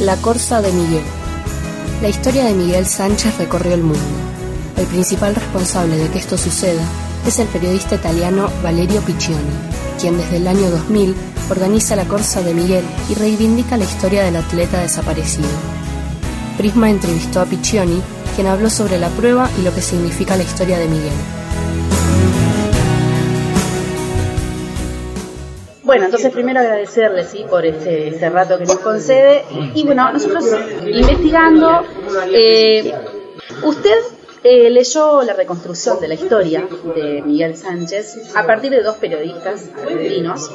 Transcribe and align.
La 0.00 0.14
Corsa 0.16 0.60
de 0.60 0.70
Miguel. 0.72 1.02
La 2.02 2.10
historia 2.10 2.44
de 2.44 2.52
Miguel 2.52 2.84
Sánchez 2.84 3.38
recorrió 3.38 3.72
el 3.72 3.82
mundo. 3.82 4.04
El 4.76 4.84
principal 4.88 5.34
responsable 5.34 5.96
de 5.96 6.10
que 6.10 6.18
esto 6.18 6.36
suceda 6.36 6.82
es 7.26 7.38
el 7.38 7.48
periodista 7.48 7.94
italiano 7.94 8.50
Valerio 8.62 9.00
Piccioni, 9.00 9.40
quien 9.98 10.18
desde 10.18 10.36
el 10.36 10.48
año 10.48 10.68
2000 10.68 11.16
organiza 11.48 11.96
la 11.96 12.04
Corsa 12.04 12.42
de 12.42 12.52
Miguel 12.52 12.84
y 13.08 13.14
reivindica 13.14 13.78
la 13.78 13.84
historia 13.84 14.22
del 14.24 14.36
atleta 14.36 14.80
desaparecido. 14.80 15.48
Prisma 16.58 16.90
entrevistó 16.90 17.40
a 17.40 17.46
Piccioni, 17.46 18.02
quien 18.34 18.48
habló 18.48 18.68
sobre 18.68 18.98
la 18.98 19.08
prueba 19.08 19.48
y 19.58 19.62
lo 19.62 19.74
que 19.74 19.80
significa 19.80 20.36
la 20.36 20.42
historia 20.42 20.78
de 20.78 20.88
Miguel. 20.88 21.14
Bueno, 25.86 26.06
entonces 26.06 26.32
primero 26.32 26.58
agradecerle 26.58 27.24
¿sí? 27.24 27.46
por 27.48 27.64
este, 27.64 28.08
este 28.08 28.28
rato 28.28 28.58
que 28.58 28.64
nos 28.64 28.78
concede. 28.78 29.44
Y 29.72 29.84
bueno, 29.84 30.12
nosotros 30.12 30.44
investigando, 30.84 31.84
eh, 32.32 32.92
usted 33.62 33.96
eh, 34.42 34.68
leyó 34.68 35.22
la 35.22 35.34
reconstrucción 35.34 36.00
de 36.00 36.08
la 36.08 36.14
historia 36.14 36.66
de 36.96 37.22
Miguel 37.22 37.56
Sánchez 37.56 38.34
a 38.34 38.44
partir 38.44 38.72
de 38.72 38.82
dos 38.82 38.96
periodistas 38.96 39.70
argentinos. 39.80 40.50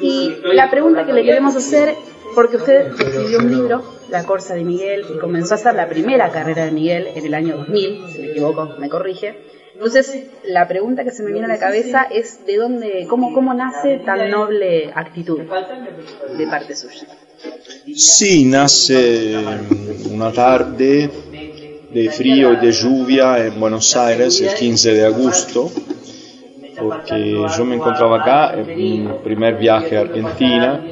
Y 0.00 0.34
la 0.54 0.70
pregunta 0.70 1.04
que 1.04 1.12
le 1.12 1.24
queremos 1.24 1.54
hacer, 1.54 1.94
porque 2.34 2.56
usted 2.56 2.92
escribió 2.98 3.40
un 3.40 3.50
libro, 3.50 3.82
La 4.08 4.24
Corsa 4.24 4.54
de 4.54 4.64
Miguel, 4.64 5.04
y 5.14 5.18
comenzó 5.18 5.54
a 5.54 5.56
hacer 5.58 5.74
la 5.74 5.90
primera 5.90 6.30
carrera 6.30 6.64
de 6.64 6.70
Miguel 6.70 7.08
en 7.14 7.26
el 7.26 7.34
año 7.34 7.58
2000, 7.58 8.12
si 8.12 8.18
me 8.22 8.28
equivoco, 8.28 8.76
me 8.78 8.88
corrige. 8.88 9.57
Entonces, 9.78 10.24
la 10.44 10.66
pregunta 10.66 11.04
que 11.04 11.12
se 11.12 11.22
me 11.22 11.30
viene 11.30 11.44
a 11.44 11.48
la 11.48 11.58
cabeza 11.58 12.02
es 12.10 12.44
de 12.44 12.56
dónde, 12.56 13.06
cómo, 13.08 13.32
cómo 13.32 13.54
nace 13.54 13.98
tan 13.98 14.28
noble 14.28 14.90
actitud 14.92 15.38
de 16.36 16.46
parte 16.48 16.74
suya. 16.74 17.06
Sí, 17.94 18.44
nace 18.44 19.36
una 20.10 20.32
tarde 20.32 21.08
de 21.92 22.10
frío 22.10 22.54
y 22.54 22.56
de 22.56 22.72
lluvia 22.72 23.46
en 23.46 23.60
Buenos 23.60 23.94
Aires 23.94 24.40
el 24.40 24.52
15 24.52 24.94
de 24.94 25.06
agosto, 25.06 25.70
porque 26.80 27.46
yo 27.56 27.64
me 27.64 27.76
encontraba 27.76 28.20
acá 28.20 28.54
en 28.58 28.66
mi 28.76 29.08
primer 29.22 29.58
viaje 29.58 29.96
a 29.96 30.00
Argentina 30.00 30.84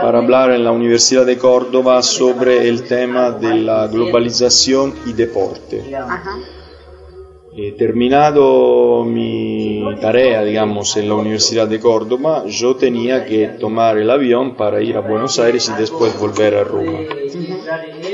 para 0.00 0.18
hablar 0.18 0.50
en 0.50 0.64
la 0.64 0.72
Universidad 0.72 1.24
de 1.24 1.38
Córdoba 1.38 2.02
sobre 2.02 2.68
el 2.68 2.88
tema 2.88 3.30
de 3.30 3.54
la 3.54 3.86
globalización 3.86 4.94
y 5.06 5.12
deporte. 5.12 5.94
Ajá. 5.94 6.40
Terminado 7.76 9.04
mi 9.04 9.84
tarea, 10.00 10.42
digamos, 10.42 10.96
en 10.96 11.06
la 11.06 11.16
Universidad 11.16 11.68
de 11.68 11.78
Córdoba, 11.78 12.44
yo 12.46 12.76
tenía 12.76 13.26
que 13.26 13.46
tomar 13.60 13.98
el 13.98 14.08
avión 14.10 14.54
para 14.56 14.80
ir 14.80 14.96
a 14.96 15.00
Buenos 15.00 15.38
Aires 15.38 15.68
y 15.68 15.78
después 15.78 16.18
volver 16.18 16.54
a 16.54 16.64
Roma. 16.64 17.00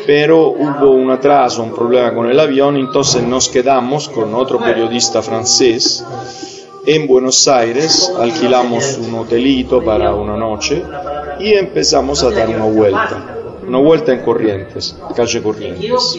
Pero 0.04 0.48
hubo 0.48 0.90
un 0.90 1.12
atraso, 1.12 1.62
un 1.62 1.72
problema 1.72 2.12
con 2.12 2.28
el 2.28 2.40
avión, 2.40 2.76
entonces 2.78 3.22
nos 3.22 3.48
quedamos 3.48 4.08
con 4.08 4.34
otro 4.34 4.58
periodista 4.58 5.22
francés 5.22 6.04
en 6.84 7.06
Buenos 7.06 7.46
Aires, 7.46 8.12
alquilamos 8.18 8.98
un 8.98 9.14
hotelito 9.14 9.84
para 9.84 10.16
una 10.16 10.36
noche 10.36 10.82
y 11.38 11.52
empezamos 11.52 12.24
a 12.24 12.30
dar 12.30 12.48
una 12.48 12.64
vuelta, 12.64 13.38
una 13.64 13.78
vuelta 13.78 14.12
en 14.12 14.20
Corrientes, 14.20 14.98
calle 15.14 15.40
Corrientes 15.40 16.18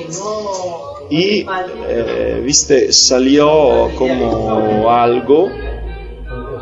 y 1.10 1.46
eh, 1.88 2.42
viste 2.44 2.92
salió 2.94 3.90
como 3.96 4.92
algo 4.92 5.50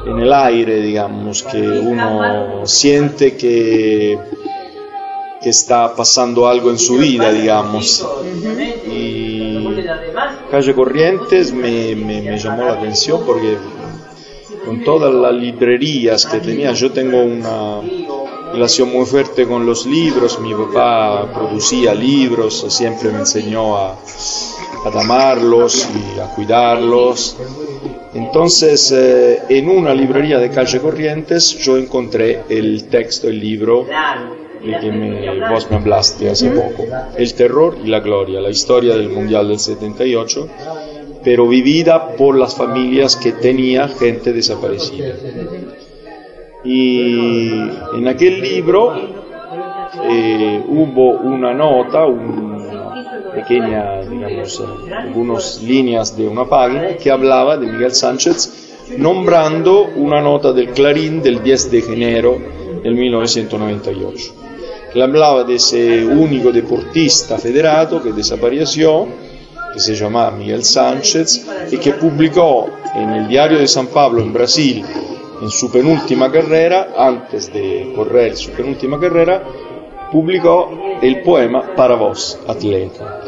en 0.05 0.19
el 0.19 0.31
aire 0.31 0.81
digamos 0.81 1.43
que 1.43 1.59
uno 1.61 2.65
siente 2.65 3.35
que 3.35 4.17
que 5.41 5.49
está 5.49 5.93
pasando 5.95 6.47
algo 6.47 6.71
en 6.71 6.79
su 6.79 6.97
vida 6.97 7.31
digamos. 7.31 8.07
Y 8.89 9.67
calle 10.49 10.73
Corrientes 10.73 11.53
me, 11.53 11.95
me, 11.95 12.21
me 12.21 12.37
llamó 12.37 12.63
la 12.63 12.73
atención 12.73 13.21
porque 13.25 13.57
con 14.65 14.83
todas 14.83 15.13
las 15.13 15.33
librerías 15.33 16.25
que 16.25 16.39
tenía 16.39 16.71
yo 16.71 16.91
tengo 16.91 17.21
una 17.21 17.81
relación 18.53 18.91
muy 18.91 19.05
fuerte 19.05 19.45
con 19.45 19.65
los 19.65 19.85
libros, 19.85 20.39
mi 20.39 20.53
papá 20.53 21.31
producía 21.33 21.93
libros, 21.93 22.65
siempre 22.69 23.11
me 23.11 23.19
enseñó 23.19 23.77
a, 23.77 23.91
a 24.85 24.99
amarlos 24.99 25.87
y 25.95 26.19
a 26.19 26.25
cuidarlos. 26.33 27.37
Entonces, 28.13 28.91
eh, 28.91 29.43
en 29.49 29.69
una 29.69 29.93
librería 29.93 30.39
de 30.39 30.49
calle 30.49 30.79
Corrientes 30.79 31.57
yo 31.59 31.77
encontré 31.77 32.43
el 32.49 32.85
texto, 32.85 33.27
el 33.27 33.39
libro 33.39 33.85
que 34.61 34.91
me, 34.91 35.49
vos 35.49 35.69
me 35.69 35.77
hablaste 35.77 36.29
hace 36.29 36.49
poco, 36.49 36.85
El 37.15 37.33
terror 37.33 37.77
y 37.83 37.87
la 37.87 37.99
gloria, 37.99 38.41
la 38.41 38.49
historia 38.49 38.95
del 38.95 39.09
Mundial 39.09 39.47
del 39.47 39.59
78, 39.59 40.49
pero 41.23 41.47
vivida 41.47 42.15
por 42.15 42.37
las 42.37 42.55
familias 42.55 43.15
que 43.15 43.33
tenía 43.33 43.87
gente 43.87 44.33
desaparecida. 44.33 45.15
Y 46.63 47.53
en 47.95 48.07
aquel 48.07 48.41
libro 48.41 48.93
eh, 50.03 50.63
hubo 50.67 51.11
una 51.11 51.53
nota, 51.53 52.05
una 52.05 53.31
pequeña, 53.33 54.01
digamos, 54.01 54.59
eh, 54.59 54.93
algunas 54.93 55.61
líneas 55.61 56.17
de 56.17 56.27
una 56.27 56.45
página 56.45 56.97
que 56.97 57.11
hablaba 57.11 57.57
de 57.57 57.67
Miguel 57.67 57.93
Sánchez 57.93 58.67
nombrando 58.97 59.83
una 59.95 60.21
nota 60.21 60.53
del 60.53 60.69
Clarín 60.69 61.21
del 61.21 61.43
10 61.43 61.71
de 61.71 61.79
enero 61.79 62.37
del 62.81 62.95
1998, 62.95 64.33
que 64.93 65.03
hablaba 65.03 65.43
de 65.43 65.55
ese 65.55 66.05
único 66.05 66.51
deportista 66.51 67.37
federado 67.37 68.01
que 68.01 68.13
desapareció, 68.13 69.07
que 69.73 69.79
se 69.79 69.93
llamaba 69.93 70.31
Miguel 70.31 70.63
Sánchez, 70.63 71.45
y 71.71 71.77
que 71.77 71.93
publicó 71.93 72.69
en 72.95 73.09
el 73.09 73.27
Diario 73.27 73.59
de 73.59 73.67
San 73.67 73.87
Pablo 73.87 74.21
en 74.21 74.31
Brasil 74.31 74.83
en 75.41 75.49
su 75.49 75.71
penúltima 75.71 76.31
carrera, 76.31 76.93
antes 76.97 77.51
de 77.51 77.93
correr 77.95 78.35
su 78.35 78.51
penúltima 78.51 78.99
carrera, 78.99 79.43
publicó 80.11 80.97
el 81.01 81.21
poema 81.21 81.75
Para 81.75 81.95
vos, 81.95 82.39
atleta. 82.47 83.21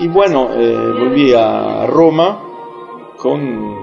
Y 0.00 0.08
bueno, 0.08 0.50
eh, 0.54 0.76
volví 0.98 1.32
a 1.34 1.86
Roma 1.86 2.42
con, 3.16 3.74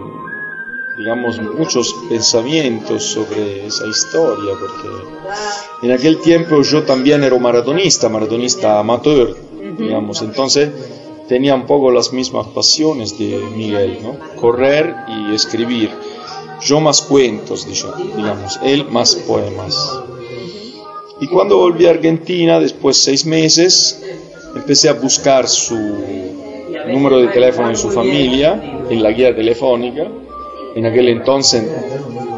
digamos, 0.98 1.42
muchos 1.42 1.96
pensamientos 2.10 3.04
sobre 3.04 3.68
esa 3.68 3.88
historia, 3.88 4.54
porque 4.60 5.88
en 5.88 5.92
aquel 5.92 6.20
tiempo 6.20 6.62
yo 6.62 6.84
también 6.84 7.24
era 7.24 7.38
maratonista, 7.38 8.10
maratonista 8.10 8.80
amateur, 8.80 9.36
digamos, 9.78 10.22
entonces 10.22 10.70
tenía 11.31 11.56
un 11.56 11.66
poco 11.66 11.92
las 11.92 12.12
mismas 12.12 12.47
pasiones 12.47 13.18
de 13.18 13.40
Miguel, 13.56 14.00
¿no? 14.03 14.18
Correr 14.36 14.94
y 15.08 15.34
escribir. 15.34 15.90
Yo 16.62 16.81
más 16.81 17.02
cuentos, 17.03 17.66
digamos, 18.18 18.59
él 18.62 18.86
más 18.90 19.16
poemas. 19.16 19.97
Y 21.22 21.28
cuando 21.28 21.56
volví 21.56 21.86
a 21.86 21.91
Argentina, 21.91 22.59
después 22.59 22.97
de 22.97 23.03
seis 23.03 23.25
meses, 23.25 24.03
empecé 24.58 24.90
a 24.90 24.94
buscar 24.94 25.47
su 25.47 25.80
número 26.90 27.20
de 27.20 27.28
teléfono 27.30 27.70
de 27.70 27.78
su 27.78 27.90
familia 27.91 28.84
en 28.90 29.02
la 29.02 29.12
guía 29.12 29.34
telefónica. 29.34 30.06
En 30.75 30.86
aquel 30.86 31.08
entonces 31.08 31.64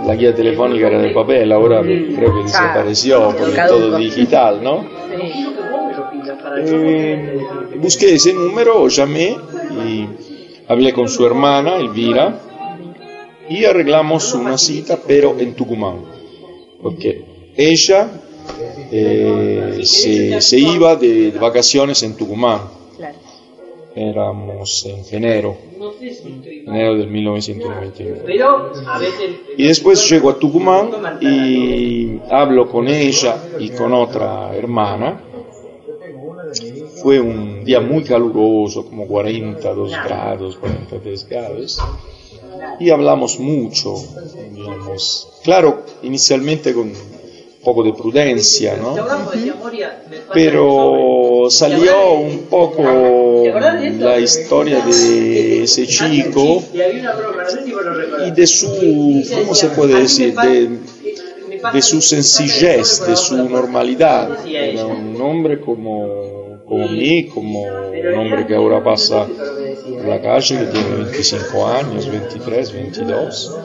la 0.06 0.14
guía 0.14 0.36
telefónica 0.36 0.86
era 0.86 1.00
de 1.00 1.10
papel, 1.10 1.52
ahora 1.52 1.82
creo 1.82 2.36
que 2.36 2.44
desapareció 2.44 3.36
porque 3.40 3.60
todo 3.68 3.98
digital, 3.98 4.64
¿no? 4.64 4.86
Eh, 6.58 7.40
busqué 7.78 8.16
ese 8.16 8.34
número, 8.34 8.88
llamé 8.88 9.38
y 9.86 10.08
hablé 10.68 10.94
con 10.94 11.10
su 11.10 11.26
hermana, 11.26 11.78
Elvira, 11.78 12.40
y 13.50 13.66
arreglamos 13.66 14.34
una 14.34 14.58
cita, 14.58 15.00
pero 15.06 15.38
en 15.38 15.54
Tucumán, 15.54 15.98
porque 16.82 17.26
ella 17.56 18.10
eh, 18.92 19.82
se, 19.84 20.42
se, 20.42 20.60
iba 20.60 20.96
de 20.96 21.32
vacaciones 21.32 22.04
en 22.04 22.16
Tucumán. 22.16 22.62
Éramos 23.96 24.86
en 24.86 25.04
enero, 25.12 25.56
enero 26.66 26.96
del 26.96 27.08
1999. 27.08 28.24
Y 29.58 29.68
después 29.68 30.10
llego 30.10 30.32
a 30.32 30.40
Tucumán 30.40 30.90
y 31.22 32.20
hablo 32.32 32.68
con 32.70 32.88
ella 32.88 33.38
y 33.60 33.70
con 33.70 33.94
otra 33.94 34.56
hermana 34.56 35.22
fue 37.04 37.20
un 37.20 37.66
día 37.66 37.82
muy 37.82 38.02
caluroso, 38.02 38.86
como 38.86 39.06
42 39.06 39.92
grados, 40.06 40.56
43 40.56 41.28
grados, 41.28 41.78
y 42.80 42.90
hablamos 42.92 43.40
mucho, 43.40 43.96
digamos. 44.54 45.28
Claro, 45.44 45.84
inicialmente 46.02 46.74
con 46.74 46.88
un 46.88 46.96
poco 47.62 47.84
de 47.84 47.92
prudencia, 47.92 48.78
¿no? 48.78 48.96
Pero 50.34 51.48
salió 51.50 52.14
un 52.14 52.46
poco 52.50 53.44
la 54.00 54.18
historia 54.20 54.80
de 54.86 55.64
ese 55.64 55.86
chico 55.96 56.64
y 58.26 58.32
de 58.32 58.48
su, 58.48 59.26
¿cómo 59.40 59.54
se 59.54 59.68
puede 59.70 60.00
decir? 60.04 60.34
De, 60.36 60.70
de 61.74 61.82
su 61.82 62.02
sencillez, 62.02 63.06
de 63.06 63.16
su 63.18 63.36
normalidad. 63.50 64.46
Era 64.48 64.86
un 64.86 65.22
hombre 65.22 65.60
como, 65.60 66.43
como 66.74 66.90
mí, 66.90 67.26
como 67.28 67.62
un 67.62 68.18
hombre 68.18 68.48
que 68.48 68.56
ahora 68.56 68.84
pasa 68.84 69.28
por 69.28 70.06
la 70.08 70.20
calle, 70.20 70.58
que 70.58 70.66
tiene 70.66 70.96
25 70.96 71.68
años, 71.68 72.10
23, 72.10 72.74
22 72.74 73.58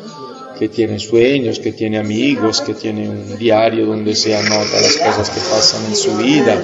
que 0.58 0.69
tiene 0.69 0.99
sueños, 0.99 1.60
que 1.60 1.70
tiene 1.70 1.99
amigos, 1.99 2.60
que 2.60 2.75
tiene 2.75 3.08
un 3.08 3.38
diario 3.38 3.87
donde 3.87 4.16
se 4.16 4.37
anota 4.37 4.81
las 4.81 4.96
cosas 4.96 5.31
que 5.31 5.40
pasan 5.40 5.84
en 5.87 5.94
su 5.94 6.16
vida, 6.16 6.60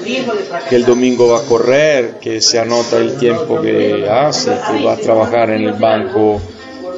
que 0.69 0.75
el 0.75 0.85
domingo 0.85 1.29
va 1.29 1.38
a 1.38 1.43
correr, 1.43 2.19
que 2.20 2.41
se 2.41 2.58
anota 2.58 2.96
el 2.96 3.17
tiempo 3.19 3.61
que 3.61 4.05
hace, 4.11 4.50
que 4.50 4.85
va 4.85 4.94
a 4.94 4.96
trabajar 4.96 5.50
en 5.50 5.62
el 5.62 5.75
banco 5.75 6.41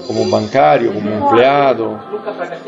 como 0.06 0.30
bancario, 0.30 0.94
como 0.94 1.10
empleado, 1.10 2.00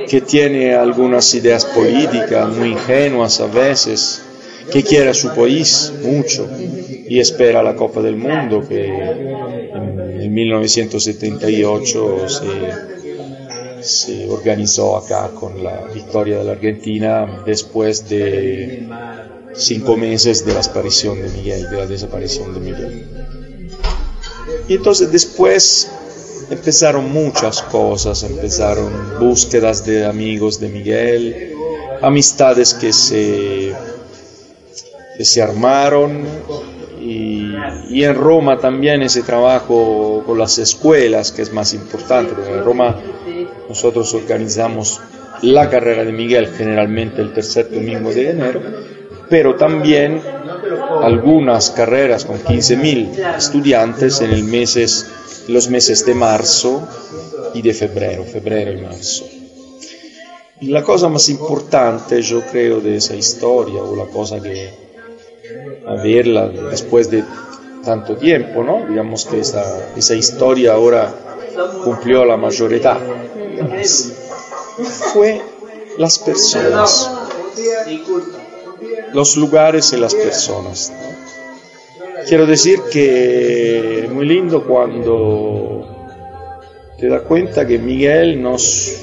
que 0.06 0.20
tiene 0.20 0.74
algunas 0.74 1.34
ideas 1.34 1.64
políticas 1.64 2.48
muy 2.50 2.72
ingenuas 2.72 3.40
a 3.40 3.46
veces, 3.46 4.27
que 4.72 4.82
quiere 4.82 5.10
a 5.10 5.14
su 5.14 5.34
país 5.34 5.92
mucho 6.02 6.48
y 7.08 7.18
espera 7.20 7.62
la 7.62 7.74
Copa 7.74 8.02
del 8.02 8.16
Mundo 8.16 8.66
que 8.68 8.86
en 8.86 10.34
1978 10.34 12.28
se 12.28 12.98
se 13.80 14.28
organizó 14.28 14.96
acá 14.96 15.30
con 15.34 15.62
la 15.62 15.86
victoria 15.94 16.38
de 16.38 16.44
la 16.44 16.52
Argentina 16.52 17.42
después 17.46 18.08
de 18.08 18.88
cinco 19.54 19.96
meses 19.96 20.44
de 20.44 20.54
la 20.54 20.62
de 20.62 21.28
Miguel, 21.30 21.70
de 21.70 21.76
la 21.76 21.86
desaparición 21.86 22.54
de 22.54 22.60
Miguel. 22.60 23.08
Y 24.68 24.74
entonces 24.74 25.10
después 25.10 25.90
empezaron 26.50 27.10
muchas 27.10 27.62
cosas, 27.62 28.22
empezaron 28.22 29.18
búsquedas 29.18 29.84
de 29.84 30.06
amigos 30.06 30.60
de 30.60 30.68
Miguel, 30.68 31.54
amistades 32.02 32.74
que 32.74 32.92
se, 32.92 33.74
que 35.18 35.24
se 35.24 35.42
armaron 35.42 36.24
y, 37.02 37.52
y, 37.90 38.04
en 38.04 38.14
Roma 38.14 38.58
también 38.58 39.02
ese 39.02 39.22
trabajo 39.22 40.22
con 40.24 40.38
las 40.38 40.58
escuelas 40.58 41.32
que 41.32 41.42
es 41.42 41.52
más 41.52 41.74
importante, 41.74 42.34
porque 42.34 42.52
en 42.52 42.64
Roma 42.64 42.96
nosotros 43.68 44.14
organizamos 44.14 45.00
la 45.42 45.68
carrera 45.68 46.04
de 46.04 46.12
Miguel 46.12 46.48
generalmente 46.56 47.20
el 47.20 47.32
tercer 47.32 47.68
domingo 47.68 48.12
de 48.12 48.30
enero, 48.30 48.62
pero 49.28 49.56
también 49.56 50.22
algunas 51.02 51.70
carreras 51.70 52.24
con 52.24 52.38
15.000 52.38 53.36
estudiantes 53.36 54.20
en 54.20 54.30
el 54.30 54.44
meses, 54.44 55.04
los 55.48 55.68
meses 55.68 56.06
de 56.06 56.14
marzo 56.14 56.86
y 57.54 57.62
de 57.62 57.74
febrero, 57.74 58.22
febrero 58.22 58.72
y 58.72 58.82
marzo. 58.82 59.24
La 60.60 60.84
cosa 60.84 61.08
más 61.08 61.28
importante, 61.28 62.22
yo 62.22 62.40
creo, 62.42 62.80
de 62.80 62.96
esa 62.96 63.16
historia, 63.16 63.82
o 63.82 63.96
la 63.96 64.06
cosa 64.06 64.40
que 64.40 64.87
a 65.86 65.94
verla 65.94 66.48
después 66.48 67.10
de 67.10 67.24
tanto 67.84 68.16
tiempo, 68.16 68.62
¿no? 68.62 68.86
Digamos 68.86 69.24
que 69.24 69.40
esa, 69.40 69.90
esa 69.96 70.14
historia 70.14 70.72
ahora 70.72 71.14
cumplió 71.84 72.24
la 72.24 72.36
mayoría 72.36 72.98
fue 75.12 75.40
las 75.98 76.18
personas, 76.18 77.10
los 79.12 79.36
lugares 79.36 79.92
y 79.92 79.96
las 79.96 80.14
personas. 80.14 80.92
Quiero 82.28 82.46
decir 82.46 82.80
que 82.92 84.04
es 84.04 84.10
muy 84.10 84.26
lindo 84.26 84.64
cuando 84.66 86.12
te 86.98 87.08
das 87.08 87.22
cuenta 87.22 87.66
que 87.66 87.78
Miguel 87.78 88.42
nos, 88.42 88.96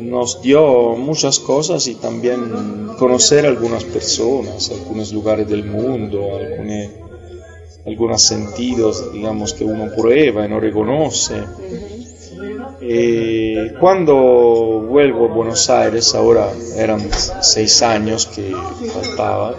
nos 0.00 0.42
dio 0.42 0.96
muchas 0.96 1.38
cosas 1.38 1.86
y 1.86 1.94
también 1.94 2.90
conocer 2.98 3.46
algunas 3.46 3.84
personas, 3.84 4.70
algunos 4.70 5.12
lugares 5.12 5.48
del 5.48 5.64
mundo, 5.64 6.36
algunos, 6.36 6.90
algunos 7.86 8.22
sentidos, 8.22 9.12
digamos, 9.12 9.54
que 9.54 9.64
uno 9.64 9.90
prueba 9.94 10.44
y 10.44 10.48
no 10.48 10.60
reconoce. 10.60 11.42
Eh, 12.82 13.74
cuando 13.78 14.86
vuelvo 14.88 15.26
a 15.26 15.34
Buenos 15.34 15.68
Aires, 15.68 16.14
ahora 16.14 16.50
eran 16.76 17.00
seis 17.40 17.82
años 17.82 18.26
que 18.26 18.54
faltaba, 18.92 19.54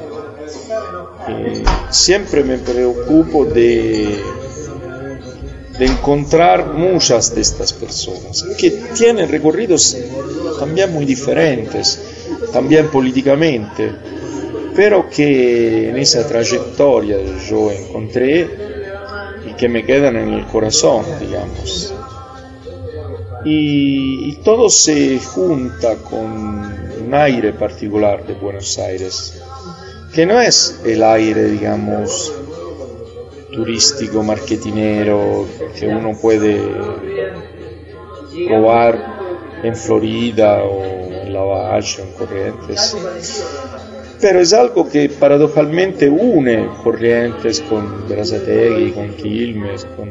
eh, 1.28 1.64
siempre 1.92 2.44
me 2.44 2.58
preocupo 2.58 3.46
de, 3.46 4.20
de 5.81 5.88
encontrar 5.88 6.75
muchas 6.75 7.33
de 7.33 7.42
estas 7.42 7.74
personas 7.74 8.45
que 8.56 8.69
tienen 8.95 9.28
recorridos 9.28 9.98
también 10.60 10.94
muy 10.94 11.06
diferentes, 11.06 12.00
también 12.54 12.89
políticamente, 12.89 13.92
pero 14.75 15.10
que 15.10 15.89
en 15.89 15.98
esa 15.98 16.28
trayectoria 16.28 17.18
yo 17.50 17.72
encontré 17.72 18.48
y 19.50 19.54
que 19.54 19.68
me 19.68 19.83
quedan 19.83 20.18
en 20.18 20.33
el 20.33 20.45
corazón, 20.45 21.04
digamos. 21.19 21.92
Y, 23.44 24.36
todo 24.44 24.69
se 24.69 25.18
junta 25.19 25.95
con 25.95 26.22
un 26.22 27.10
aire 27.12 27.54
particular 27.54 28.24
de 28.28 28.36
Buenos 28.36 28.78
Aires, 28.78 29.42
que 30.13 30.28
no 30.28 30.39
es 30.39 30.80
el 30.86 31.01
aire, 31.01 31.45
digamos, 31.45 32.31
turístico, 33.51 34.24
marketinero, 34.24 35.48
que 35.77 35.88
uno 35.88 36.18
puede 36.19 36.59
probar 38.48 39.21
en 39.63 39.75
Florida 39.75 40.63
o 40.63 40.83
en 40.83 41.33
La 41.33 41.42
Valle 41.42 42.01
o 42.01 42.06
en 42.06 42.12
Corrientes. 42.13 42.98
Pero 44.19 44.39
es 44.39 44.53
algo 44.53 44.88
que 44.88 45.09
paradójicamente 45.09 46.07
une 46.07 46.69
Corrientes 46.83 47.62
con 47.62 48.07
Brazategui, 48.07 48.92
con 48.92 49.15
Quilmes, 49.15 49.86
con 49.95 50.09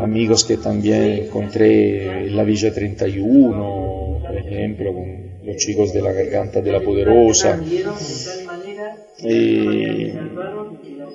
amigos 0.00 0.44
que 0.44 0.56
también 0.56 1.24
encontré 1.24 2.26
en 2.26 2.36
la 2.36 2.44
Villa 2.44 2.72
31, 2.72 4.20
por 4.24 4.36
ejemplo, 4.36 4.92
con 4.92 5.24
los 5.44 5.56
chicos 5.56 5.92
de 5.92 6.02
la 6.02 6.12
Garganta 6.12 6.60
de 6.60 6.72
la 6.72 6.80
Poderosa. 6.80 7.60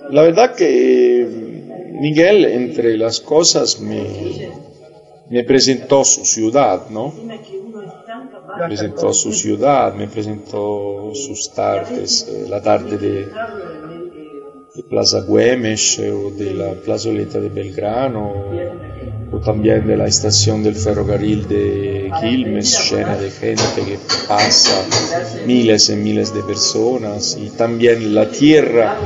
La 0.10 0.22
verdad 0.22 0.56
que 0.56 1.28
Miguel, 2.00 2.46
entre 2.46 2.98
las 2.98 3.20
cosas, 3.20 3.80
me, 3.80 4.50
me 5.30 5.44
presentó 5.44 6.04
su 6.04 6.26
ciudad, 6.26 6.90
¿no? 6.90 7.14
Me 7.14 8.66
presentó 8.66 9.14
su 9.14 9.34
ciudad, 9.34 9.94
me 9.94 10.08
presentó 10.08 11.12
sus 11.14 11.52
tardes, 11.54 12.28
eh, 12.28 12.46
la 12.50 12.62
tarde 12.62 12.98
de 12.98 13.28
de 14.80 14.84
Plaza 14.84 15.22
Güemes 15.22 16.00
o 16.00 16.32
de 16.32 16.54
la 16.54 16.74
plazoleta 16.74 17.40
de 17.40 17.50
Belgrano 17.50 18.34
o 19.32 19.38
también 19.38 19.86
de 19.86 19.96
la 19.96 20.08
estación 20.08 20.64
del 20.64 20.76
ferrocarril 20.76 21.48
de 21.48 22.12
Quilmes 22.20 22.92
llena 22.92 23.16
de 23.16 23.30
gente 23.30 23.84
que 23.86 24.00
pasa, 24.28 24.86
miles 25.46 25.90
y 25.90 25.96
miles 25.96 26.34
de 26.34 26.42
personas 26.44 27.38
y 27.40 27.50
también 27.52 28.16
la 28.16 28.30
tierra 28.30 28.98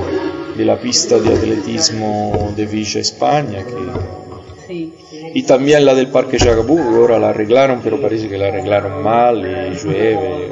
de 0.56 0.66
la 0.66 0.80
pista 0.80 1.20
de 1.20 1.34
atletismo 1.34 2.54
de 2.56 2.66
Villa 2.66 3.02
España 3.02 3.66
que, 3.66 4.92
y 5.34 5.44
también 5.44 5.86
la 5.86 5.94
del 5.94 6.08
Parque 6.08 6.38
Chacabú 6.38 6.78
que 6.78 6.96
ahora 6.96 7.20
la 7.20 7.30
arreglaron 7.30 7.82
pero 7.84 8.00
parece 8.00 8.30
que 8.30 8.38
la 8.38 8.48
arreglaron 8.48 9.04
mal 9.04 9.40
y 9.40 9.76
llueve 9.76 10.50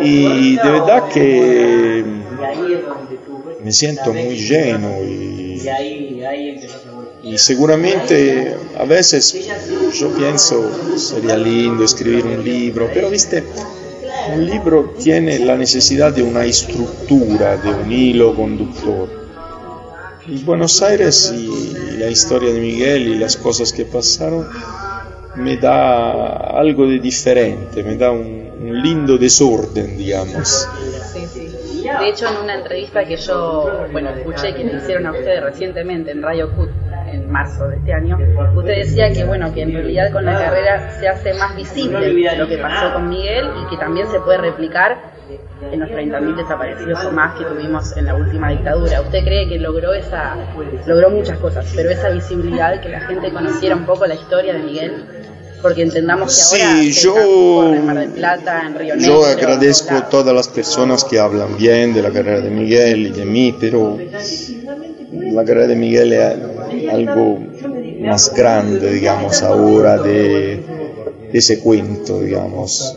y 0.00 0.56
de 0.56 0.70
verdad 0.70 1.08
que 1.08 2.04
me 3.62 3.72
siento 3.72 4.12
muy 4.12 4.36
lleno 4.36 5.02
y, 5.02 5.60
y 7.22 7.38
seguramente 7.38 8.56
a 8.76 8.84
veces 8.84 9.34
yo 9.98 10.14
pienso 10.14 10.70
sería 10.96 11.36
lindo 11.36 11.84
escribir 11.84 12.24
un 12.24 12.44
libro, 12.44 12.90
pero 12.92 13.10
viste, 13.10 13.44
un 14.34 14.46
libro 14.46 14.94
tiene 14.98 15.38
la 15.38 15.56
necesidad 15.56 16.12
de 16.12 16.22
una 16.22 16.44
estructura, 16.44 17.56
de 17.56 17.70
un 17.70 17.90
hilo 17.90 18.34
conductor. 18.34 19.08
Y 20.26 20.42
Buenos 20.44 20.82
Aires 20.82 21.32
y 21.34 21.96
la 21.98 22.10
historia 22.10 22.52
de 22.52 22.60
Miguel 22.60 23.08
y 23.08 23.14
las 23.18 23.36
cosas 23.36 23.72
que 23.72 23.84
pasaron 23.86 24.46
me 25.36 25.56
da 25.56 26.58
algo 26.58 26.86
de 26.86 26.98
diferente, 26.98 27.82
me 27.82 27.96
da 27.96 28.10
un, 28.10 28.50
un 28.60 28.82
lindo 28.82 29.16
desorden, 29.16 29.96
digamos. 29.96 30.68
De 31.82 32.08
hecho, 32.08 32.26
en 32.28 32.44
una 32.44 32.54
entrevista 32.54 33.04
que 33.04 33.16
yo, 33.16 33.86
bueno, 33.92 34.10
escuché 34.10 34.54
que 34.54 34.64
le 34.64 34.76
hicieron 34.76 35.06
a 35.06 35.12
ustedes 35.12 35.42
recientemente 35.42 36.10
en 36.10 36.22
Radio 36.22 36.50
Cut, 36.54 36.70
en 37.10 37.30
marzo 37.30 37.68
de 37.68 37.76
este 37.76 37.92
año, 37.92 38.18
usted 38.54 38.76
decía 38.76 39.10
que, 39.12 39.24
bueno, 39.24 39.52
que 39.52 39.62
en 39.62 39.72
realidad 39.72 40.12
con 40.12 40.24
la 40.24 40.38
carrera 40.38 40.90
se 40.98 41.08
hace 41.08 41.34
más 41.34 41.56
visible 41.56 42.36
lo 42.36 42.46
que 42.46 42.58
pasó 42.58 42.92
con 42.92 43.08
Miguel 43.08 43.48
y 43.62 43.70
que 43.70 43.76
también 43.76 44.08
se 44.08 44.20
puede 44.20 44.38
replicar 44.38 44.98
en 45.72 45.80
los 45.80 45.88
30.000 45.90 46.36
desaparecidos 46.36 47.04
o 47.04 47.12
más 47.12 47.38
que 47.38 47.44
tuvimos 47.44 47.96
en 47.96 48.06
la 48.06 48.14
última 48.14 48.50
dictadura. 48.50 49.00
¿Usted 49.00 49.24
cree 49.24 49.48
que 49.48 49.58
logró 49.58 49.92
esa, 49.92 50.36
logró 50.86 51.10
muchas 51.10 51.38
cosas, 51.38 51.70
pero 51.74 51.90
esa 51.90 52.10
visibilidad, 52.10 52.80
que 52.80 52.88
la 52.88 53.00
gente 53.00 53.32
conociera 53.32 53.74
un 53.74 53.84
poco 53.84 54.06
la 54.06 54.14
historia 54.14 54.54
de 54.54 54.60
Miguel? 54.60 55.04
Porque 55.62 55.82
entendamos 55.82 56.34
que 56.36 56.42
ahora 56.64 56.82
Sí, 56.82 56.92
yo, 56.92 57.74
en 57.74 57.86
Mar 57.86 57.98
del 57.98 58.10
Plata, 58.10 58.62
en 58.66 58.74
Río 58.78 58.96
Negro. 58.96 59.20
yo 59.20 59.24
agradezco 59.26 59.94
a 59.94 60.08
todas 60.08 60.34
las 60.34 60.48
personas 60.48 61.04
que 61.04 61.18
hablan 61.18 61.56
bien 61.56 61.92
de 61.94 62.02
la 62.02 62.10
carrera 62.10 62.40
de 62.40 62.50
Miguel 62.50 63.06
y 63.08 63.10
de 63.12 63.24
mí, 63.24 63.54
pero 63.60 63.98
la 65.32 65.44
carrera 65.44 65.66
de 65.66 65.76
Miguel 65.76 66.12
es 66.12 66.34
algo 66.90 67.38
más 68.00 68.32
grande, 68.34 68.92
digamos, 68.92 69.42
ahora 69.42 69.98
de, 69.98 70.62
de 71.32 71.38
ese 71.38 71.58
cuento, 71.60 72.20
digamos. 72.20 72.94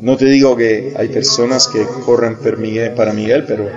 No 0.00 0.16
te 0.16 0.24
digo 0.26 0.56
que 0.56 0.92
hay 0.96 1.08
personas 1.08 1.68
que 1.68 1.84
corren 2.04 2.36
per 2.36 2.56
Miguel- 2.56 2.92
para 2.94 3.12
Miguel, 3.12 3.44
pero 3.46 3.68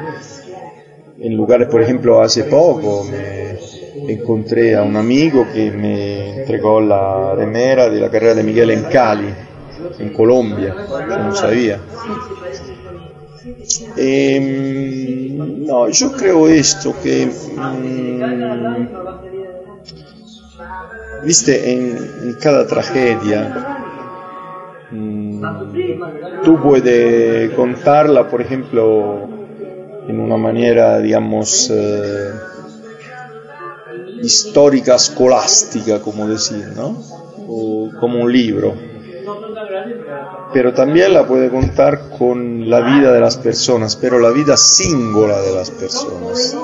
en 1.23 1.35
lugares, 1.35 1.67
por 1.69 1.81
ejemplo, 1.81 2.21
hace 2.21 2.45
poco 2.45 3.03
me 3.05 3.63
encontré 4.05 4.75
a 4.75 4.83
un 4.83 4.95
amigo 4.97 5.49
que 5.49 5.71
me 5.71 6.31
entregó 6.31 6.81
la 6.81 7.33
remera 7.35 7.89
de 7.89 7.99
la 8.01 8.09
carrera 8.11 8.35
de 8.35 8.43
Miguel 8.43 8.71
en 8.71 8.85
Cali, 8.85 9.35
en 9.97 10.11
Colombia, 10.11 10.77
no 11.05 11.33
sabía. 11.33 11.85
Ehm, 13.95 15.65
no, 15.65 15.89
yo 15.89 16.15
creo 16.15 16.47
esto 16.47 16.97
que, 16.99 17.27
mm, 17.55 18.87
viste, 21.17 21.71
en, 21.73 22.13
en 22.21 22.33
cada 22.35 22.67
tragedia, 22.67 23.57
mm, 24.89 26.39
tú 26.41 26.61
puedes 26.61 27.51
contarla, 27.53 28.29
por 28.29 28.41
ejemplo, 28.41 29.32
en 30.07 30.19
una 30.19 30.37
manera, 30.37 30.99
digamos, 30.99 31.69
eh, 31.71 32.31
histórica, 34.21 34.95
escolástica, 34.95 35.99
como 36.01 36.27
decir, 36.27 36.73
¿no? 36.75 37.01
O 37.47 37.89
como 37.99 38.21
un 38.21 38.31
libro. 38.31 38.73
Pero 40.53 40.73
también 40.73 41.13
la 41.13 41.25
puede 41.25 41.49
contar 41.49 42.09
con 42.17 42.69
la 42.69 42.81
vida 42.81 43.11
de 43.11 43.19
las 43.19 43.37
personas, 43.37 43.95
pero 43.95 44.19
la 44.19 44.29
vida 44.29 44.57
singular 44.57 45.41
de 45.41 45.55
las 45.55 45.71
personas, 45.71 46.55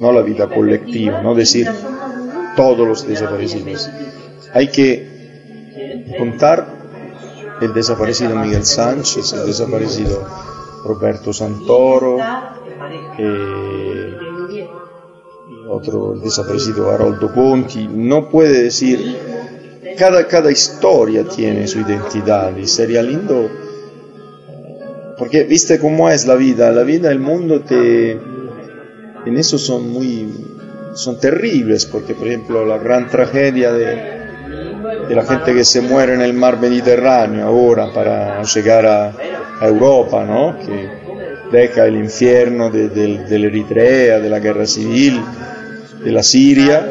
no 0.00 0.12
la 0.12 0.20
vida 0.22 0.48
colectiva, 0.48 1.22
no 1.22 1.34
decir 1.34 1.68
todos 2.56 2.86
los 2.86 3.06
desaparecidos. 3.06 3.88
Hay 4.52 4.68
que 4.68 6.14
contar 6.18 6.66
el 7.60 7.72
desaparecido 7.72 8.36
Miguel 8.36 8.64
Sánchez, 8.64 9.32
el 9.32 9.46
desaparecido 9.46 10.26
Roberto 10.84 11.32
Santoro, 11.32 12.18
otro 15.68 16.14
desaparecido 16.22 16.90
Haroldo 16.90 17.32
Conti, 17.32 17.88
no 17.88 18.28
puede 18.28 18.64
decir, 18.64 19.18
cada, 19.98 20.26
cada 20.26 20.50
historia 20.50 21.24
tiene 21.24 21.66
su 21.66 21.80
identidad 21.80 22.56
y 22.56 22.66
sería 22.66 23.02
lindo, 23.02 23.48
porque 25.18 25.44
viste 25.44 25.78
cómo 25.78 26.08
es 26.08 26.26
la 26.26 26.34
vida, 26.34 26.72
la 26.72 26.82
vida, 26.82 27.10
el 27.10 27.20
mundo 27.20 27.60
te, 27.60 28.12
en 28.12 29.36
eso 29.36 29.58
son 29.58 29.90
muy, 29.90 30.32
son 30.94 31.20
terribles, 31.20 31.86
porque 31.86 32.14
por 32.14 32.26
ejemplo 32.26 32.64
la 32.64 32.78
gran 32.78 33.08
tragedia 33.08 33.72
de, 33.72 34.20
de 35.08 35.14
la 35.14 35.24
gente 35.24 35.54
que 35.54 35.64
se 35.64 35.82
muere 35.82 36.14
en 36.14 36.22
el 36.22 36.32
mar 36.32 36.58
Mediterráneo 36.58 37.46
ahora 37.46 37.92
para 37.92 38.42
llegar 38.42 38.86
a, 38.86 39.12
a 39.60 39.68
Europa, 39.68 40.24
¿no? 40.24 40.58
Que 40.58 40.88
deja 41.52 41.86
el 41.86 41.96
infierno 41.96 42.70
de, 42.70 42.88
del 42.88 43.44
Eritrea, 43.44 44.18
de 44.18 44.30
la 44.30 44.38
guerra 44.38 44.66
civil, 44.66 45.20
de 46.02 46.12
la 46.12 46.22
Siria, 46.22 46.88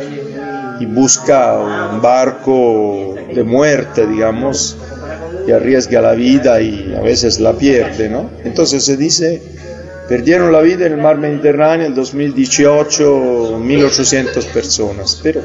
y 0.80 0.86
busca 0.86 1.58
un 1.60 2.02
barco 2.02 3.16
de 3.34 3.44
muerte, 3.44 4.08
digamos, 4.08 4.78
y 5.48 5.52
arriesga 5.52 6.02
la 6.02 6.14
vida 6.14 6.62
y 6.62 6.96
a 6.96 7.02
veces 7.02 7.40
la 7.40 7.54
pierde, 7.54 8.10
¿no? 8.10 8.30
Entonces 8.44 8.86
se 8.86 8.96
dice, 8.96 9.42
perdieron 10.08 10.52
la 10.52 10.62
vida 10.62 10.86
en 10.86 10.94
el 10.94 11.02
mar 11.02 11.18
Mediterráneo 11.18 11.88
en 11.88 11.96
2018 11.96 13.60
1800 13.60 14.46
personas, 14.46 15.20
pero 15.24 15.42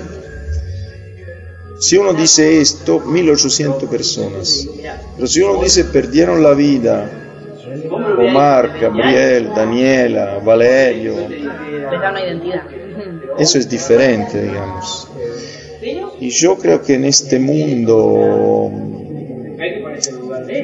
si 1.78 1.96
uno 1.96 2.12
dice 2.12 2.60
esto, 2.60 3.00
1800 3.00 3.88
personas, 3.88 4.68
pero 5.16 5.26
si 5.26 5.40
uno 5.42 5.62
dice 5.62 5.84
perdieron 5.84 6.42
la 6.42 6.52
vida 6.54 7.10
Omar, 8.18 8.78
Gabriel, 8.80 9.50
Daniela, 9.54 10.38
Valerio, 10.44 11.14
eso 13.38 13.58
es 13.58 13.68
diferente, 13.68 14.42
digamos. 14.42 15.08
Y 16.20 16.30
yo 16.30 16.56
creo 16.56 16.82
que 16.82 16.94
en 16.94 17.04
este 17.04 17.38
mundo 17.38 18.70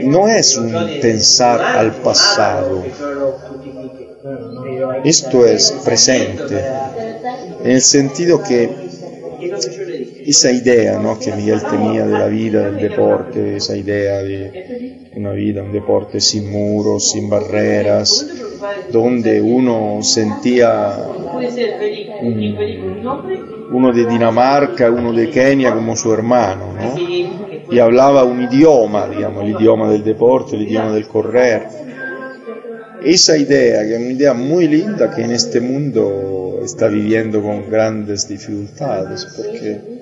no 0.04 0.28
es 0.28 0.56
un 0.56 0.72
pensar 1.00 1.60
al 1.60 1.92
pasado, 1.96 2.84
esto 5.04 5.46
es 5.46 5.72
presente, 5.84 6.64
en 7.64 7.70
el 7.72 7.82
sentido 7.82 8.42
que 8.42 8.89
esa 10.30 10.50
idea 10.52 10.98
¿no? 10.98 11.18
que 11.18 11.32
Miguel 11.32 11.60
tenía 11.68 12.06
de 12.06 12.18
la 12.18 12.26
vida, 12.26 12.70
del 12.70 12.78
deporte, 12.88 13.56
esa 13.56 13.76
idea 13.76 14.18
de 14.22 15.08
una 15.16 15.32
vida, 15.32 15.62
un 15.62 15.72
deporte 15.72 16.20
sin 16.20 16.50
muros, 16.50 17.10
sin 17.10 17.28
barreras, 17.28 18.26
donde 18.92 19.40
uno 19.40 20.00
sentía 20.02 20.96
un- 22.22 22.36
uno 23.72 23.92
de 23.92 24.06
Dinamarca, 24.06 24.90
uno 24.90 25.12
de 25.12 25.30
Kenia 25.30 25.72
como 25.74 25.94
su 25.96 26.12
hermano, 26.12 26.72
¿no? 26.80 26.94
y 27.72 27.78
hablaba 27.78 28.24
un 28.24 28.42
idioma, 28.42 29.08
digamos, 29.08 29.44
el 29.44 29.50
idioma 29.50 29.90
del 29.90 30.02
deporte, 30.04 30.56
el 30.56 30.62
idioma 30.62 30.92
del 30.92 31.06
correr. 31.06 31.62
Esa 33.02 33.36
idea, 33.36 33.82
que 33.82 33.94
es 33.94 34.00
una 34.00 34.10
idea 34.12 34.34
muy 34.34 34.68
linda 34.68 35.14
que 35.14 35.22
en 35.22 35.30
este 35.30 35.60
mundo 35.60 36.60
está 36.64 36.88
viviendo 36.88 37.40
con 37.40 37.70
grandes 37.70 38.28
dificultades, 38.28 39.24
porque, 39.36 39.99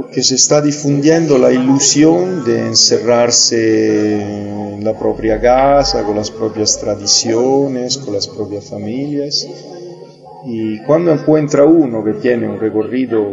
porque 0.00 0.22
se 0.22 0.36
está 0.36 0.62
difundiendo 0.62 1.36
la 1.36 1.52
ilusión 1.52 2.42
de 2.42 2.68
encerrarse 2.68 4.22
en 4.22 4.82
la 4.82 4.98
propia 4.98 5.38
casa, 5.38 6.04
con 6.04 6.16
las 6.16 6.30
propias 6.30 6.80
tradiciones, 6.80 7.98
con 7.98 8.14
las 8.14 8.26
propias 8.26 8.64
familias. 8.70 9.46
Y 10.46 10.78
cuando 10.84 11.12
encuentra 11.12 11.66
uno 11.66 12.02
que 12.02 12.14
tiene 12.14 12.48
un 12.48 12.58
recorrido 12.58 13.26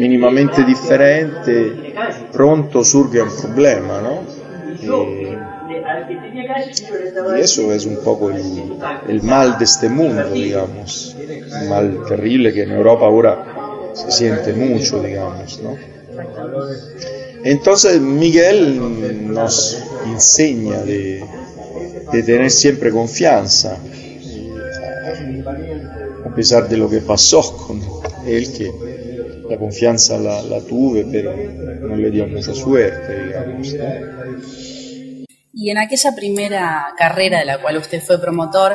mínimamente 0.00 0.64
diferente, 0.64 1.94
pronto 2.32 2.82
surge 2.82 3.22
un 3.22 3.30
problema, 3.40 4.00
¿no? 4.00 4.22
Y, 4.82 4.86
y 7.36 7.40
eso 7.40 7.72
es 7.72 7.86
un 7.86 8.02
poco 8.02 8.30
el, 8.30 8.42
el 9.06 9.22
mal 9.22 9.56
de 9.56 9.64
este 9.66 9.88
mundo, 9.88 10.30
digamos, 10.32 11.16
un 11.62 11.68
mal 11.68 12.02
terrible 12.08 12.52
que 12.52 12.64
en 12.64 12.72
Europa 12.72 13.06
ahora 13.06 13.60
se 13.94 14.10
siente 14.10 14.52
mucho, 14.52 15.02
digamos, 15.02 15.60
¿no? 15.60 15.76
Entonces 17.44 18.00
Miguel 18.00 19.32
nos 19.32 19.82
enseña 20.06 20.82
de, 20.82 21.24
tener 22.10 22.50
siempre 22.50 22.90
confianza, 22.90 23.78
a 26.24 26.34
pesar 26.34 26.68
de 26.68 26.76
lo 26.76 26.90
que 26.90 27.00
pasó 27.00 27.56
con 27.66 27.80
él, 28.26 28.52
que 28.52 28.72
la 29.48 29.56
confianza 29.56 30.18
la, 30.18 30.60
tuve, 30.60 31.06
pero 31.10 31.34
no 31.80 31.96
le 31.96 32.10
dio 32.10 32.26
mucha 32.26 32.54
suerte, 32.54 33.24
digamos. 33.24 33.74
Y 35.52 35.70
en 35.70 35.78
aquella 35.78 36.14
primera 36.14 36.88
carrera 36.96 37.40
de 37.40 37.44
la 37.44 37.60
cual 37.60 37.78
usted 37.78 38.02
fue 38.02 38.20
promotor, 38.20 38.74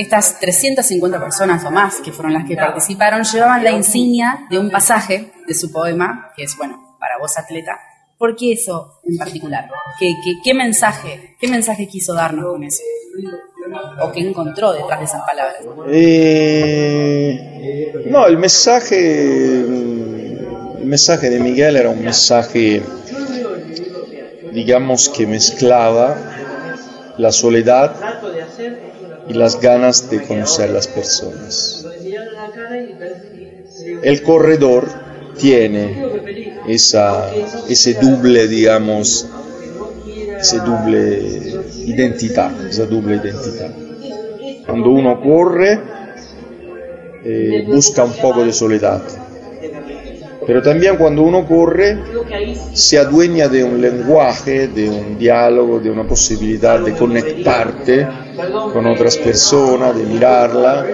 estas 0.00 0.40
350 0.40 1.20
personas 1.20 1.64
o 1.64 1.70
más 1.70 2.00
que 2.00 2.12
fueron 2.12 2.32
las 2.32 2.46
que 2.46 2.56
participaron 2.56 3.22
llevaban 3.22 3.62
la 3.62 3.70
insignia 3.70 4.46
de 4.50 4.58
un 4.58 4.70
pasaje 4.70 5.32
de 5.46 5.54
su 5.54 5.70
poema, 5.70 6.32
que 6.36 6.44
es, 6.44 6.56
bueno, 6.56 6.96
para 6.98 7.18
vos 7.18 7.36
atleta. 7.36 7.78
¿Por 8.16 8.36
qué 8.36 8.52
eso 8.52 9.00
en 9.04 9.16
particular? 9.16 9.68
¿Qué, 9.98 10.54
mensaje, 10.54 11.36
qué 11.38 11.48
mensaje 11.48 11.86
quiso 11.86 12.14
darnos 12.14 12.46
con 12.46 12.64
eso? 12.64 12.82
¿O 14.02 14.12
qué 14.12 14.20
encontró 14.20 14.72
detrás 14.72 14.98
de 14.98 15.04
esas 15.04 15.22
palabras? 15.26 15.56
Eh, 15.88 17.92
no, 18.06 18.26
el 18.26 18.36
mensaje, 18.36 19.60
el 19.60 20.84
mensaje 20.84 21.30
de 21.30 21.40
Miguel 21.40 21.76
era 21.76 21.88
un 21.88 22.02
mensaje, 22.02 22.82
digamos, 24.52 25.08
que 25.08 25.26
mezclaba 25.26 26.16
la 27.16 27.32
soledad 27.32 27.96
y 29.30 29.34
las 29.34 29.60
ganas 29.60 30.10
de 30.10 30.22
conocer 30.22 30.70
las 30.70 30.88
personas. 30.88 31.86
El 34.02 34.22
corredor 34.22 34.88
tiene 35.38 36.52
esa, 36.66 37.30
ese 37.68 37.94
doble, 37.94 38.48
digamos, 38.48 39.28
ese 40.40 40.58
doble 40.58 41.22
identidad, 41.86 42.66
esa 42.66 42.86
doble 42.86 43.16
identidad. 43.16 43.70
Cuando 44.66 44.90
uno 44.90 45.20
corre, 45.20 45.78
eh, 47.24 47.64
busca 47.68 48.02
un 48.02 48.14
poco 48.14 48.44
de 48.44 48.52
soledad, 48.52 49.00
Pero 50.50 50.62
también 50.62 50.96
cuando 50.96 51.22
uno 51.22 51.46
corre 51.46 51.96
se 52.72 52.98
adueña 52.98 53.46
de 53.46 53.62
un 53.62 53.80
lenguaje, 53.80 54.66
de 54.66 54.90
un 54.90 55.16
diálogo, 55.16 55.78
de 55.78 55.88
una 55.92 56.02
posibilidad 56.02 56.80
de 56.80 56.92
conectarte 56.92 58.08
con 58.72 58.84
otras 58.84 59.16
personas, 59.16 59.96
de 59.96 60.02
mirarla. 60.02 60.86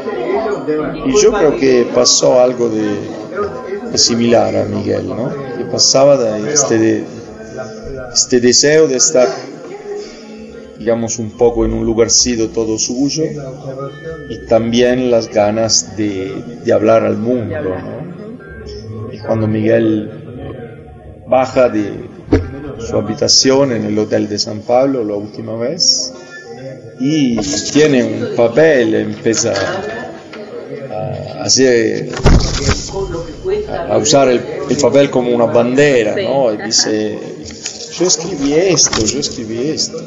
Y 1.06 1.22
yo 1.22 1.32
creo 1.32 1.56
que 1.56 1.88
pasó 1.94 2.38
algo 2.38 2.68
de, 2.68 3.96
similar 3.96 4.54
a 4.54 4.64
Miguel, 4.66 5.08
¿no? 5.08 5.30
Que 5.56 5.64
pasaba 5.64 6.18
de 6.18 6.52
este, 6.52 6.78
de 6.78 7.04
este 8.12 8.40
deseo 8.40 8.86
de 8.86 8.96
estar 8.96 9.26
digamos, 10.78 11.18
un 11.18 11.30
poco 11.30 11.64
en 11.64 11.72
un 11.72 11.86
lugarcito 11.86 12.50
todo 12.50 12.78
suyo 12.78 13.22
y 14.28 14.36
también 14.46 15.10
las 15.10 15.28
ganas 15.28 15.96
de, 15.96 16.44
de 16.62 16.72
hablar 16.74 17.04
al 17.04 17.16
mundo. 17.16 17.56
¿no? 17.62 18.05
Cuando 19.26 19.46
Miguel 19.46 20.10
baja 21.26 21.68
de 21.68 22.08
su 22.78 22.96
habitación 22.96 23.72
en 23.72 23.84
el 23.84 23.98
Hotel 23.98 24.28
de 24.28 24.38
San 24.38 24.60
Pablo 24.60 25.04
la 25.04 25.14
última 25.14 25.56
vez 25.56 26.12
y 27.00 27.36
tiene 27.72 28.04
un 28.04 28.36
papel, 28.36 28.94
empieza 28.94 29.52
a 30.90 31.42
hacer 31.44 32.10
a 33.88 33.98
usar 33.98 34.28
el, 34.28 34.40
el 34.70 34.76
papel 34.76 35.10
como 35.10 35.30
una 35.30 35.46
bandera, 35.46 36.14
¿no? 36.16 36.52
Y 36.52 36.58
dice, 36.58 37.18
yo 37.98 38.06
escribí 38.06 38.54
esto, 38.54 39.04
yo 39.04 39.20
escribí 39.20 39.68
esto 39.68 39.98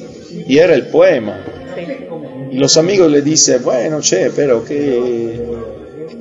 y 0.47 0.57
era 0.57 0.73
el 0.73 0.87
poema. 0.87 1.43
Y 2.51 2.57
los 2.57 2.77
amigos 2.77 3.11
le 3.11 3.21
dicen, 3.21 3.63
bueno, 3.63 4.01
che, 4.01 4.31
pero 4.31 4.63
¿qué, 4.65 5.39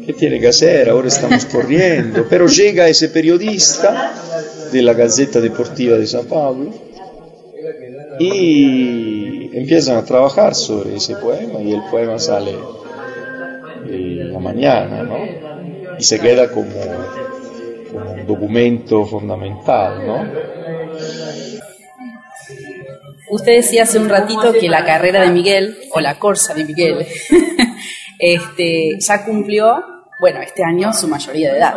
¿qué 0.09 0.15
tiene 0.15 0.41
que? 0.41 0.89
Ahora 0.89 1.09
estamos 1.09 1.45
corriendo. 1.45 2.25
Pero 2.31 2.47
llega 2.47 2.89
ese 2.89 3.11
periodista 3.11 4.15
de 4.73 4.81
la 4.81 4.95
Gaceta 4.95 5.39
Deportiva 5.39 5.99
de 5.99 6.07
San 6.07 6.25
Pablo 6.25 6.73
y 8.19 9.55
empiezan 9.55 9.99
a 9.99 10.05
trabajar 10.07 10.55
sobre 10.55 10.97
ese 10.97 11.15
poema 11.17 11.61
y 11.61 11.75
el 11.75 11.83
poema 11.91 12.19
sale 12.19 12.57
en 13.87 14.33
la 14.33 14.39
mañana, 14.39 15.03
¿no? 15.03 15.19
Y 15.99 16.03
se 16.03 16.19
queda 16.19 16.51
como, 16.51 16.71
como 17.93 18.13
un 18.13 18.27
documento 18.27 19.05
fundamental, 19.05 20.07
¿no? 20.07 20.27
Usted 23.31 23.57
decía 23.57 23.83
hace 23.83 23.99
un 23.99 24.09
ratito 24.09 24.55
que 24.55 24.71
la 24.71 24.87
carrera 24.87 25.21
de 25.21 25.33
Miguel, 25.33 25.77
o 25.93 26.01
la 26.01 26.19
corsa 26.19 26.55
de 26.55 26.65
Miguel, 26.65 27.07
este, 28.19 28.97
ya 28.99 29.25
cumplió, 29.27 29.98
bueno, 30.21 30.41
este 30.41 30.65
año 30.65 30.93
su 30.93 31.09
mayoría 31.09 31.53
de 31.53 31.59
edad. 31.59 31.75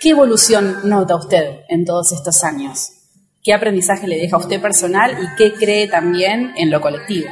¿Qué 0.00 0.10
evolución 0.10 0.80
nota 0.84 1.16
usted 1.16 1.60
en 1.68 1.84
todos 1.84 2.12
estos 2.12 2.42
años? 2.44 2.92
¿Qué 3.42 3.52
aprendizaje 3.52 4.08
le 4.08 4.16
deja 4.16 4.36
a 4.36 4.40
usted 4.40 4.60
personal 4.60 5.16
y 5.22 5.36
qué 5.36 5.52
cree 5.54 5.88
también 5.88 6.52
en 6.56 6.70
lo 6.70 6.80
colectivo? 6.80 7.28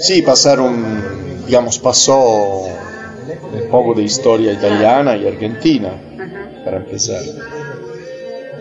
Sí, 0.00 0.22
pasaron, 0.22 1.44
digamos, 1.46 1.78
pasó 1.78 2.62
un 2.62 3.70
poco 3.70 3.94
de 3.94 4.02
historia 4.02 4.52
italiana 4.52 5.16
y 5.16 5.26
argentina, 5.26 5.90
para 6.64 6.78
empezar. 6.78 7.22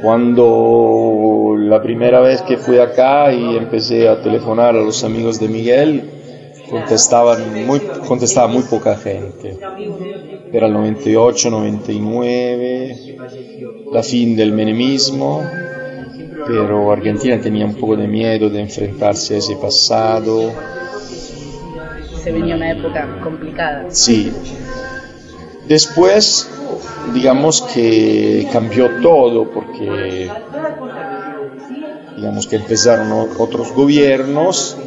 Cuando 0.02 1.56
la 1.58 1.82
primera 1.82 2.22
vez 2.22 2.42
que 2.44 2.58
fui 2.58 2.80
acá 2.80 3.34
y 3.34 3.58
empecé 3.58 4.08
a 4.08 4.22
telefonar 4.22 4.76
a 4.76 4.82
los 4.82 5.04
amigos 5.04 5.40
de 5.40 5.48
Miguel, 5.48 6.21
contestaban 6.72 7.66
muy, 7.66 7.80
contestaba 8.08 8.48
muy 8.48 8.64
poca 8.64 8.96
gente. 8.98 9.58
Era 10.52 10.68
el 10.68 10.74
98, 10.74 11.50
99, 11.50 13.18
la 13.92 14.02
fin 14.02 14.36
del 14.36 14.54
menemismo, 14.54 15.44
pero 16.48 16.92
Argentina 16.92 17.40
tenía 17.40 17.66
un 17.66 17.76
poco 17.76 17.96
de 17.98 18.08
miedo 18.08 18.50
de 18.50 18.62
enfrentarse 18.62 19.36
a 19.36 19.38
ese 19.38 19.56
pasado. 19.58 20.52
Se 22.24 22.32
venía 22.32 22.56
una 22.56 22.72
época 22.72 23.20
complicada. 23.22 23.86
Sí. 23.90 24.32
Después 25.68 26.50
digamos 27.14 27.62
que 27.62 28.48
cambió 28.52 28.90
todo 29.02 29.50
porque 29.52 30.30
digamos 32.16 32.48
que 32.48 32.56
empezaron 32.58 33.12
otros 33.38 33.74
gobiernos 33.74 34.78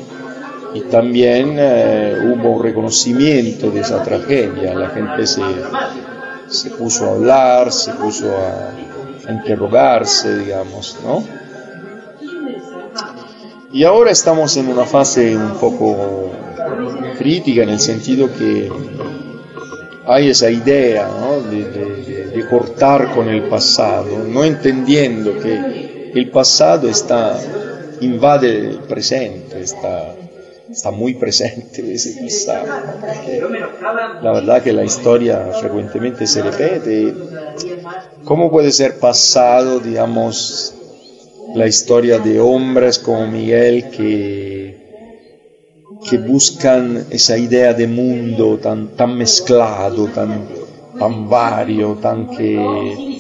y 0.74 0.80
también 0.82 1.56
eh, 1.56 2.16
hubo 2.24 2.56
un 2.56 2.62
reconocimiento 2.62 3.70
de 3.70 3.80
esa 3.80 4.02
tragedia, 4.02 4.74
la 4.74 4.88
gente 4.88 5.24
se, 5.24 5.40
se 6.48 6.70
puso 6.70 7.06
a 7.06 7.12
hablar, 7.12 7.72
se 7.72 7.92
puso 7.92 8.26
a, 8.36 8.72
interrogarse, 9.32 10.36
digamos, 10.36 10.98
¿no? 11.02 11.24
Y 13.72 13.82
ahora 13.84 14.10
estamos 14.10 14.54
en 14.58 14.68
una 14.68 14.84
fase 14.84 15.34
un 15.34 15.54
poco 15.54 16.30
crítica 17.16 17.62
en 17.62 17.70
el 17.70 17.80
sentido 17.80 18.28
que 18.30 18.70
hay 20.06 20.28
esa 20.28 20.50
idea 20.50 21.08
¿no? 21.08 21.40
de, 21.40 21.70
de, 21.70 22.26
de, 22.26 22.48
cortar 22.48 23.14
con 23.14 23.28
el 23.28 23.44
pasado, 23.44 24.18
no 24.28 24.44
entendiendo 24.44 25.38
que 25.40 26.12
el 26.14 26.30
pasado 26.30 26.88
está, 26.88 27.40
invade 28.00 28.58
el 28.58 28.78
presente, 28.80 29.62
está, 29.62 30.14
está 30.74 30.90
muy 30.90 31.14
presente 31.14 31.94
ese 31.94 32.20
pasado. 32.20 32.66
La 34.22 34.32
verdad 34.32 34.62
que 34.62 34.72
la 34.72 34.84
historia 34.84 35.50
frecuentemente 35.60 36.26
se 36.26 36.42
repite. 36.42 37.14
¿Cómo 38.24 38.50
puede 38.50 38.72
ser 38.72 38.98
pasado, 38.98 39.78
digamos, 39.78 40.74
la 41.54 41.66
historia 41.66 42.18
de 42.18 42.40
hombres 42.40 42.98
como 42.98 43.26
Miguel 43.28 43.90
que 43.90 44.82
que 46.08 46.18
buscan 46.18 47.06
esa 47.10 47.38
idea 47.38 47.72
de 47.72 47.86
mundo 47.86 48.58
tan, 48.58 48.88
tan 48.88 49.16
mezclado, 49.16 50.08
tan, 50.08 50.46
tan 50.98 51.28
vario, 51.30 51.94
tan 51.94 52.28
que, 52.28 53.13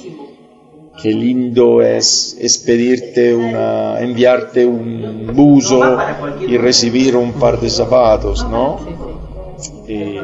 que 1.00 1.10
lindo 1.10 1.82
es, 1.82 2.36
es 2.40 2.58
pedirte 2.58 3.34
una, 3.34 4.00
enviarte 4.00 4.64
un 4.64 5.30
buzo 5.34 5.98
y 6.46 6.56
recibir 6.56 7.16
un 7.16 7.32
par 7.32 7.60
de 7.60 7.68
zapatos, 7.70 8.46
¿no? 8.48 8.78
Eh, 9.88 10.20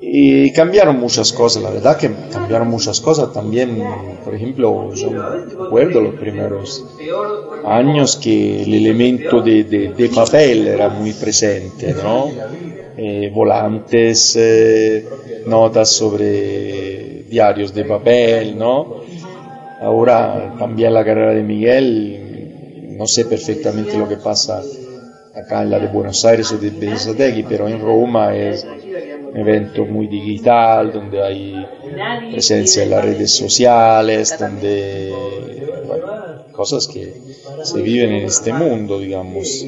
y 0.00 0.52
cambiaron 0.52 1.00
muchas 1.00 1.32
cosas, 1.32 1.62
la 1.62 1.70
verdad 1.70 1.96
que 1.96 2.10
cambiaron 2.30 2.68
muchas 2.68 3.00
cosas 3.00 3.32
también. 3.32 3.82
Por 4.24 4.34
ejemplo, 4.34 4.92
yo 4.94 5.10
recuerdo 5.10 6.00
los 6.02 6.14
primeros 6.14 6.84
años 7.64 8.16
que 8.16 8.62
el 8.62 8.74
elemento 8.74 9.40
de, 9.40 9.64
de 9.64 10.08
papel 10.10 10.68
era 10.68 10.88
muy 10.88 11.14
presente, 11.14 11.94
¿no? 11.94 12.28
Eh, 12.96 13.28
volantes, 13.34 14.36
eh, 14.36 15.04
notas 15.46 15.90
sobre 15.90 17.24
diarios 17.28 17.74
de 17.74 17.84
papel, 17.84 18.56
¿no? 18.56 19.02
Ahora 19.80 20.54
también 20.58 20.94
la 20.94 21.04
carrera 21.04 21.34
de 21.34 21.42
Miguel, 21.42 22.94
no 22.96 23.06
sé 23.08 23.24
perfectamente 23.24 23.98
lo 23.98 24.08
que 24.08 24.16
pasa 24.16 24.62
acá 25.34 25.62
en 25.62 25.70
la 25.70 25.80
de 25.80 25.88
Buenos 25.88 26.24
Aires 26.24 26.52
o 26.52 26.58
de 26.58 26.70
Benisategui, 26.70 27.42
pero 27.42 27.68
en 27.68 27.80
Roma 27.80 28.36
es 28.36 28.64
un 28.64 29.36
evento 29.36 29.84
muy 29.84 30.06
digital, 30.06 30.92
donde 30.92 31.20
hay 31.20 31.66
presencia 32.30 32.84
en 32.84 32.90
las 32.90 33.04
redes 33.04 33.32
sociales, 33.32 34.36
donde 34.38 35.12
bueno, 35.84 36.06
cosas 36.52 36.86
que 36.86 37.12
se 37.64 37.82
viven 37.82 38.12
en 38.12 38.26
este 38.26 38.52
mundo, 38.52 39.00
digamos. 39.00 39.64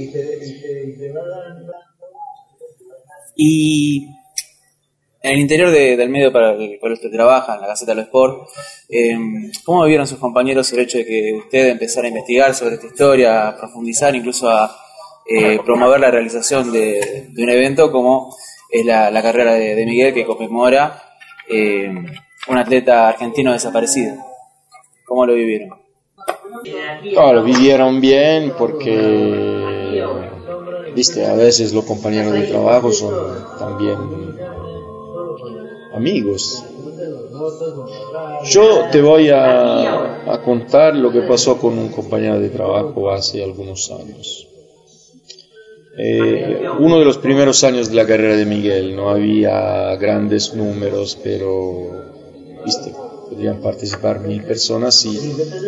Y 3.37 4.09
en 5.23 5.33
el 5.33 5.41
interior 5.41 5.71
de, 5.71 5.97
del 5.97 6.09
medio 6.09 6.33
para 6.33 6.53
el 6.53 6.79
cual 6.81 6.93
usted 6.93 7.11
trabaja, 7.11 7.55
en 7.55 7.61
la 7.61 7.67
Gaceta 7.69 7.93
de 7.93 7.97
los 7.97 8.07
Sport, 8.07 8.49
eh, 8.89 9.17
¿cómo 9.65 9.85
vivieron 9.85 10.07
sus 10.07 10.19
compañeros 10.19 10.73
el 10.73 10.81
hecho 10.81 10.99
de 10.99 11.05
que 11.05 11.35
usted 11.37 11.69
empezara 11.69 12.07
a 12.07 12.11
investigar 12.11 12.55
sobre 12.55 12.77
esta 12.77 12.87
historia, 12.87 13.49
a 13.49 13.57
profundizar, 13.57 14.15
incluso 14.15 14.49
a 14.49 14.75
eh, 15.29 15.59
promover 15.65 15.99
la 15.99 16.11
realización 16.11 16.73
de, 16.73 17.29
un 17.37 17.51
evento 17.51 17.91
como 17.91 18.35
es 18.71 18.87
la, 18.87 19.23
carrera 19.23 19.55
de, 19.55 19.85
Miguel 19.85 20.15
que 20.15 20.25
conmemora 20.25 21.03
eh, 21.49 21.93
un 22.49 22.59
atleta 22.59 23.09
argentino 23.09 23.53
desaparecido. 23.53 24.15
¿Cómo 25.05 25.27
lo 25.27 25.35
vivieron? 25.35 25.71
No, 27.15 27.33
lo 27.33 27.43
vivieron 27.43 28.01
bien 28.01 28.53
porque, 28.57 29.76
viste, 30.97 31.27
a 31.27 31.35
veces 31.35 31.75
los 31.75 31.85
compañeros 31.85 32.33
de 32.33 32.47
trabajo 32.47 32.91
son 32.91 33.15
también 33.59 33.99
amigos. 35.95 36.65
Yo 38.45 38.87
te 38.91 39.03
voy 39.03 39.29
a, 39.29 40.33
a 40.33 40.43
contar 40.43 40.97
lo 40.97 41.13
que 41.13 41.21
pasó 41.23 41.59
con 41.59 41.79
un 41.79 41.89
compañero 41.91 42.41
de 42.41 42.49
trabajo 42.49 43.11
hace 43.11 43.45
algunos 43.45 43.91
años. 43.91 44.49
Eh, 45.99 46.63
uno 46.79 46.99
de 46.99 47.05
los 47.05 47.19
primeros 47.19 47.63
años 47.65 47.89
de 47.89 47.95
la 47.95 48.07
carrera 48.07 48.37
de 48.37 48.45
Miguel, 48.45 48.97
no 48.97 49.11
había 49.11 49.97
grandes 49.97 50.55
números, 50.55 51.19
pero, 51.23 51.91
viste, 52.65 52.93
podían 53.31 53.61
participar 53.61 54.21
mil 54.21 54.43
personas 54.43 55.05
y, 55.07 55.19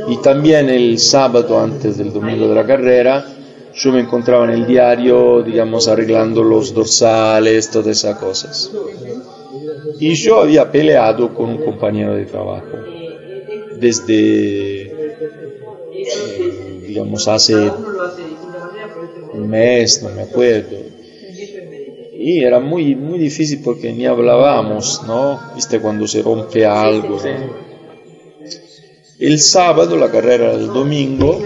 y 0.09 0.17
también 0.19 0.69
el 0.69 0.99
sábado 0.99 1.59
antes 1.59 1.97
del 1.97 2.12
domingo 2.12 2.47
de 2.49 2.55
la 2.55 2.67
carrera 2.67 3.38
yo 3.74 3.92
me 3.92 4.00
encontraba 4.00 4.44
en 4.44 4.50
el 4.50 4.66
diario, 4.66 5.42
digamos, 5.42 5.88
arreglando 5.88 6.42
los 6.42 6.74
dorsales, 6.74 7.70
todas 7.70 7.98
esas 7.98 8.18
cosas. 8.18 8.70
Y 10.00 10.14
yo 10.14 10.40
había 10.40 10.70
peleado 10.70 11.35
con 11.35 11.50
un 11.50 11.59
compañero 11.59 12.14
de 12.14 12.24
trabajo 12.26 12.66
desde, 13.78 14.83
eh, 14.83 14.92
digamos, 16.87 17.28
hace 17.28 17.70
un 19.33 19.48
mes, 19.48 20.02
no 20.02 20.11
me 20.11 20.22
acuerdo. 20.22 20.76
Y 22.20 22.42
era 22.42 22.59
muy, 22.59 22.96
muy 22.96 23.18
difícil 23.18 23.61
porque 23.62 23.92
ni 23.92 24.07
hablábamos, 24.07 25.02
¿no? 25.07 25.40
Viste 25.54 25.81
cuando 25.81 26.07
se 26.07 26.22
rompe 26.22 26.66
algo. 26.66 27.18
El 29.18 29.38
sábado, 29.38 29.96
la 29.96 30.11
carrera 30.11 30.57
del 30.57 30.68
domingo, 30.68 31.40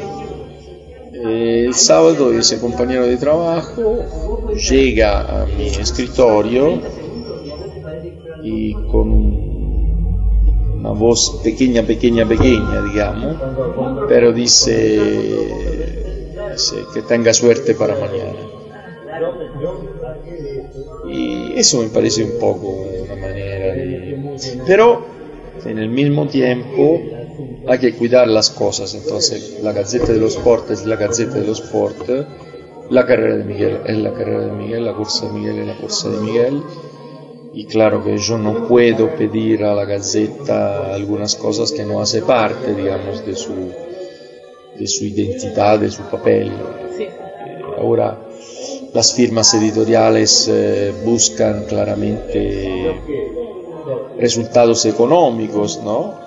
el 1.23 1.75
sábado 1.75 2.33
ese 2.33 2.59
compañero 2.59 3.07
de 3.07 3.17
trabajo 3.17 4.51
llega 4.55 5.43
a 5.43 5.47
mi 5.47 5.69
escritorio 5.69 6.81
y 8.43 8.75
con 8.75 9.09
una 10.79 10.91
voz 10.91 11.41
pequeña, 11.45 11.85
pequeña, 11.85 12.27
pequeña, 12.27 12.83
digamos, 12.83 13.37
pero 14.09 14.33
dice, 14.33 14.99
dice 16.53 16.77
que 16.93 17.03
tenga 17.03 17.33
suerte 17.33 17.75
para 17.75 17.95
mañana. 17.95 18.41
Y 21.09 21.53
eso 21.57 21.83
me 21.83 21.89
parece 21.89 22.25
un 22.25 22.41
poco 22.41 22.67
una 23.05 23.15
manera 23.15 23.75
de... 23.75 24.39
Pero 24.67 25.05
en 25.65 25.79
el 25.79 25.89
mismo 25.89 26.27
tiempo 26.27 27.01
hay 27.67 27.79
que 27.79 27.95
cuidar 27.95 28.29
las 28.29 28.51
cosas, 28.51 28.95
entonces 28.95 29.59
la 29.63 29.73
Gaceta 29.73 30.13
de 30.13 30.19
los 30.19 30.37
Sport 30.37 30.71
es 30.71 30.85
la 30.87 30.97
Gaceta 30.97 31.35
de 31.35 31.47
los 31.47 31.61
Sport, 31.61 32.09
la 32.91 33.07
carrera 33.07 33.37
de 33.37 33.45
Miguel 33.45 33.81
es 33.87 33.97
la 33.99 34.13
carrera 34.13 34.47
de 34.47 34.53
Miguel, 34.53 34.85
la 34.85 34.95
cursa 34.95 35.27
de 35.27 35.33
Miguel 35.33 35.59
es 35.61 35.67
la 35.67 35.77
cursa 35.77 36.09
de 36.11 36.19
Miguel, 36.19 36.63
y 37.55 37.65
claro 37.67 38.03
que 38.03 38.17
yo 38.17 38.39
no 38.39 38.67
puedo 38.67 39.15
pedir 39.15 39.65
a 39.65 39.75
la 39.75 39.85
Gaceta 39.85 40.95
algunas 40.95 41.37
cosas 41.37 41.71
que 41.73 41.85
no 41.85 42.01
hace 42.01 42.23
parte, 42.23 42.75
digamos, 42.75 43.25
de 43.25 43.37
su, 43.37 43.53
de 44.79 44.87
su 44.87 45.05
identidad, 45.05 45.79
de 45.79 45.91
su 45.91 46.03
papel. 46.03 46.51
Ahora, 47.79 48.19
las 48.95 49.15
firmas 49.15 49.53
editoriales 49.55 50.49
eh, 50.51 50.93
buscan 51.05 51.65
claramente 51.65 52.95
resultados 54.19 54.85
económicos, 54.87 55.81
¿no? 55.83 56.22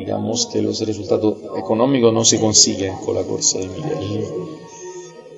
Digamos 0.00 0.48
que 0.50 0.62
los 0.62 0.80
resultados 0.80 1.36
económicos 1.58 2.12
no 2.12 2.24
se 2.24 2.40
consiguen 2.40 2.96
con 3.04 3.14
la 3.16 3.22
Corsa 3.22 3.58
de 3.58 3.68
Miguel. 3.68 4.24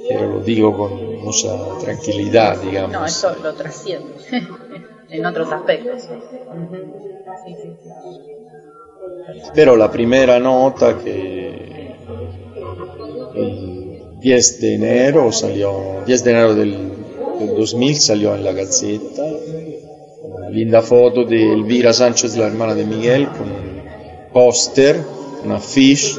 Pero 0.08 0.32
lo 0.34 0.40
digo 0.40 0.76
con 0.76 1.20
mucha 1.24 1.50
tranquilidad, 1.80 2.60
digamos. 2.62 2.92
No, 2.92 3.04
eso 3.04 3.34
lo 3.42 3.54
trasciende 3.54 4.14
en 5.10 5.26
otros 5.26 5.50
aspectos. 5.50 6.08
Pero 9.52 9.76
la 9.76 9.90
primera 9.90 10.38
nota 10.38 10.96
que 10.98 11.96
el 13.34 14.20
10 14.20 14.60
de 14.60 14.74
enero 14.74 15.32
salió, 15.32 16.04
10 16.06 16.24
de 16.24 16.30
enero 16.30 16.54
del, 16.54 16.92
del 17.40 17.56
2000 17.56 17.96
salió 17.96 18.34
en 18.36 18.44
la 18.44 18.52
Gazzetta, 18.52 19.24
una 20.22 20.50
linda 20.50 20.82
foto 20.82 21.24
de 21.24 21.52
Elvira 21.52 21.92
Sánchez, 21.92 22.36
la 22.36 22.46
hermana 22.46 22.74
de 22.76 22.84
Miguel, 22.84 23.26
con 23.28 23.71
un 24.32 24.44
póster, 24.44 25.04
una 25.44 25.58
fiche 25.58 26.18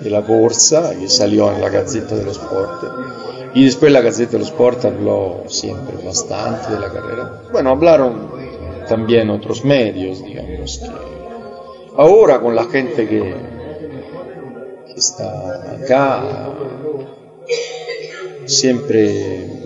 de 0.00 0.10
la 0.10 0.24
corsa 0.24 0.94
que 0.98 1.08
salió 1.08 1.52
en 1.52 1.60
la 1.60 1.68
Gazzetta 1.68 2.16
dello 2.16 2.32
Sport. 2.32 2.84
Y 3.54 3.64
después 3.64 3.92
la 3.92 4.00
Gazzetta 4.00 4.32
dello 4.32 4.44
Sport 4.44 4.84
habló 4.84 5.44
siempre 5.48 5.96
bastante 6.04 6.72
de 6.72 6.80
la 6.80 6.92
carrera. 6.92 7.42
Bueno, 7.52 7.70
hablaron 7.70 8.30
también 8.88 9.30
otros 9.30 9.64
medios, 9.64 10.24
digamos, 10.24 10.78
que 10.78 10.90
ahora 11.96 12.40
con 12.40 12.54
la 12.54 12.64
gente 12.64 13.08
que, 13.08 13.34
que 14.86 14.94
está 14.94 15.76
acá, 15.82 16.52
siempre 18.46 19.57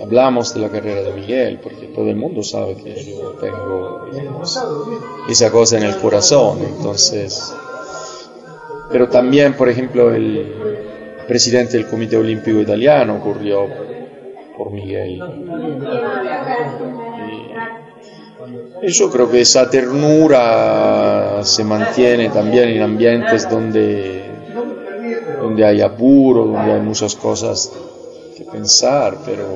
hablamos 0.00 0.54
de 0.54 0.60
la 0.60 0.68
carrera 0.68 1.02
de 1.02 1.12
Miguel, 1.12 1.58
porque 1.62 1.86
todo 1.86 2.08
el 2.08 2.16
mundo 2.16 2.42
sabe 2.42 2.76
que 2.76 2.94
yo 3.04 3.30
tengo 3.40 4.06
esa 5.28 5.50
cosa 5.50 5.78
en 5.78 5.84
el 5.84 5.96
corazón, 5.96 6.58
entonces... 6.62 7.54
Pero 8.90 9.08
también, 9.08 9.54
por 9.54 9.68
ejemplo, 9.68 10.14
el 10.14 10.46
presidente 11.26 11.78
del 11.78 11.86
Comité 11.86 12.16
Olímpico 12.16 12.60
Italiano 12.60 13.18
corrió 13.20 13.66
por 14.56 14.70
Miguel. 14.70 15.20
Y 18.82 18.88
yo 18.88 19.10
creo 19.10 19.30
que 19.30 19.40
esa 19.40 19.70
ternura 19.70 21.40
se 21.42 21.64
mantiene 21.64 22.28
también 22.28 22.68
en 22.68 22.82
ambientes 22.82 23.48
donde, 23.48 24.22
donde 25.40 25.64
hay 25.64 25.80
apuro, 25.80 26.44
donde 26.44 26.72
hay 26.72 26.80
muchas 26.80 27.16
cosas 27.16 27.72
que 28.36 28.44
pensar, 28.44 29.18
pero 29.24 29.46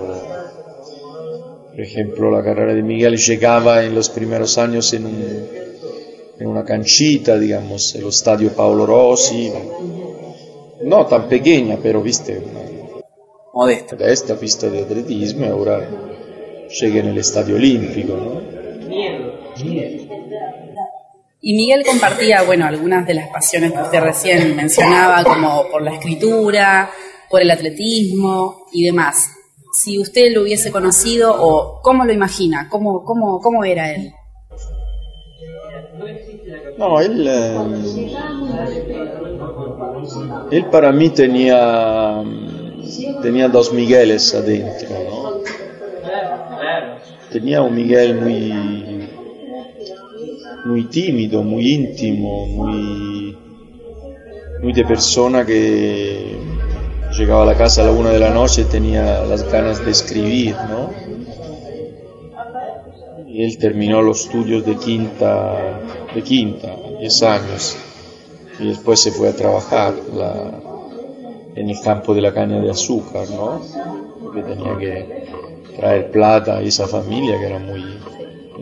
por 1.70 1.80
ejemplo 1.80 2.30
la 2.30 2.42
carrera 2.42 2.74
de 2.74 2.82
Miguel 2.82 3.16
llegaba 3.16 3.84
en 3.84 3.94
los 3.94 4.08
primeros 4.10 4.58
años 4.58 4.92
en, 4.92 5.06
un, 5.06 5.48
en 6.38 6.46
una 6.46 6.64
canchita, 6.64 7.38
digamos, 7.38 7.94
el 7.94 8.06
estadio 8.08 8.52
Paolo 8.52 8.86
Rossi, 8.86 9.52
no 10.82 11.06
tan 11.06 11.28
pequeña, 11.28 11.78
pero 11.82 12.02
viste, 12.02 12.42
Modesto. 13.52 13.96
de 13.96 14.12
esta 14.12 14.36
pista 14.36 14.68
de 14.68 14.82
atletismo 14.82 15.46
y 15.46 15.48
ahora 15.48 15.88
llega 16.80 17.00
en 17.00 17.08
el 17.08 17.18
estadio 17.18 17.56
olímpico, 17.56 18.14
¿no? 18.14 18.58
Y 21.40 21.54
Miguel 21.54 21.84
compartía, 21.86 22.42
bueno, 22.42 22.66
algunas 22.66 23.06
de 23.06 23.14
las 23.14 23.28
pasiones 23.28 23.72
que 23.72 23.78
usted 23.78 24.00
recién 24.00 24.56
mencionaba, 24.56 25.22
como 25.22 25.68
por 25.70 25.82
la 25.82 25.94
escritura, 25.94 26.90
por 27.30 27.42
el 27.42 27.50
atletismo 27.50 28.66
y 28.72 28.84
demás. 28.84 29.30
Si 29.72 29.98
usted 29.98 30.32
lo 30.34 30.42
hubiese 30.42 30.72
conocido 30.72 31.34
o 31.38 31.80
cómo 31.82 32.04
lo 32.04 32.12
imagina, 32.12 32.68
cómo, 32.70 33.04
cómo, 33.04 33.40
cómo 33.40 33.64
era 33.64 33.94
él. 33.94 34.12
No, 36.78 37.00
él, 37.00 37.26
eh, 37.28 38.10
él 40.52 40.64
para 40.66 40.92
mí 40.92 41.10
tenía, 41.10 42.22
tenía 43.20 43.48
dos 43.48 43.72
Migueles 43.72 44.34
adentro, 44.34 44.88
¿no? 44.90 45.28
Tenía 47.30 47.62
un 47.62 47.74
Miguel 47.74 48.14
muy, 48.14 49.08
muy 50.64 50.84
tímido, 50.84 51.42
muy 51.42 51.74
íntimo, 51.74 52.46
muy, 52.46 53.36
muy 54.62 54.72
de 54.72 54.84
persona 54.84 55.44
que 55.44 56.36
llegaba 57.18 57.42
a 57.42 57.46
la 57.46 57.56
casa 57.56 57.82
a 57.82 57.86
la 57.86 57.92
una 57.92 58.10
de 58.10 58.18
la 58.20 58.30
noche 58.30 58.64
tenía 58.64 59.24
las 59.24 59.42
ganas 59.50 59.84
de 59.84 59.90
escribir, 59.90 60.54
¿no? 60.70 60.90
Y 63.26 63.42
él 63.44 63.58
terminó 63.58 64.00
los 64.02 64.24
estudios 64.24 64.64
de 64.64 64.76
quinta, 64.76 65.80
de 66.14 66.22
quinta, 66.22 66.74
10 66.98 67.22
años, 67.22 67.76
y 68.60 68.68
después 68.68 69.00
se 69.00 69.12
fue 69.12 69.28
a 69.28 69.36
trabajar 69.36 69.94
la- 70.14 70.60
en 71.54 71.68
el 71.70 71.80
campo 71.80 72.14
de 72.14 72.20
la 72.22 72.32
caña 72.32 72.60
de 72.60 72.70
azúcar, 72.70 73.28
¿no? 73.30 73.60
Porque 74.22 74.42
tenía 74.42 74.76
que 74.78 75.24
traer 75.76 76.10
plata 76.10 76.58
a 76.58 76.62
esa 76.62 76.86
familia 76.86 77.38
que 77.38 77.46
era 77.46 77.58
muy 77.58 77.82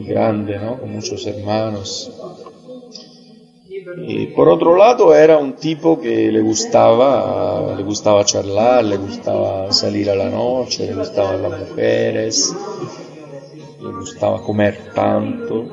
grande, 0.07 0.59
¿no? 0.59 0.79
Con 0.79 0.93
muchos 0.93 1.27
hermanos. 1.27 2.11
Y 4.09 4.27
por 4.29 4.49
otro 4.49 4.77
lado 4.77 5.15
era 5.15 5.39
un 5.39 5.55
tipo 5.55 6.01
que 6.01 6.33
le 6.33 6.41
gustaba, 6.41 7.75
le 7.77 7.83
gustaba 7.85 8.25
charlar, 8.25 8.85
le 8.85 8.97
gustaba 8.97 9.73
salir 9.73 10.11
a 10.11 10.17
la 10.17 10.29
noche, 10.29 10.87
le 10.87 10.95
gustaban 10.95 11.43
las 11.43 11.61
mujeres, 11.61 12.55
le 13.81 13.93
gustaba 13.93 14.43
comer 14.43 14.93
tanto. 14.93 15.69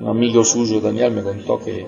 Un 0.00 0.08
amigo 0.08 0.44
suyo, 0.44 0.80
Daniel, 0.80 1.12
me 1.12 1.22
contó 1.22 1.60
que 1.60 1.86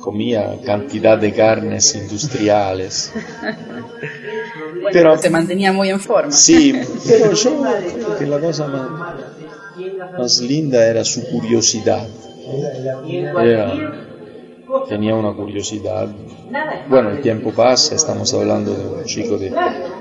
comía 0.00 0.56
cantidad 0.64 1.18
de 1.18 1.32
carnes 1.32 1.96
industriales. 1.96 3.12
Pero 4.92 5.18
Se 5.18 5.30
mantenía 5.30 5.72
muy 5.72 5.90
en 5.90 5.98
forma. 5.98 6.30
Sí, 6.30 6.72
pero 7.08 7.32
yo 7.32 7.60
creo 7.60 8.18
que 8.18 8.26
la 8.26 8.38
cosa 8.38 8.68
más, 8.68 8.88
más 10.16 10.40
linda 10.40 10.86
era 10.86 11.04
su 11.04 11.26
curiosidad. 11.28 12.06
Era, 12.46 13.72
tenía 14.88 15.14
una 15.14 15.32
curiosidad. 15.32 16.08
Bueno, 16.88 17.10
el 17.10 17.20
tiempo 17.20 17.52
pasa, 17.52 17.94
estamos 17.94 18.32
hablando 18.34 18.72
de 18.72 18.86
un 18.86 19.04
chico 19.04 19.36
de 19.36 19.52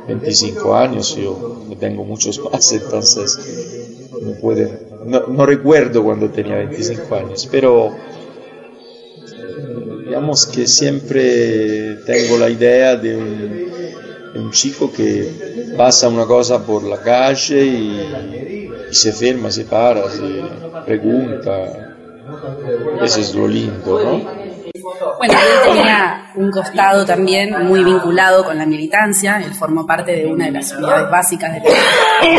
25 0.07 0.75
años, 0.75 1.15
yo 1.15 1.75
tengo 1.79 2.03
muchos 2.03 2.39
más, 2.39 2.71
entonces 2.71 4.09
no, 4.21 4.33
puede, 4.39 4.87
no, 5.05 5.45
recuerdo 5.45 6.03
cuando 6.03 6.29
tenía 6.29 6.57
25 6.57 7.15
años, 7.15 7.47
pero 7.51 7.95
digamos 10.05 10.45
que 10.45 10.67
siempre 10.67 11.95
tengo 12.05 12.37
la 12.37 12.49
idea 12.49 12.95
de 12.95 13.15
un, 13.15 14.51
chico 14.51 14.91
que 14.91 15.73
pasa 15.75 16.07
una 16.07 16.25
cosa 16.25 16.63
por 16.65 16.83
la 16.83 17.01
calle 17.01 17.65
y, 17.65 18.69
y 18.89 18.93
se 18.93 19.11
ferma, 19.11 19.49
se 19.51 19.65
para, 19.65 20.09
se 20.09 20.43
pregunta. 20.85 21.94
Eso 23.01 23.19
es 23.19 23.35
lo 23.35 23.47
lindo, 23.47 24.03
¿no? 24.03 24.45
Bueno, 25.17 25.33
él 25.33 25.73
tenía 25.73 26.31
un 26.35 26.51
costado 26.51 27.05
también 27.05 27.65
muy 27.65 27.83
vinculado 27.83 28.43
con 28.43 28.57
la 28.57 28.65
militancia, 28.65 29.41
él 29.43 29.53
formó 29.53 29.85
parte 29.85 30.11
de 30.13 30.25
una 30.25 30.45
de 30.45 30.51
las 30.51 30.71
unidades 30.73 31.09
básicas 31.09 31.53
de 31.53 31.61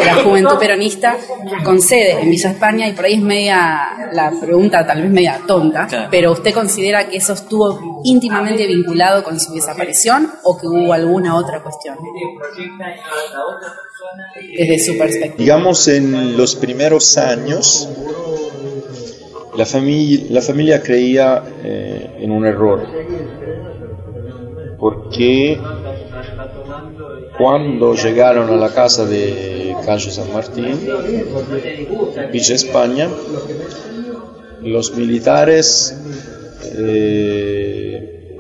la, 0.05 0.15
juventud 0.17 0.59
peronista, 0.59 1.17
con 1.65 1.81
sede 1.81 2.21
en 2.21 2.31
Villa 2.31 2.51
España, 2.51 2.89
y 2.89 2.93
por 2.93 3.05
ahí 3.05 3.15
es 3.15 3.23
media, 3.23 4.11
la 4.13 4.33
pregunta 4.41 4.87
tal 4.87 5.03
vez 5.03 5.11
media 5.11 5.41
tonta, 5.47 6.09
pero 6.11 6.33
¿usted 6.33 6.53
considera 6.53 7.09
que 7.09 7.17
eso 7.17 7.33
estuvo 7.33 8.03
íntimamente 8.05 8.67
vinculado 8.67 9.25
con 9.25 9.41
su 9.41 9.55
desaparición 9.55 10.31
o 10.45 10.57
que 10.57 10.67
hubo 10.67 10.93
alguna 10.93 11.37
otra 11.37 11.63
cuestión? 11.63 11.97
Desde 14.57 14.79
su 14.79 14.99
perspectiva. 14.99 15.37
Digamos, 15.39 15.89
en 15.89 16.37
los 16.37 16.55
primeros 16.55 17.17
años, 17.19 17.89
la 19.57 19.67
familia, 19.67 20.27
la 20.31 20.41
familia 20.43 20.83
creía 20.83 21.43
eh, 21.65 22.11
en 22.21 22.31
un 22.31 22.47
error, 22.47 22.87
porque 24.79 25.59
cuando 27.39 27.95
llegaron 27.95 28.51
a 28.51 28.57
la 28.57 28.71
casa 28.71 29.05
de 29.07 29.75
Calle 29.85 30.11
San 30.11 30.33
Martín, 30.33 30.79
Villa 32.33 32.55
España, 32.55 33.09
los 34.63 34.95
militares 34.97 35.97
eh, 36.77 38.37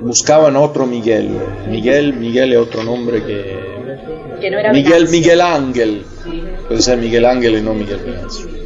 buscaban 0.00 0.56
otro 0.56 0.86
Miguel. 0.86 1.30
Miguel, 1.68 2.14
Miguel 2.14 2.52
es 2.52 2.58
otro 2.58 2.82
nombre 2.82 3.24
que... 3.24 3.58
que 4.40 4.50
no 4.50 4.58
era 4.58 4.72
Miguel, 4.72 5.08
Miguel 5.08 5.40
Ángel. 5.40 6.04
Puede 6.68 6.82
ser 6.82 6.98
Miguel 6.98 7.24
Ángel 7.24 7.58
y 7.58 7.62
no 7.62 7.74
Miguel 7.74 7.98
Venancio. 7.98 8.59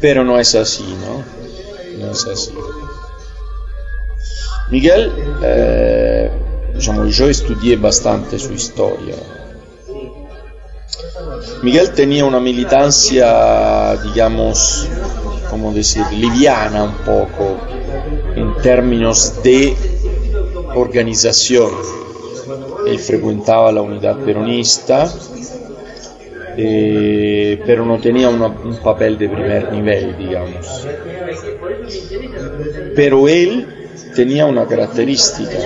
Pero 0.00 0.24
no 0.24 0.38
es 0.38 0.54
así, 0.54 0.84
¿no? 0.84 2.04
No 2.04 2.12
es 2.12 2.26
así. 2.26 2.52
Miguel, 4.70 5.12
eh, 5.42 6.30
diciamo, 6.74 7.06
yo 7.06 7.28
estudié 7.28 7.76
bastante 7.76 8.38
su 8.38 8.52
historia. 8.52 9.16
Miguel 11.62 11.92
tenía 11.92 12.24
una 12.24 12.38
militancia, 12.38 13.96
digamos, 13.96 14.88
como 15.50 15.72
decir, 15.72 16.04
liviana 16.12 16.84
un 16.84 16.94
poco, 16.98 17.56
en 18.36 18.54
términos 18.62 19.42
de 19.42 19.74
organización. 20.74 21.70
Él 22.86 22.98
frecuentaba 22.98 23.72
la 23.72 23.82
unidad 23.82 24.18
peronista, 24.18 25.10
eh, 26.60 27.62
pero 27.64 27.86
no 27.86 27.98
tenía 27.98 28.28
una, 28.28 28.48
un 28.48 28.76
papel 28.78 29.16
de 29.16 29.28
primer 29.28 29.72
nivel, 29.72 30.18
digamos. 30.18 30.88
Pero 32.96 33.28
él 33.28 33.64
tenía 34.16 34.44
una 34.44 34.66
característica. 34.66 35.56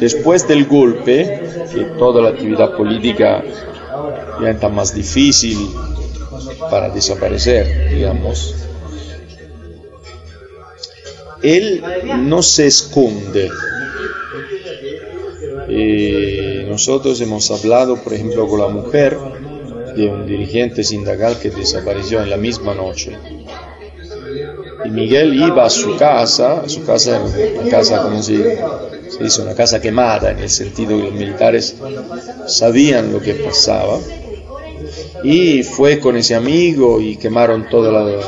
Después 0.00 0.48
del 0.48 0.64
golpe, 0.64 1.42
que 1.74 1.84
toda 1.98 2.22
la 2.22 2.30
actividad 2.30 2.74
política 2.74 3.44
diventa 4.38 4.70
más 4.70 4.94
difícil 4.94 5.58
para 6.70 6.88
desaparecer, 6.88 7.90
digamos, 7.90 8.54
él 11.42 11.84
no 12.20 12.42
se 12.42 12.66
esconde. 12.66 13.50
Eh, 15.68 16.64
nosotros 16.66 17.20
hemos 17.20 17.50
hablado, 17.50 17.96
por 17.96 18.14
ejemplo, 18.14 18.48
con 18.48 18.60
la 18.60 18.68
mujer 18.68 19.18
de 19.96 20.08
un 20.08 20.26
dirigente 20.26 20.84
sindical 20.84 21.38
que 21.38 21.50
desapareció 21.50 22.22
en 22.22 22.30
la 22.30 22.36
misma 22.36 22.74
noche. 22.74 23.16
Y 24.84 24.90
Miguel 24.90 25.34
iba 25.34 25.64
a 25.64 25.70
su 25.70 25.96
casa, 25.96 26.68
su 26.68 26.84
casa, 26.84 27.20
una 27.22 27.70
casa 27.70 28.02
como 28.02 28.22
se, 28.22 28.58
se 29.08 29.24
dice, 29.24 29.42
una 29.42 29.54
casa 29.54 29.80
quemada, 29.80 30.30
en 30.30 30.38
el 30.40 30.50
sentido 30.50 30.96
que 30.96 31.04
los 31.04 31.12
militares 31.12 31.76
sabían 32.46 33.12
lo 33.12 33.20
que 33.20 33.34
pasaba. 33.34 33.98
Y 35.24 35.62
fue 35.62 35.98
con 35.98 36.16
ese 36.16 36.34
amigo 36.34 37.00
y 37.00 37.16
quemaron 37.16 37.68
todos 37.68 38.26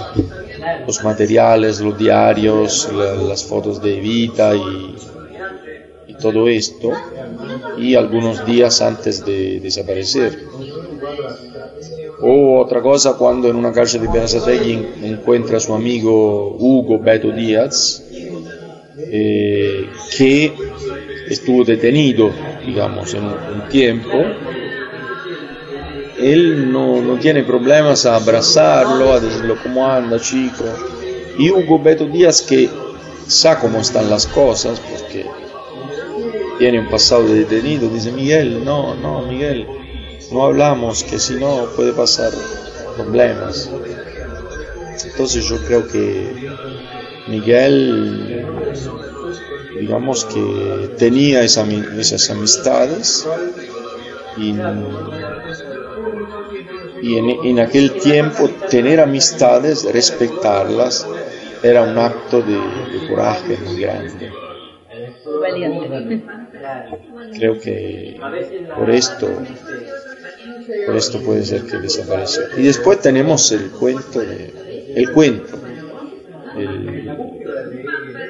los 0.87 1.05
materiales, 1.05 1.81
los 1.81 1.97
diarios, 1.99 2.91
las 2.93 3.45
fotos 3.45 3.81
de 3.83 3.99
Evita 3.99 4.57
y 4.57 4.97
todo 6.21 6.49
esto. 6.49 6.93
Y 7.79 7.95
algunos 7.95 8.45
días 8.45 8.81
antes 8.81 9.25
de 9.25 9.61
desaparecer. 9.61 10.45
O 12.21 12.61
otra 12.61 12.83
cosa 12.83 13.17
cuando 13.17 13.49
en 13.49 13.57
una 13.57 13.73
calle 13.73 13.99
de 13.99 14.09
Benazategui 14.09 14.87
encuentra 15.03 15.59
a 15.59 15.61
su 15.61 15.73
amigo 15.73 16.57
Hugo 16.59 16.99
Beto 16.99 17.31
Díaz, 17.31 18.03
eh, 18.99 19.89
que 20.17 20.53
estuvo 21.29 21.65
detenido, 21.65 22.31
digamos, 22.67 23.15
en 23.15 23.25
un 23.25 23.69
tiempo. 23.71 24.19
Él 26.19 26.73
no, 26.73 27.01
no 27.01 27.17
tiene 27.19 27.45
problemas 27.45 28.05
a 28.05 28.17
abrazarlo, 28.17 29.13
a 29.13 29.21
decirle 29.21 29.55
cómo 29.63 29.87
anda, 29.87 30.19
chico. 30.19 30.65
Y 31.39 31.51
Hugo 31.51 31.79
Beto 31.79 32.07
Díaz, 32.07 32.43
que 32.43 32.69
sabe 33.29 33.61
cómo 33.61 33.79
están 33.79 34.11
las 34.11 34.27
cosas, 34.27 34.81
porque 34.81 35.25
tiene 36.59 36.81
un 36.81 36.89
pasado 36.89 37.29
de 37.29 37.45
detenido, 37.45 37.89
dice 37.89 38.11
Miguel, 38.11 38.65
no, 38.65 38.97
no, 38.97 39.23
Miguel, 39.23 39.67
no 40.31 40.45
hablamos, 40.45 41.05
que 41.05 41.19
si 41.19 41.37
no 41.37 41.67
puede 41.77 41.93
pasar 41.93 42.33
problemas. 42.97 43.71
Entonces 45.05 45.49
yo 45.49 45.57
creo 45.65 45.87
que 45.87 46.51
Miguel, 47.29 48.47
digamos 49.79 50.25
que 50.27 50.91
tenía 50.99 51.43
esas 51.43 52.31
amistades 52.31 53.29
y, 54.37 54.51
en, 54.51 54.85
en, 57.45 57.61
aquel 57.61 57.93
tiempo 57.93 58.51
tener 58.71 59.01
amistades, 59.01 59.85
respetarlas, 59.93 61.07
era 61.63 61.83
un 61.83 61.99
acto 61.99 62.43
de, 62.43 62.55
de 62.55 63.09
coraje 63.09 63.59
muy 63.65 63.81
grande. 63.81 64.33
Creo 67.39 67.61
que 67.61 68.21
por 68.77 68.91
esto 68.91 69.29
por 70.87 70.97
esto 70.97 71.21
puede 71.21 71.45
ser 71.45 71.65
que 71.65 71.79
desapareció. 71.79 72.43
Y 72.57 72.63
después 72.63 73.01
tenemos 73.01 73.51
el 73.53 73.71
cuento, 73.71 74.21
el 74.23 75.13
cuento. 75.13 75.59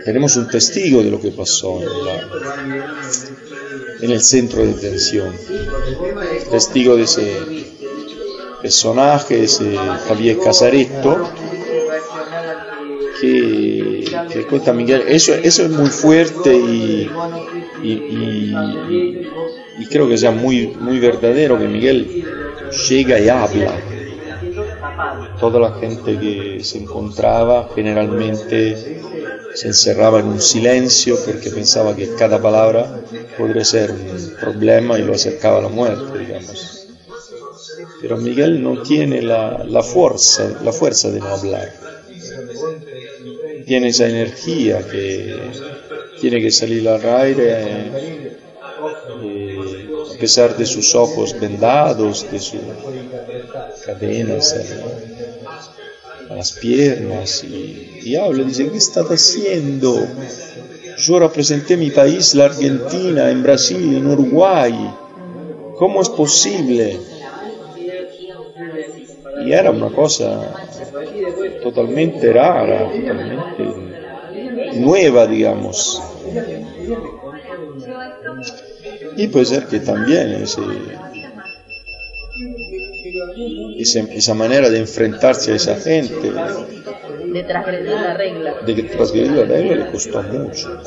Tenemos 0.04 0.36
un 0.36 0.48
testigo 0.48 1.02
de 1.02 1.10
lo 1.10 1.20
que 1.20 1.30
pasó 1.30 1.80
en, 1.82 1.88
en 4.02 4.10
el 4.10 4.20
centro 4.20 4.62
de 4.62 4.74
detención. 4.74 5.34
Testigo 6.50 6.96
de 6.96 7.02
ese 7.02 7.66
personaje, 8.62 9.44
ese 9.44 9.76
Javier 9.76 10.38
Casaretto, 10.38 11.30
que, 13.20 14.04
que, 14.32 14.46
cuenta 14.46 14.72
Miguel. 14.72 15.04
Eso, 15.08 15.34
es 15.34 15.68
muy 15.68 15.90
fuerte 15.90 16.56
y, 16.56 17.10
y, 19.78 19.86
creo 19.86 20.08
que 20.08 20.18
sea 20.18 20.30
muy, 20.30 20.68
muy 20.68 20.98
verdadero 20.98 21.58
que 21.58 21.68
Miguel 21.68 22.24
llega 22.88 23.18
y 23.18 23.28
habla. 23.28 23.74
Toda 25.38 25.60
la 25.60 25.72
gente 25.78 26.18
que 26.18 26.64
se 26.64 26.78
encontraba 26.78 27.70
generalmente 27.74 29.00
se 29.54 29.68
encerraba 29.68 30.20
en 30.20 30.26
un 30.26 30.40
silencio 30.40 31.16
porque 31.24 31.50
pensaba 31.50 31.94
que 31.94 32.14
cada 32.14 32.40
palabra 32.40 33.00
podría 33.36 33.64
ser 33.64 33.90
un 33.90 34.34
problema 34.40 34.98
y 34.98 35.02
lo 35.02 35.14
acercaba 35.14 35.58
a 35.58 35.62
la 35.62 35.68
muerte, 35.68 36.18
digamos. 36.18 36.86
Pero 38.00 38.16
Miguel 38.16 38.62
no 38.62 38.82
tiene 38.82 39.22
la, 39.22 39.64
la 39.64 39.82
fuerza, 39.82 40.60
la 40.62 40.72
fuerza 40.72 41.10
de 41.10 41.20
no 41.20 41.26
hablar. 41.26 41.72
Tiene 43.66 43.88
esa 43.88 44.08
energía 44.08 44.86
que 44.88 45.36
tiene 46.20 46.40
que 46.40 46.50
salir 46.50 46.88
al 46.88 47.04
aire 47.04 47.54
a 47.54 47.58
pesar 50.18 50.56
de 50.56 50.66
sus 50.66 50.94
ojos 50.94 51.38
vendados, 51.38 52.30
de 52.30 52.38
sus 52.38 52.60
cadenas. 53.84 54.54
a 56.30 56.34
las 56.34 56.52
piernas 56.52 57.42
y, 57.42 58.14
habla, 58.16 58.44
dice, 58.44 58.68
¿qué 58.70 58.76
estás 58.76 59.06
haciendo? 59.06 60.06
Yo 60.98 61.18
representé 61.18 61.76
mi 61.76 61.90
país, 61.90 62.34
la 62.34 62.46
Argentina, 62.46 63.30
en 63.30 63.42
Brasil, 63.42 63.96
en 63.96 64.06
Uruguay. 64.06 64.74
¿Cómo 65.78 66.02
es 66.02 66.08
posible? 66.08 66.98
Y 69.46 69.52
era 69.52 69.70
una 69.70 69.90
cosa 69.90 70.54
totalmente 71.62 72.32
rara, 72.32 72.90
totalmente 72.90 73.64
nueva, 74.74 75.26
digamos. 75.26 76.02
Y 79.18 79.26
puede 79.28 79.46
ser 79.46 79.66
que 79.66 79.80
también 79.80 80.30
ese, 80.32 80.60
esa 84.14 84.34
manera 84.34 84.70
de 84.70 84.78
enfrentarse 84.78 85.52
a 85.52 85.56
esa 85.56 85.76
gente, 85.76 86.30
De 87.32 87.42
transgredir 87.42 87.90
la 87.90 88.14
regla. 88.14 88.54
de 88.64 88.82
transgredir 88.84 89.32
la 89.32 89.44
regla 89.44 89.74
le 89.84 89.90
costó 89.90 90.22
mucho. 90.22 90.80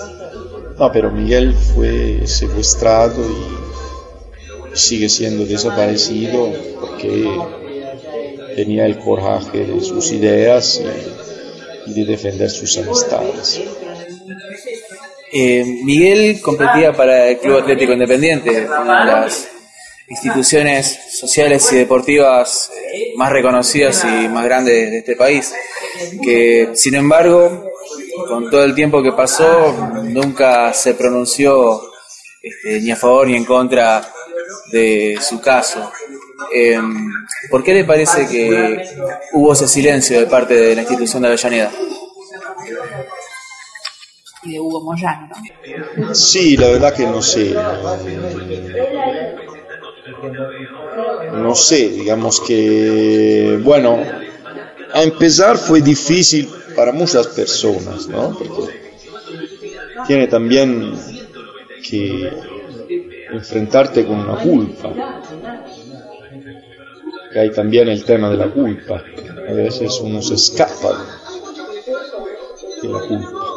No, 0.80 0.92
pero 0.92 1.12
Miguel 1.12 1.54
fue 1.54 2.26
secuestrado 2.26 3.22
y 3.30 4.78
sigue 4.78 5.10
siendo 5.10 5.46
desaparecido 5.46 6.52
porque 6.80 7.30
tenía 8.56 8.86
el 8.86 8.98
coraje 8.98 9.66
de 9.66 9.82
sus 9.82 10.12
ideas 10.12 10.82
y, 11.86 11.92
y 11.92 11.94
de 11.94 12.06
defender 12.06 12.50
sus 12.50 12.78
amistades. 12.78 13.62
Eh, 15.34 15.64
Miguel 15.84 16.42
competía 16.42 16.92
para 16.94 17.28
el 17.28 17.38
Club 17.38 17.60
Atlético 17.60 17.94
Independiente, 17.94 18.68
una 18.68 19.06
de 19.06 19.12
las 19.12 19.48
instituciones 20.10 21.00
sociales 21.10 21.72
y 21.72 21.78
deportivas 21.78 22.70
eh, 22.94 23.14
más 23.16 23.32
reconocidas 23.32 24.04
y 24.04 24.28
más 24.28 24.44
grandes 24.44 24.92
de 24.92 24.98
este 24.98 25.16
país, 25.16 25.54
que 26.22 26.72
sin 26.74 26.96
embargo, 26.96 27.72
con 28.28 28.50
todo 28.50 28.64
el 28.66 28.76
tiempo 28.76 29.02
que 29.02 29.14
pasó, 29.14 29.74
nunca 30.04 30.74
se 30.74 30.96
pronunció 30.96 31.82
este, 32.42 32.82
ni 32.82 32.92
a 32.92 32.96
favor 32.98 33.28
ni 33.28 33.38
en 33.38 33.46
contra 33.46 34.06
de 34.72 35.18
su 35.22 35.40
caso. 35.40 35.92
Eh, 36.54 36.80
¿Por 37.50 37.64
qué 37.64 37.74
le 37.74 37.86
parece 37.86 38.28
que 38.28 38.84
hubo 39.34 39.54
ese 39.54 39.68
silencio 39.68 40.20
de 40.20 40.26
parte 40.26 40.56
de 40.56 40.76
la 40.76 40.82
institución 40.82 41.22
de 41.22 41.30
Avellaneda? 41.30 41.72
De 44.44 44.60
Hugo 44.60 44.96
¿no? 44.96 46.16
Sí, 46.16 46.58
la 46.58 46.68
verdad 46.68 46.94
que 46.96 47.06
no 47.06 47.22
sé. 47.22 47.56
No 51.34 51.56
sé, 51.56 51.90
digamos 51.90 52.42
que, 52.42 53.60
bueno, 53.64 54.00
a 54.94 55.04
empezar 55.04 55.58
fue 55.58 55.82
difícil 55.82 56.50
para 56.76 56.92
muchas 56.92 57.28
personas, 57.28 58.08
¿no? 58.08 58.36
Porque 58.38 58.82
tiene 60.08 60.28
también 60.28 60.94
que 61.88 62.32
enfrentarte 63.32 64.06
con 64.06 64.20
una 64.20 64.38
culpa. 64.38 64.94
Hay 67.36 67.52
también 67.52 67.88
el 67.88 68.04
tema 68.04 68.30
de 68.30 68.38
la 68.38 68.50
culpa. 68.50 69.04
A 69.48 69.54
veces 69.54 70.00
uno 70.02 70.22
se 70.22 70.36
escapa 70.36 71.06
de 72.82 72.90
la 72.90 73.00
culpa. 73.00 73.51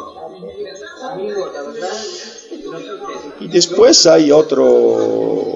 Y 3.39 3.47
después 3.47 4.05
hay 4.07 4.31
otro 4.31 5.55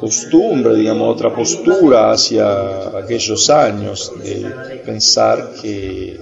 costumbre, 0.00 0.74
digamos, 0.74 1.14
otra 1.14 1.34
postura 1.34 2.12
hacia 2.12 2.98
aquellos 2.98 3.48
años 3.50 4.12
de 4.22 4.80
pensar 4.84 5.52
que, 5.60 6.20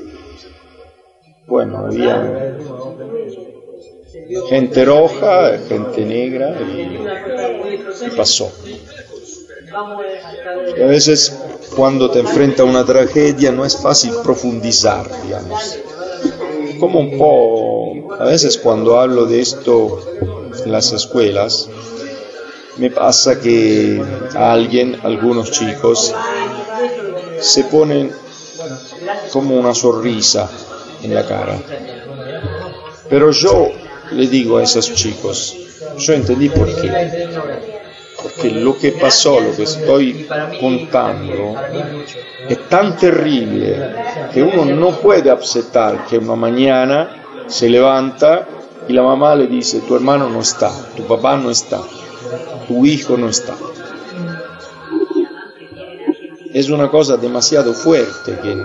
bueno, 1.46 1.78
había 1.86 2.56
gente 4.48 4.84
roja, 4.84 5.58
gente 5.68 6.04
negra 6.04 6.56
y, 6.60 8.06
y 8.06 8.10
pasó. 8.16 8.52
Y 10.76 10.80
a 10.82 10.86
veces 10.86 11.36
cuando 11.74 12.10
te 12.10 12.20
enfrenta 12.20 12.62
a 12.62 12.66
una 12.66 12.84
tragedia 12.84 13.50
no 13.52 13.64
es 13.64 13.76
fácil 13.76 14.12
profundizar, 14.22 15.08
digamos. 15.24 15.78
Como 16.82 16.98
un 16.98 17.16
po', 17.16 18.12
a 18.18 18.24
veces 18.24 18.58
cuando 18.58 18.98
hablo 18.98 19.26
de 19.26 19.40
esto 19.40 20.00
en 20.64 20.72
las 20.72 20.92
escuelas, 20.92 21.68
me 22.76 22.90
pasa 22.90 23.38
que 23.38 24.02
alguien, 24.34 24.98
algunos 25.04 25.52
chicos, 25.52 26.12
se 27.38 27.62
ponen 27.66 28.10
como 29.32 29.54
una 29.54 29.72
sonrisa 29.76 30.50
en 31.04 31.14
la 31.14 31.24
cara. 31.24 31.56
Pero 33.08 33.30
yo 33.30 33.70
le 34.10 34.26
digo 34.26 34.58
a 34.58 34.64
esos 34.64 34.92
chicos, 34.92 35.54
yo 35.98 36.14
entendí 36.14 36.48
por 36.48 36.66
qué. 36.80 36.90
Porque 38.22 38.50
lo 38.50 38.78
que 38.78 38.92
pasó, 38.92 39.40
lo 39.40 39.54
que 39.54 39.64
estoy 39.64 40.28
contando, 40.60 41.54
es 42.48 42.68
tan 42.68 42.96
terrible 42.96 43.94
que 44.32 44.42
uno 44.42 44.64
no 44.64 44.90
puede 44.90 45.30
aceptar 45.30 46.06
que 46.06 46.18
una 46.18 46.36
mañana 46.36 47.44
se 47.46 47.68
levanta 47.68 48.46
y 48.88 48.92
la 48.92 49.02
mamá 49.02 49.34
le 49.34 49.46
dice, 49.46 49.80
tu 49.80 49.94
hermano 49.94 50.28
no 50.28 50.40
está, 50.40 50.70
tu 50.96 51.04
papá 51.04 51.36
no 51.36 51.50
está, 51.50 51.80
tu 52.66 52.84
hijo 52.84 53.16
no 53.16 53.28
está. 53.28 53.56
Es 56.52 56.68
una 56.68 56.90
cosa 56.90 57.16
demasiado 57.16 57.72
fuerte 57.72 58.38
que. 58.42 58.56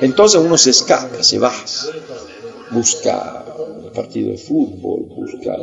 Entonces 0.00 0.40
uno 0.40 0.56
se 0.56 0.70
escapa, 0.70 1.22
se 1.22 1.38
va, 1.38 1.52
busca 2.70 3.44
un 3.82 3.90
partido 3.92 4.30
de 4.30 4.38
fútbol, 4.38 5.04
busca 5.08 5.56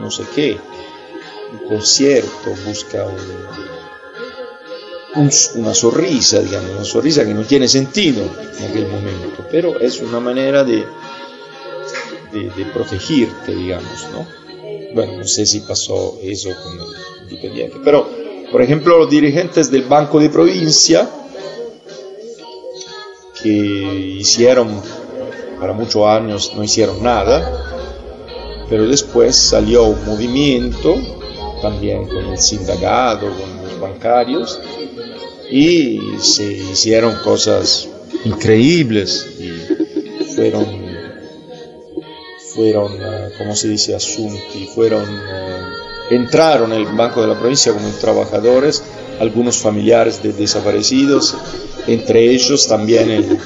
no 0.00 0.10
sé 0.10 0.24
qué, 0.34 0.58
un 1.52 1.68
concierto, 1.68 2.54
busca 2.66 3.04
un, 3.04 3.18
un, 5.14 5.30
una 5.56 5.74
sonrisa, 5.74 6.40
digamos, 6.40 6.70
una 6.70 6.84
sonrisa 6.84 7.24
que 7.24 7.34
no 7.34 7.42
tiene 7.42 7.68
sentido 7.68 8.24
en 8.58 8.70
aquel 8.70 8.88
momento, 8.88 9.44
pero 9.50 9.78
es 9.80 10.00
una 10.00 10.20
manera 10.20 10.64
de, 10.64 10.84
protegerte, 12.72 13.54
digamos, 13.54 14.06
¿no? 14.12 14.26
Bueno, 14.94 15.18
no 15.18 15.24
sé 15.24 15.46
si 15.46 15.60
pasó 15.60 16.18
eso 16.22 16.50
con 16.62 16.78
el 16.78 16.86
independiente, 17.24 17.78
pero 17.84 18.08
por 18.50 18.62
ejemplo 18.62 18.98
los 18.98 19.10
dirigentes 19.10 19.70
del 19.70 19.82
Banco 19.82 20.18
de 20.18 20.30
Provincia 20.30 21.08
que 23.42 23.48
hicieron 24.18 24.80
para 25.60 25.72
muchos 25.72 26.06
años 26.06 26.52
no 26.54 26.62
hicieron 26.62 27.02
nada, 27.02 27.86
pero 28.68 28.86
después 28.86 29.36
salió 29.36 29.84
un 29.84 30.04
movimiento 30.04 31.17
también 31.60 32.06
con 32.08 32.24
el 32.26 32.38
sindicato, 32.38 33.26
con 33.26 33.62
los 33.62 33.80
bancarios, 33.80 34.58
y 35.50 36.00
se 36.18 36.52
hicieron 36.52 37.16
cosas 37.24 37.88
increíbles 38.24 39.26
y 39.38 40.24
fueron, 40.34 40.66
fueron, 42.54 42.92
uh, 42.92 43.30
¿cómo 43.38 43.54
se 43.54 43.68
dice?, 43.68 43.94
asunti, 43.94 44.66
fueron, 44.74 45.02
uh, 45.02 46.14
entraron 46.14 46.72
en 46.72 46.80
el 46.80 46.86
Banco 46.86 47.22
de 47.22 47.28
la 47.28 47.38
Provincia 47.38 47.72
como 47.72 47.88
trabajadores, 48.00 48.82
algunos 49.20 49.58
familiares 49.58 50.22
de 50.22 50.32
desaparecidos, 50.32 51.36
entre 51.86 52.30
ellos 52.30 52.68
también 52.68 53.10
el, 53.10 53.38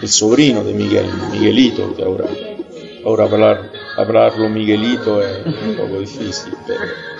el 0.00 0.08
sobrino 0.08 0.62
de 0.64 0.72
Miguel, 0.72 1.06
Miguelito, 1.30 1.94
que 1.94 2.02
ahora, 2.02 2.26
ahora 3.04 3.24
hablar, 3.24 3.72
hablarlo 3.96 4.48
Miguelito 4.48 5.22
es 5.22 5.44
un 5.46 5.76
poco 5.76 6.00
difícil, 6.00 6.54
pero... 6.66 7.11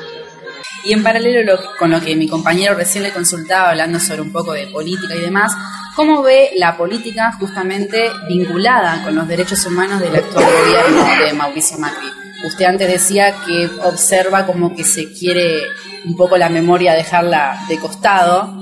Y 0.84 0.92
en 0.92 1.02
paralelo 1.02 1.42
lo, 1.42 1.76
con 1.78 1.90
lo 1.90 2.00
que 2.00 2.16
mi 2.16 2.28
compañero 2.28 2.74
recién 2.74 3.04
le 3.04 3.12
consultaba, 3.12 3.70
hablando 3.70 4.00
sobre 4.00 4.22
un 4.22 4.32
poco 4.32 4.52
de 4.52 4.66
política 4.66 5.14
y 5.14 5.20
demás, 5.20 5.52
¿cómo 5.94 6.22
ve 6.22 6.50
la 6.56 6.76
política 6.76 7.32
justamente 7.38 8.10
vinculada 8.28 9.02
con 9.04 9.14
los 9.14 9.28
derechos 9.28 9.64
humanos 9.66 10.00
del 10.00 10.16
actual 10.16 10.44
gobierno 10.44 11.24
de 11.24 11.32
Mauricio 11.34 11.78
Macri? 11.78 12.08
Usted 12.44 12.64
antes 12.64 12.88
decía 12.88 13.34
que 13.46 13.70
observa 13.84 14.44
como 14.46 14.74
que 14.74 14.82
se 14.82 15.12
quiere 15.12 15.62
un 16.04 16.16
poco 16.16 16.36
la 16.36 16.48
memoria 16.48 16.94
dejarla 16.94 17.64
de 17.68 17.78
costado. 17.78 18.52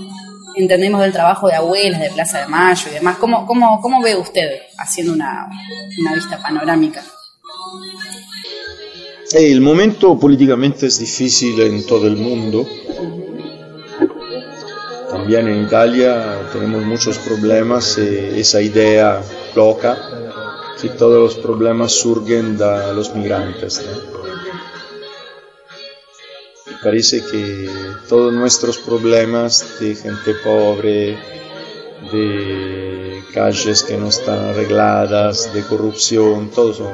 Entendemos 0.54 1.00
del 1.00 1.12
trabajo 1.12 1.48
de 1.48 1.54
abuelas, 1.54 2.00
de 2.00 2.10
Plaza 2.10 2.40
de 2.40 2.48
Mayo 2.48 2.90
y 2.90 2.94
demás. 2.94 3.16
¿Cómo, 3.16 3.46
cómo, 3.46 3.80
cómo 3.80 4.02
ve 4.02 4.16
usted 4.16 4.60
haciendo 4.78 5.14
una, 5.14 5.48
una 5.98 6.14
vista 6.14 6.38
panorámica? 6.42 7.02
El 9.32 9.60
momento 9.60 10.18
políticamente 10.18 10.86
es 10.86 10.98
difícil 10.98 11.60
en 11.60 11.86
todo 11.86 12.08
el 12.08 12.16
mundo. 12.16 12.66
También 15.08 15.46
en 15.46 15.66
Italia 15.66 16.48
tenemos 16.52 16.82
muchos 16.82 17.16
problemas. 17.18 17.96
Eh, 17.98 18.40
esa 18.40 18.60
idea 18.60 19.22
loca 19.54 19.96
que 20.82 20.88
todos 20.88 21.36
los 21.36 21.44
problemas 21.44 21.92
surgen 21.92 22.58
de 22.58 22.92
los 22.92 23.14
migrantes. 23.14 23.86
¿no? 23.86 24.20
Parece 26.82 27.22
que 27.24 27.70
todos 28.08 28.32
nuestros 28.32 28.78
problemas 28.78 29.78
de 29.78 29.94
gente 29.94 30.34
pobre, 30.42 31.16
de 32.10 33.22
calles 33.32 33.84
que 33.84 33.96
no 33.96 34.08
están 34.08 34.40
arregladas, 34.48 35.54
de 35.54 35.62
corrupción, 35.62 36.50
todo 36.50 36.72
eso 36.72 36.90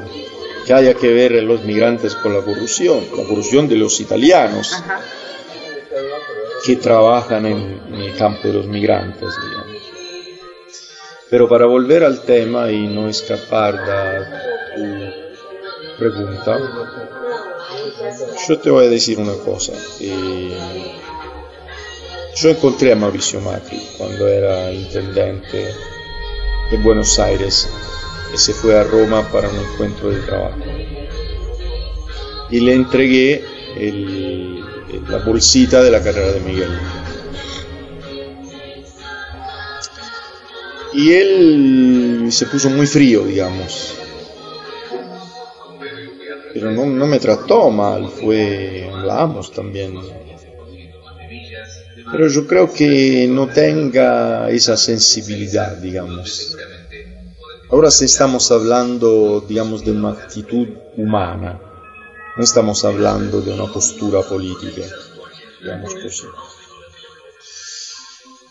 que 0.66 0.74
haya 0.74 0.94
que 0.94 1.12
ver 1.12 1.32
los 1.44 1.62
migrantes 1.62 2.16
con 2.16 2.34
la 2.34 2.40
corrupción, 2.40 3.04
la 3.16 3.22
corrupción 3.24 3.68
de 3.68 3.76
los 3.76 4.00
italianos 4.00 4.74
que 6.64 6.76
trabajan 6.76 7.46
en, 7.46 7.94
el 7.94 8.16
campo 8.16 8.48
de 8.48 8.54
los 8.54 8.66
migrantes, 8.66 9.28
digamos. 9.42 9.82
Pero 11.30 11.48
para 11.48 11.66
volver 11.66 12.02
al 12.02 12.22
tema 12.22 12.70
y 12.72 12.88
no 12.88 13.08
escapar 13.08 13.74
de 13.86 14.24
tu 14.74 15.98
pregunta, 15.98 16.58
yo 18.48 18.58
te 18.58 18.70
voy 18.70 18.86
a 18.86 18.88
decir 18.88 19.20
una 19.20 19.34
cosa. 19.34 19.72
Eh, 20.00 20.96
yo 22.34 22.50
encontré 22.50 22.92
a 22.92 22.96
Mauricio 22.96 23.40
Macri 23.40 23.80
cuando 23.96 24.26
era 24.26 24.72
intendente 24.72 25.74
de 26.70 26.76
Buenos 26.78 27.18
Aires 27.20 27.68
se 28.34 28.52
fue 28.52 28.78
a 28.78 28.84
Roma 28.84 29.30
para 29.30 29.48
un 29.48 29.56
encuentro 29.56 30.10
de 30.10 30.20
trabajo. 30.20 30.58
Y 32.50 32.60
le 32.60 32.74
entregué 32.74 33.44
la 35.08 35.18
bolsita 35.18 35.82
de 35.82 35.90
la 35.90 36.02
carrera 36.02 36.32
de 36.32 36.40
Miguel. 36.40 36.78
Y 40.92 41.12
él 41.12 42.28
se 42.30 42.46
puso 42.46 42.70
muy 42.70 42.86
frío, 42.86 43.24
digamos. 43.24 43.94
Pero 46.52 46.70
no, 46.70 46.86
no 46.86 47.06
me 47.06 47.18
trató 47.18 47.70
mal, 47.70 48.08
fue, 48.08 48.88
hablamos 48.90 49.52
también 49.52 49.98
pero 52.10 52.28
yo 52.28 52.46
creo 52.46 52.72
que 52.72 53.26
no 53.28 53.48
tenga 53.48 54.48
esa 54.50 54.76
sensibilidad, 54.76 55.76
digamos. 55.76 56.56
Ahora 57.68 57.90
sí 57.90 58.04
estamos 58.04 58.50
hablando, 58.52 59.44
digamos, 59.46 59.84
de 59.84 59.90
una 59.90 60.10
actitud 60.10 60.68
humana, 60.96 61.60
no 62.36 62.44
estamos 62.44 62.84
hablando 62.84 63.40
de 63.40 63.52
una 63.52 63.66
postura 63.72 64.22
política, 64.22 64.82
digamos 65.60 65.94
así. 65.94 66.26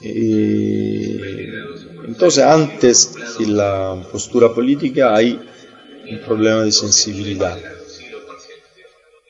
Eh, 0.02 1.48
entonces, 2.06 2.44
antes 2.44 3.14
de 3.40 3.48
la 3.48 4.06
postura 4.12 4.54
política 4.54 5.16
hay 5.16 5.40
un 6.12 6.20
problema 6.20 6.64
de 6.64 6.72
sensibilidad. 6.72 7.58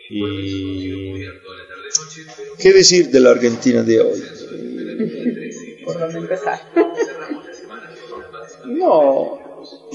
Y 0.09 1.25
¿Qué 2.59 2.73
decir 2.73 3.09
de 3.09 3.19
la 3.19 3.31
Argentina 3.31 3.83
de 3.83 4.01
hoy? 4.01 4.19
¿Por 5.85 5.99
dónde 5.99 6.19
empezar? 6.19 6.59
No, 8.65 9.44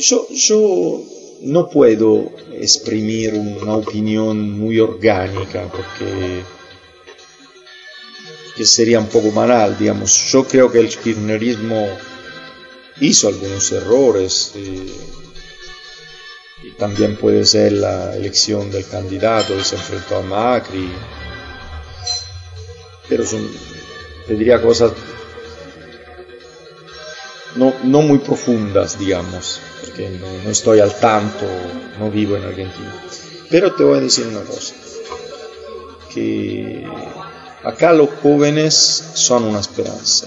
yo, 0.01 0.27
yo 0.31 1.03
no 1.43 1.69
puedo 1.69 2.33
exprimir 2.53 3.35
una 3.35 3.77
opinión 3.77 4.59
muy 4.59 4.79
orgánica 4.81 5.71
porque 5.71 6.43
que 8.57 8.67
sería 8.67 8.99
un 8.99 9.07
poco 9.07 9.31
banal, 9.31 9.79
digamos. 9.79 10.31
Yo 10.33 10.45
creo 10.45 10.71
que 10.71 10.81
el 10.81 10.89
kirchnerismo 10.89 11.89
hizo 13.01 13.29
algunos 13.29 13.73
errores 13.73 14.53
eh, 14.57 14.93
y 16.65 16.71
también 16.73 17.17
puede 17.17 17.45
ser 17.45 17.73
la 17.73 18.15
elección 18.17 18.71
del 18.71 18.87
candidato 18.87 19.57
que 19.57 19.65
se 19.65 19.77
enfrentó 19.77 20.17
a 20.17 20.23
Macri 20.23 20.91
pero 23.11 23.27
son, 23.27 23.47
te 24.27 24.37
diría 24.37 24.63
cosas 24.63 24.93
no, 27.57 27.75
no 27.85 28.03
muy 28.03 28.19
profundas, 28.19 28.99
digamos, 28.99 29.61
porque 29.81 30.09
no, 30.11 30.27
no, 30.45 30.51
estoy 30.51 30.81
al 30.81 30.95
tanto, 30.99 31.47
no 31.99 32.11
vivo 32.11 32.37
en 32.37 32.45
Argentina. 32.45 32.95
Pero 33.51 33.75
te 33.75 33.83
voy 33.83 33.99
a 33.99 34.01
decir 34.03 34.27
una 34.27 34.43
cosa, 34.43 34.75
que 36.13 36.87
acá 37.65 37.93
los 37.93 38.11
jóvenes 38.23 39.11
son 39.15 39.45
una 39.45 39.61
esperanza. 39.61 40.27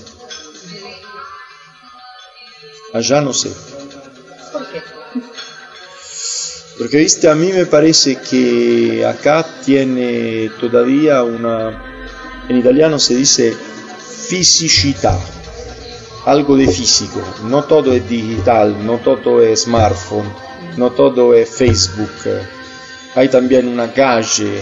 Allá 2.93 3.21
no 3.21 3.33
sé. 3.33 3.51
¿Por 4.51 4.67
qué? 4.67 4.81
Porque, 6.77 6.97
viste, 6.97 7.29
a 7.29 7.35
mí 7.35 7.51
me 7.51 7.65
parece 7.65 8.17
que 8.17 9.05
acá 9.05 9.45
tiene 9.63 10.51
todavía 10.59 11.23
una 11.23 11.93
en 12.49 12.57
italiano 12.57 12.99
se 12.99 13.15
dice 13.15 13.55
fisicità, 14.27 15.17
algo 16.25 16.55
de 16.55 16.67
físico. 16.67 17.21
No 17.43 17.63
todo 17.63 17.93
es 17.93 18.07
digital, 18.07 18.85
no 18.85 18.97
todo 18.99 19.41
es 19.41 19.63
smartphone, 19.63 20.31
no 20.77 20.91
todo 20.91 21.33
es 21.33 21.49
Facebook. 21.49 22.11
Hay 23.15 23.29
también 23.29 23.67
una 23.67 23.91
calle, 23.91 24.61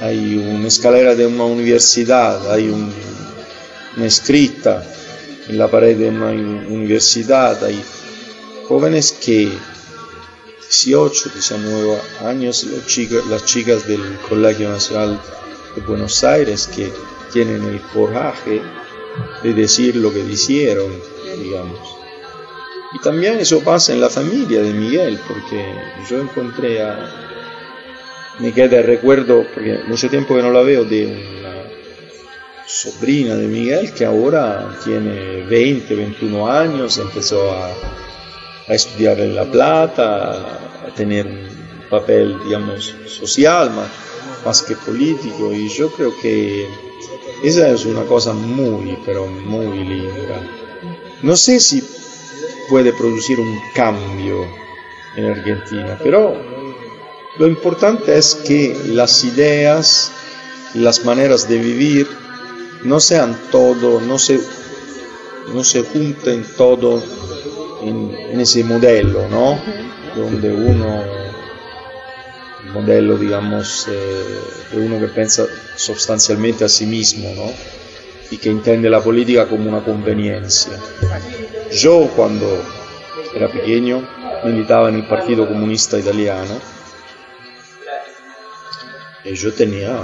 hay 0.00 0.36
una 0.36 0.68
escalera 0.68 1.14
de 1.14 1.26
una 1.26 1.44
universidad, 1.44 2.52
hay 2.52 2.68
una 2.68 4.06
escrita 4.06 4.84
en 5.48 5.58
la 5.58 5.68
pared 5.68 5.96
de 5.96 6.08
una 6.08 6.30
universidad, 6.30 7.62
hay 7.64 7.82
jóvenes 8.68 9.12
que 9.12 9.52
18, 10.70 11.30
19 11.30 12.00
años, 12.26 12.66
las 13.28 13.44
chicas 13.44 13.86
del 13.86 14.18
Colegio 14.28 14.70
Nacional 14.70 15.20
de 15.74 15.82
Buenos 15.82 16.24
Aires 16.24 16.66
que 16.66 16.92
tienen 17.32 17.64
el 17.64 17.80
coraje 17.80 18.62
de 19.42 19.52
decir 19.52 19.96
lo 19.96 20.12
que 20.12 20.22
dijeron, 20.22 20.92
digamos. 21.38 21.78
Y 22.92 22.98
también 23.00 23.38
eso 23.40 23.60
pasa 23.60 23.92
en 23.92 24.00
la 24.00 24.08
familia 24.08 24.62
de 24.62 24.72
Miguel, 24.72 25.18
porque 25.26 25.74
yo 26.08 26.20
encontré 26.20 26.82
a... 26.82 27.10
Me 28.38 28.52
queda 28.52 28.78
el 28.78 28.84
recuerdo, 28.84 29.46
porque 29.52 29.80
mucho 29.86 30.08
tiempo 30.08 30.34
que 30.34 30.42
no 30.42 30.50
la 30.50 30.62
veo, 30.62 30.84
de 30.84 31.06
una 31.06 31.54
sobrina 32.66 33.36
de 33.36 33.46
Miguel 33.46 33.92
que 33.92 34.04
ahora 34.04 34.76
tiene 34.82 35.42
20, 35.42 35.94
21 35.94 36.50
años, 36.50 36.98
empezó 36.98 37.52
a, 37.52 37.68
a 38.68 38.74
estudiar 38.74 39.20
en 39.20 39.34
La 39.34 39.44
Plata, 39.44 40.30
a 40.86 40.94
tener 40.94 41.26
un 41.26 41.88
papel, 41.88 42.36
digamos, 42.44 42.94
social, 43.06 43.70
más 43.70 43.88
más 44.44 44.62
que 44.62 44.76
político 44.76 45.52
y 45.52 45.68
yo 45.68 45.90
creo 45.90 46.12
que 46.20 46.68
esa 47.42 47.68
es 47.70 47.84
una 47.84 48.04
cosa 48.04 48.32
muy, 48.32 48.98
pero 49.04 49.26
muy 49.26 49.84
linda. 49.84 50.40
No 51.22 51.36
sé 51.36 51.60
si 51.60 51.82
puede 52.68 52.92
producir 52.92 53.38
un 53.40 53.58
cambio 53.74 54.46
en 55.16 55.26
Argentina, 55.26 55.98
pero 56.02 56.34
lo 57.38 57.46
importante 57.46 58.16
es 58.16 58.34
que 58.34 58.76
las 58.86 59.24
ideas 59.24 60.12
las 60.74 61.04
maneras 61.04 61.48
de 61.48 61.58
vivir 61.58 62.08
no 62.82 63.00
sean 63.00 63.38
todo, 63.50 64.00
no 64.00 64.18
se, 64.18 64.40
no 65.52 65.64
se 65.64 65.82
junten 65.82 66.44
todo 66.56 67.02
en, 67.82 68.14
en 68.14 68.40
ese 68.40 68.64
modelo, 68.64 69.28
¿no? 69.28 69.58
Donde 70.16 70.52
uno 70.52 71.23
modelo, 72.74 73.16
digamos, 73.16 73.86
eh, 73.88 74.40
de 74.72 74.86
uno 74.86 74.98
que 74.98 75.06
piensa 75.06 75.46
sustancialmente 75.76 76.64
a 76.64 76.68
sí 76.68 76.86
mismo, 76.86 77.32
¿no? 77.34 77.52
Y 78.30 78.38
que 78.38 78.50
entiende 78.50 78.90
la 78.90 79.00
política 79.00 79.46
como 79.46 79.68
una 79.68 79.82
conveniencia. 79.82 80.72
Yo 81.72 82.10
cuando 82.16 82.46
era 83.34 83.48
pequeño 83.48 84.06
militaba 84.44 84.88
en 84.88 84.96
el 84.96 85.06
Partido 85.06 85.46
Comunista 85.46 85.98
Italiano 85.98 86.60
y 89.24 89.34
yo 89.34 89.52
tenía, 89.54 89.96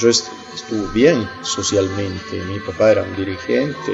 yo 0.00 0.08
estuve 0.08 0.92
bien 0.94 1.28
socialmente, 1.42 2.40
mi 2.48 2.58
papá 2.60 2.92
era 2.92 3.02
un 3.02 3.16
dirigente 3.16 3.92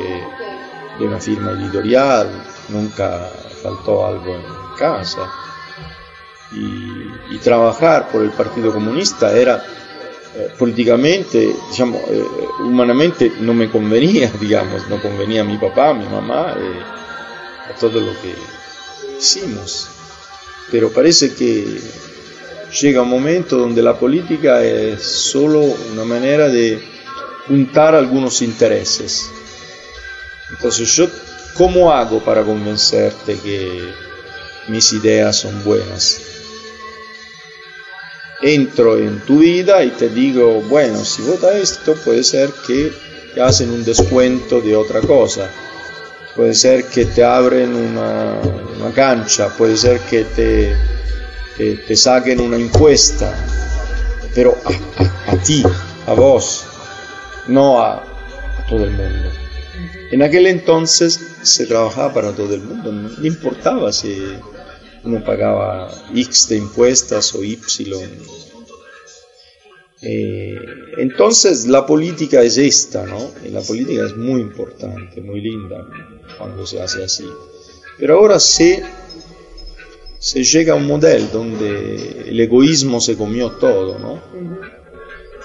de 0.98 1.04
una 1.04 1.18
firma 1.18 1.52
editorial, 1.52 2.28
nunca 2.68 3.30
faltó 3.62 4.06
algo 4.06 4.34
en 4.34 4.42
casa 4.78 5.41
y, 6.54 7.38
trabajar 7.38 8.08
por 8.10 8.22
el 8.22 8.30
Partido 8.30 8.72
Comunista 8.72 9.36
era 9.36 9.64
eh, 10.36 10.52
políticamente, 10.56 11.54
digamos, 11.72 12.00
eh, 12.08 12.24
humanamente 12.60 13.32
no 13.40 13.52
me 13.52 13.68
convenía, 13.68 14.30
digamos, 14.40 14.88
no 14.88 15.02
convenía 15.02 15.40
a 15.40 15.44
mi 15.44 15.58
papá, 15.58 15.90
a 15.90 15.94
mi 15.94 16.06
mamá, 16.06 16.54
eh, 16.56 17.70
a 17.70 17.78
todo 17.78 18.00
lo 18.00 18.12
que 18.20 18.34
hicimos. 19.18 19.88
Pero 20.70 20.90
parece 20.90 21.34
que 21.34 21.80
llega 22.80 23.02
un 23.02 23.10
momento 23.10 23.58
donde 23.58 23.82
la 23.82 23.98
política 23.98 24.62
es 24.62 25.02
solo 25.02 25.60
una 25.92 26.04
manera 26.04 26.48
de 26.48 26.80
juntar 27.48 27.94
algunos 27.94 28.40
intereses. 28.40 29.30
Entonces 30.50 30.94
yo, 30.94 31.08
¿cómo 31.54 31.92
hago 31.92 32.20
para 32.20 32.42
convencerte 32.44 33.36
que 33.38 33.92
mis 34.68 34.92
ideas 34.92 35.36
son 35.36 35.64
buenas? 35.64 36.41
Entro 38.42 38.98
en 38.98 39.20
tu 39.20 39.38
vida 39.38 39.84
y 39.84 39.90
te 39.90 40.08
digo, 40.08 40.60
bueno, 40.62 41.04
si 41.04 41.22
vota 41.22 41.56
esto, 41.56 41.94
puede 41.94 42.24
ser 42.24 42.50
que 42.66 42.92
te 43.34 43.40
hacen 43.40 43.70
un 43.70 43.84
descuento 43.84 44.60
de 44.60 44.76
otra 44.76 45.00
cosa. 45.00 45.48
puede 46.34 46.54
ser 46.54 46.86
que 46.86 47.04
te 47.04 47.22
abren 47.22 47.74
una, 47.74 48.40
cancha, 48.94 49.48
puede 49.56 49.76
ser 49.76 50.00
que 50.00 50.24
te, 50.24 50.76
te, 51.56 51.96
saquen 51.96 52.40
una 52.40 52.56
encuesta, 52.56 53.32
pero 54.34 54.56
a, 55.26 55.36
ti, 55.36 55.62
a 56.06 56.12
vos, 56.12 56.64
no 57.46 57.80
a, 57.80 57.98
a 57.98 58.66
todo 58.68 58.84
el 58.84 58.90
mundo. 58.90 59.30
En 60.10 60.22
aquel 60.22 60.46
entonces 60.46 61.20
se 61.42 61.66
trabajaba 61.66 62.12
para 62.12 62.32
todo 62.32 62.54
el 62.54 62.62
mundo, 62.62 62.92
no 62.92 63.26
importaba 63.26 63.92
si 63.92 64.36
uno 65.04 65.24
pagaba 65.24 65.90
X 66.14 66.48
de 66.48 66.56
impuestos 66.56 67.34
o 67.34 67.42
Y. 67.42 67.58
Eh, 70.04 70.56
entonces 70.98 71.66
la 71.66 71.86
política 71.86 72.42
es 72.42 72.58
esta, 72.58 73.06
¿no? 73.06 73.30
Y 73.44 73.50
la 73.50 73.60
política 73.60 74.04
es 74.04 74.16
muy 74.16 74.40
importante, 74.40 75.20
muy 75.20 75.40
linda 75.40 75.86
cuando 76.38 76.66
se 76.66 76.80
hace 76.82 77.04
así. 77.04 77.28
Pero 77.98 78.18
ahora 78.18 78.40
se, 78.40 78.82
se 80.18 80.42
llega 80.42 80.72
a 80.72 80.76
un 80.76 80.86
modelo 80.86 81.26
donde 81.32 82.24
el 82.28 82.40
egoísmo 82.40 83.00
se 83.00 83.16
comió 83.16 83.52
todo, 83.52 83.98
¿no? 83.98 84.20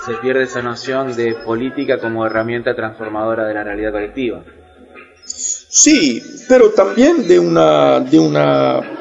Se 0.06 0.14
pierde 0.16 0.44
esa 0.44 0.62
noción 0.62 1.16
de 1.16 1.36
política 1.36 2.00
como 2.00 2.26
herramienta 2.26 2.76
transformadora 2.76 3.46
de 3.46 3.54
la 3.54 3.64
realidad 3.64 3.92
colectiva. 3.92 4.44
Sí, 5.26 6.24
pero 6.48 6.72
también 6.72 7.28
de 7.28 7.38
una, 7.38 8.00
de 8.00 8.18
una 8.18 8.97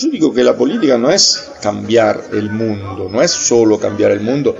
yo 0.00 0.08
digo 0.08 0.32
que 0.32 0.42
la 0.42 0.56
política 0.56 0.96
no 0.96 1.10
es 1.10 1.50
cambiar 1.60 2.22
el 2.32 2.50
mundo, 2.50 3.08
no 3.10 3.20
es 3.20 3.30
solo 3.30 3.78
cambiar 3.78 4.12
el 4.12 4.20
mundo 4.20 4.56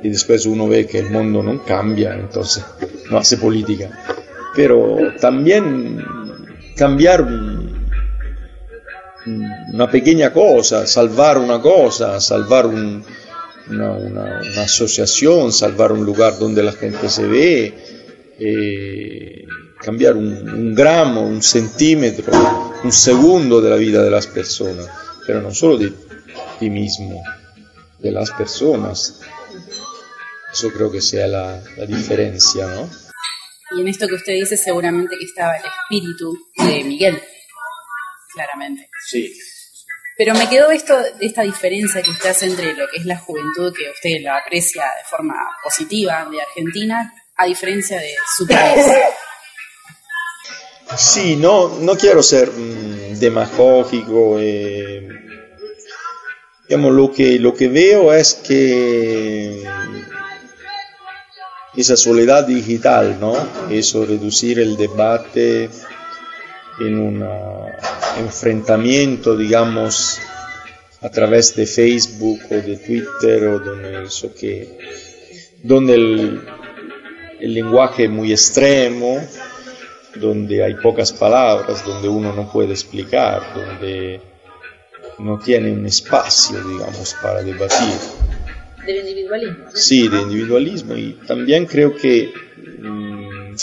y 0.00 0.08
después 0.08 0.46
uno 0.46 0.68
ve 0.68 0.86
que 0.86 1.00
el 1.00 1.10
mundo 1.10 1.42
no 1.42 1.64
cambia, 1.64 2.14
entonces 2.14 2.64
no 3.10 3.18
hace 3.18 3.36
política. 3.38 3.90
Pero 4.54 5.14
también 5.20 6.04
cambiar 6.76 7.26
una 9.72 9.90
pequeña 9.90 10.32
cosa, 10.32 10.86
salvar 10.86 11.38
una 11.38 11.60
cosa, 11.60 12.20
salvar 12.20 12.66
un, 12.66 13.02
una, 13.70 13.92
una, 13.92 14.42
una, 14.42 14.62
asociación, 14.62 15.52
salvar 15.52 15.90
un 15.90 16.04
lugar 16.04 16.38
donde 16.38 16.62
la 16.62 16.72
gente 16.72 17.08
se 17.08 17.26
ve, 17.26 17.74
eh, 18.38 19.44
cambiar 19.80 20.16
un, 20.16 20.48
un, 20.48 20.74
gramo, 20.74 21.22
un 21.22 21.42
centímetro, 21.42 22.32
un 22.82 22.92
segundo 22.92 23.60
de 23.60 23.70
la 23.70 23.76
vida 23.76 24.02
de 24.02 24.10
las 24.10 24.26
personas, 24.26 24.88
pero 25.26 25.40
no 25.40 25.52
solo 25.52 25.78
de 25.78 25.92
ti 26.58 26.70
mismo, 26.70 27.22
de 27.98 28.10
las 28.10 28.30
personas. 28.30 29.20
Eso 30.52 30.70
creo 30.70 30.90
que 30.90 31.00
sea 31.00 31.26
la, 31.26 31.62
la 31.76 31.86
diferencia, 31.86 32.66
¿no? 32.66 32.88
Y 33.76 33.80
en 33.80 33.88
esto 33.88 34.06
que 34.06 34.14
usted 34.14 34.34
dice 34.34 34.56
seguramente 34.56 35.16
que 35.18 35.24
estaba 35.24 35.56
el 35.56 35.64
espíritu 35.64 36.36
de 36.58 36.84
Miguel, 36.84 37.20
claramente. 38.32 38.88
Sí. 39.08 39.32
Pero 40.16 40.34
me 40.34 40.48
quedó 40.48 40.70
esto, 40.70 40.96
esta 41.18 41.42
diferencia 41.42 42.00
que 42.02 42.10
usted 42.10 42.30
hace 42.30 42.46
entre 42.46 42.74
lo 42.74 42.88
que 42.88 42.98
es 42.98 43.04
la 43.04 43.18
juventud, 43.18 43.74
que 43.76 43.90
usted 43.90 44.22
lo 44.22 44.32
aprecia 44.32 44.84
de 44.84 45.04
forma 45.08 45.34
positiva 45.62 46.28
de 46.30 46.40
Argentina, 46.40 47.12
a 47.36 47.46
diferencia 47.46 47.98
de 47.98 48.14
su 48.36 48.46
país. 48.46 48.86
Sí, 50.96 51.36
no, 51.36 51.80
no 51.80 51.96
quiero 51.96 52.22
ser 52.22 52.50
mmm, 52.50 53.18
demagógico. 53.18 54.36
Eh, 54.38 55.08
digamos, 56.68 56.92
lo 56.92 57.12
que, 57.12 57.38
lo 57.38 57.54
que 57.54 57.68
veo 57.68 58.12
es 58.12 58.34
que 58.34 59.64
esa 61.76 61.96
soledad 61.96 62.46
digital, 62.46 63.18
¿no? 63.20 63.34
Eso, 63.70 64.06
reducir 64.06 64.60
el 64.60 64.76
debate 64.76 65.68
en 66.80 66.98
un 66.98 67.28
enfrentamiento, 68.18 69.36
digamos, 69.36 70.20
a 71.00 71.10
través 71.10 71.54
de 71.56 71.66
Facebook 71.66 72.40
o 72.50 72.54
de 72.54 72.76
Twitter 72.76 73.46
o 73.48 73.58
donde 73.58 74.04
eso 74.04 74.32
que, 74.34 74.78
donde 75.62 75.94
el, 75.94 76.40
el 77.40 77.54
lenguaje 77.54 78.04
es 78.04 78.10
muy 78.10 78.32
extremo, 78.32 79.20
donde 80.16 80.64
hay 80.64 80.74
pocas 80.74 81.12
palabras, 81.12 81.84
donde 81.84 82.08
uno 82.08 82.32
no 82.32 82.50
puede 82.50 82.72
explicar, 82.72 83.42
donde 83.54 84.20
no 85.18 85.38
tiene 85.38 85.72
un 85.72 85.86
espacio, 85.86 86.62
digamos, 86.62 87.14
para 87.22 87.42
debatir. 87.42 87.94
Del 88.86 88.96
individualismo. 88.98 89.64
Sí, 89.72 90.08
de 90.08 90.22
individualismo. 90.22 90.96
Y 90.96 91.12
también 91.26 91.66
creo 91.66 91.94
que 91.94 92.32
mmm, 92.80 93.54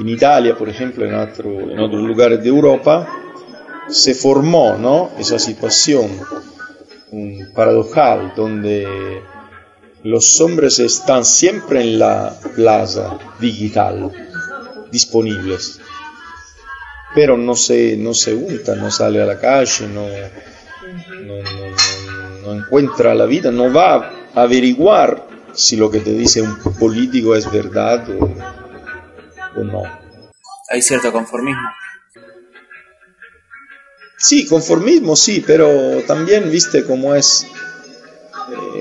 en 0.00 0.08
Italia, 0.08 0.56
por 0.56 0.68
ejemplo, 0.68 1.04
en, 1.04 1.14
otro, 1.14 1.70
en 1.70 1.78
otros 1.78 2.02
lugares 2.02 2.42
de 2.42 2.48
Europa, 2.48 3.08
se 3.88 4.14
formó 4.14 4.76
¿no? 4.76 5.10
esa 5.18 5.38
situación 5.38 6.10
um, 7.10 7.52
paradojal 7.54 8.32
donde 8.36 9.22
los 10.04 10.40
hombres 10.40 10.78
están 10.78 11.24
siempre 11.24 11.80
en 11.80 11.98
la 11.98 12.34
plaza 12.54 13.18
digital 13.40 14.12
disponibles, 14.90 15.80
pero 17.14 17.36
no 17.36 17.54
se, 17.54 17.96
no 17.96 18.14
se 18.14 18.34
unta, 18.34 18.74
no 18.74 18.90
sale 18.90 19.22
a 19.22 19.26
la 19.26 19.38
calle, 19.38 19.88
no, 19.88 20.06
no, 20.06 21.42
no, 21.42 22.40
no 22.42 22.54
encuentra 22.54 23.14
la 23.14 23.26
vida, 23.26 23.50
no 23.50 23.72
va 23.72 23.94
a 24.34 24.42
averiguar 24.42 25.26
si 25.54 25.76
lo 25.76 25.90
que 25.90 26.00
te 26.00 26.12
dice 26.12 26.42
un 26.42 26.56
político 26.78 27.34
es 27.34 27.50
verdad 27.50 28.08
o, 28.10 29.60
o 29.60 29.64
no. 29.64 29.82
Hay 30.70 30.82
cierto 30.82 31.12
conformismo. 31.12 31.68
Sí, 34.18 34.46
conformismo 34.46 35.14
sí, 35.14 35.44
pero 35.46 36.02
también 36.06 36.50
viste 36.50 36.84
cómo 36.84 37.14
es, 37.14 37.46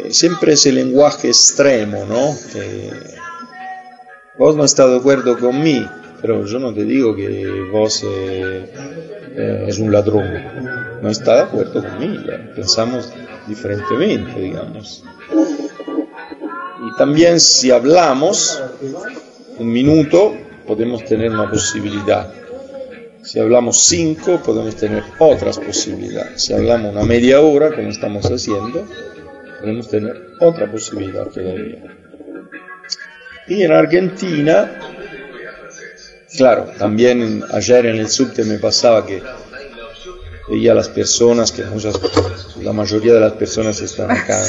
eh, 0.03 0.12
siempre 0.12 0.53
ese 0.53 0.72
lenguaje 0.72 1.28
extremo, 1.28 2.05
¿no? 2.05 2.36
Que 2.51 3.16
vos 4.38 4.55
no 4.55 4.63
estás 4.63 4.89
de 4.89 4.97
acuerdo 4.97 5.38
con 5.38 5.61
mí, 5.61 5.85
pero 6.21 6.45
yo 6.45 6.59
no 6.59 6.73
te 6.73 6.83
digo 6.83 7.15
que 7.15 7.67
vos 7.71 8.03
eh, 8.03 8.71
eh, 9.35 9.65
es 9.67 9.79
un 9.79 9.91
ladrón, 9.91 10.29
no 11.01 11.09
está 11.09 11.35
de 11.35 11.41
acuerdo 11.41 11.83
conmigo, 11.83 12.23
pensamos 12.55 13.11
diferentemente, 13.47 14.39
digamos. 14.39 15.03
Y 16.85 16.97
también 16.97 17.39
si 17.39 17.71
hablamos 17.71 18.61
un 19.57 19.71
minuto, 19.71 20.35
podemos 20.65 21.03
tener 21.05 21.31
una 21.31 21.49
posibilidad. 21.49 22.31
Si 23.23 23.39
hablamos 23.39 23.77
cinco, 23.77 24.39
podemos 24.43 24.75
tener 24.75 25.03
otras 25.19 25.57
posibilidades. 25.57 26.43
Si 26.43 26.53
hablamos 26.53 26.93
una 26.93 27.03
media 27.03 27.41
hora, 27.41 27.75
como 27.75 27.89
estamos 27.89 28.25
haciendo, 28.25 28.85
podemos 29.59 29.89
tener 29.89 30.29
otra 30.39 30.71
posibilidad 30.71 31.27
todavía. 31.27 32.07
Y 33.47 33.63
en 33.63 33.71
Argentina, 33.71 34.79
claro, 36.35 36.65
también 36.77 37.43
ayer 37.51 37.85
en 37.85 37.95
el 37.97 38.09
subte 38.09 38.43
me 38.43 38.59
pasaba 38.59 39.05
que 39.05 39.21
veía 40.49 40.73
a 40.73 40.75
las 40.75 40.89
personas, 40.89 41.51
que 41.51 41.63
muchas, 41.63 41.95
la 42.61 42.73
mayoría 42.73 43.13
de 43.13 43.19
las 43.21 43.33
personas 43.33 43.79
están 43.81 44.11
acá. 44.11 44.37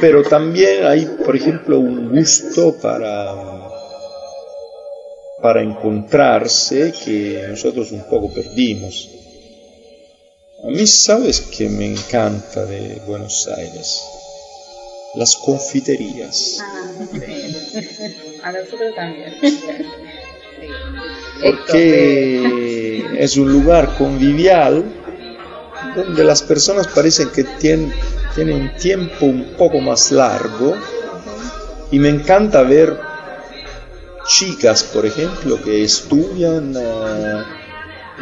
Pero 0.00 0.22
también 0.22 0.86
hay, 0.86 1.06
por 1.24 1.36
ejemplo, 1.36 1.78
un 1.78 2.08
gusto 2.08 2.76
para, 2.80 3.34
para 5.42 5.62
encontrarse 5.62 6.92
que 7.04 7.46
nosotros 7.48 7.92
un 7.92 8.08
poco 8.08 8.32
perdimos. 8.32 9.10
A 10.64 10.68
mí, 10.68 10.86
¿sabes 10.86 11.40
que 11.40 11.68
me 11.68 11.92
encanta 11.92 12.64
de 12.64 13.00
Buenos 13.06 13.48
Aires? 13.48 14.02
Las 15.14 15.36
confiterías. 15.36 16.58
Ah, 16.60 17.04
sí. 17.12 17.20
A 18.42 18.52
nosotros 18.52 18.94
también. 18.94 19.34
Porque 21.42 23.04
es 23.18 23.36
un 23.36 23.50
lugar 23.52 23.96
convivial 23.96 24.84
donde 25.96 26.24
las 26.24 26.42
personas 26.42 26.86
parecen 26.88 27.30
que 27.30 27.44
tienen, 27.44 27.92
tienen 28.34 28.60
un 28.60 28.76
tiempo 28.76 29.26
un 29.26 29.54
poco 29.56 29.80
más 29.80 30.12
largo 30.12 30.76
y 31.90 31.98
me 31.98 32.10
encanta 32.10 32.62
ver 32.62 32.96
chicas, 34.26 34.84
por 34.84 35.06
ejemplo, 35.06 35.60
que 35.62 35.82
estudian 35.82 36.74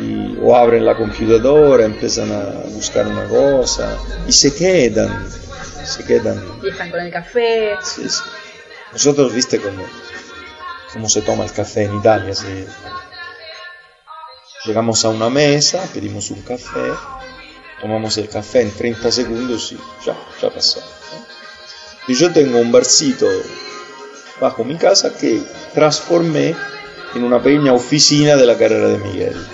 y, 0.00 0.38
o 0.40 0.56
abren 0.56 0.84
la 0.84 0.96
computadora, 0.96 1.84
empiezan 1.84 2.30
a 2.32 2.44
buscar 2.72 3.06
una 3.06 3.28
cosa 3.28 3.96
y 4.26 4.32
se 4.32 4.54
quedan, 4.54 5.26
se 5.88 6.04
quedan. 6.04 6.60
Y 6.62 6.68
están 6.68 6.90
con 6.90 7.00
el 7.00 7.12
café. 7.12 7.76
Sí, 7.82 8.08
sí. 8.08 8.22
Nosotros, 8.92 9.32
viste 9.34 9.60
cómo, 9.60 9.82
cómo 10.92 11.08
se 11.08 11.22
toma 11.22 11.44
el 11.44 11.52
café 11.52 11.84
en 11.84 11.96
Italia. 11.96 12.34
¿sí? 12.34 12.66
Llegamos 14.64 15.04
a 15.04 15.10
una 15.10 15.28
mesa, 15.30 15.86
pedimos 15.92 16.30
un 16.30 16.42
café, 16.42 16.92
tomamos 17.80 18.16
el 18.18 18.28
café 18.28 18.62
en 18.62 18.70
30 18.70 19.10
segundos 19.10 19.72
y 19.72 19.78
ya, 20.06 20.16
ya 20.40 20.50
pasó. 20.50 20.80
¿no? 20.80 22.12
Y 22.12 22.14
yo 22.14 22.32
tengo 22.32 22.58
un 22.58 22.72
barcito 22.72 23.26
bajo 24.40 24.64
mi 24.64 24.76
casa 24.76 25.14
que 25.14 25.42
transformé 25.74 26.54
en 27.14 27.24
una 27.24 27.42
pequeña 27.42 27.72
oficina 27.72 28.36
de 28.36 28.46
la 28.46 28.56
carrera 28.56 28.88
de 28.88 28.98
Miguel. 28.98 29.46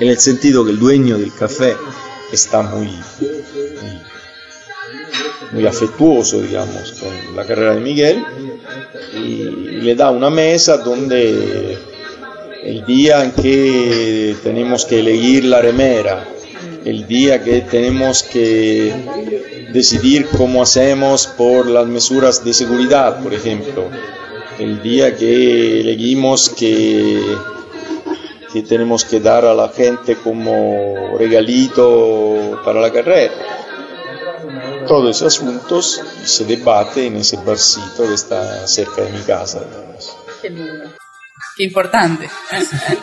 En 0.00 0.08
el 0.08 0.18
sentido 0.18 0.64
que 0.64 0.72
el 0.72 0.78
dueño 0.78 1.18
del 1.18 1.34
café 1.34 1.76
está 2.32 2.62
muy, 2.62 2.88
muy, 2.88 4.02
muy 5.52 5.66
afectuoso, 5.66 6.40
digamos, 6.40 6.92
con 6.92 7.36
la 7.36 7.44
carrera 7.44 7.74
de 7.74 7.80
Miguel 7.80 8.24
y 9.14 9.44
le 9.82 9.94
da 9.94 10.10
una 10.10 10.30
mesa 10.30 10.78
donde 10.78 11.78
el 12.62 12.84
día 12.86 13.22
en 13.22 13.32
que 13.32 14.34
tenemos 14.42 14.84
que 14.84 15.00
elegir 15.00 15.44
la 15.44 15.60
remera, 15.60 16.26
el 16.84 17.06
día 17.06 17.42
que 17.42 17.60
tenemos 17.62 18.22
que 18.22 18.94
decidir 19.72 20.26
cómo 20.36 20.62
hacemos 20.62 21.26
por 21.26 21.66
las 21.66 21.86
medidas 21.86 22.44
de 22.44 22.54
seguridad, 22.54 23.22
por 23.22 23.34
ejemplo, 23.34 23.90
el 24.58 24.82
día 24.82 25.16
que 25.16 25.80
elegimos 25.80 26.48
que, 26.48 27.20
que 28.52 28.62
tenemos 28.62 29.04
que 29.04 29.20
dar 29.20 29.44
a 29.44 29.54
la 29.54 29.68
gente 29.68 30.16
como 30.16 31.16
regalito 31.18 32.60
para 32.64 32.80
la 32.80 32.90
carrera. 32.92 33.32
Todos 34.86 35.16
esos 35.16 35.34
asuntos 35.34 36.02
se 36.24 36.44
debate 36.44 37.06
en 37.06 37.16
ese 37.16 37.36
barcito 37.36 38.06
que 38.06 38.14
está 38.14 38.66
cerca 38.66 39.02
de 39.02 39.12
mi 39.12 39.22
casa. 39.22 39.60
Qué 40.42 40.50
lindo. 40.50 40.90
Qué 41.56 41.64
importante. 41.64 42.30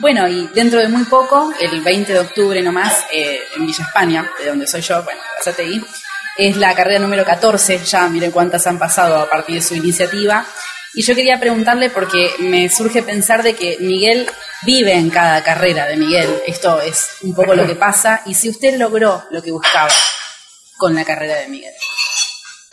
Bueno, 0.00 0.28
y 0.28 0.46
dentro 0.54 0.78
de 0.78 0.86
muy 0.86 1.02
poco, 1.06 1.52
el 1.60 1.80
20 1.80 2.12
de 2.12 2.20
octubre 2.20 2.62
nomás, 2.62 3.04
eh, 3.12 3.40
en 3.56 3.66
Villa 3.66 3.82
España, 3.82 4.30
de 4.38 4.46
donde 4.46 4.64
soy 4.68 4.80
yo, 4.80 5.02
bueno, 5.02 5.20
ahí, 5.58 5.84
es 6.36 6.56
la 6.56 6.72
carrera 6.72 7.00
número 7.00 7.24
14, 7.24 7.80
ya 7.84 8.08
miren 8.08 8.30
cuántas 8.30 8.64
han 8.68 8.78
pasado 8.78 9.18
a 9.18 9.28
partir 9.28 9.56
de 9.56 9.62
su 9.62 9.74
iniciativa. 9.74 10.46
Y 10.94 11.02
yo 11.02 11.16
quería 11.16 11.40
preguntarle 11.40 11.90
porque 11.90 12.30
me 12.38 12.68
surge 12.68 13.02
pensar 13.02 13.42
de 13.42 13.54
que 13.54 13.76
Miguel 13.80 14.28
vive 14.62 14.94
en 14.94 15.10
cada 15.10 15.42
carrera 15.42 15.86
de 15.86 15.96
Miguel. 15.96 16.42
Esto 16.46 16.80
es 16.80 17.16
un 17.22 17.34
poco 17.34 17.56
lo 17.56 17.66
que 17.66 17.74
pasa. 17.74 18.22
Y 18.26 18.34
si 18.34 18.48
usted 18.48 18.78
logró 18.78 19.24
lo 19.32 19.42
que 19.42 19.50
buscaba 19.50 19.90
con 20.78 20.94
la 20.94 21.04
carrera 21.04 21.36
de 21.40 21.48
Miguel. 21.48 21.74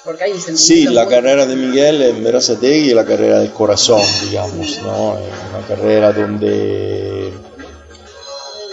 Porque 0.06 0.32
sí, 0.56 0.86
la 0.86 1.08
carrera 1.08 1.48
de 1.48 1.56
Miguel 1.56 2.02
es 2.04 2.94
la 2.94 3.04
carrera 3.04 3.40
del 3.40 3.52
corazón, 3.52 4.04
digamos, 4.22 4.80
¿no? 4.84 5.18
Es 5.18 5.34
una 5.50 5.68
carrera 5.68 6.14
donde 6.14 7.34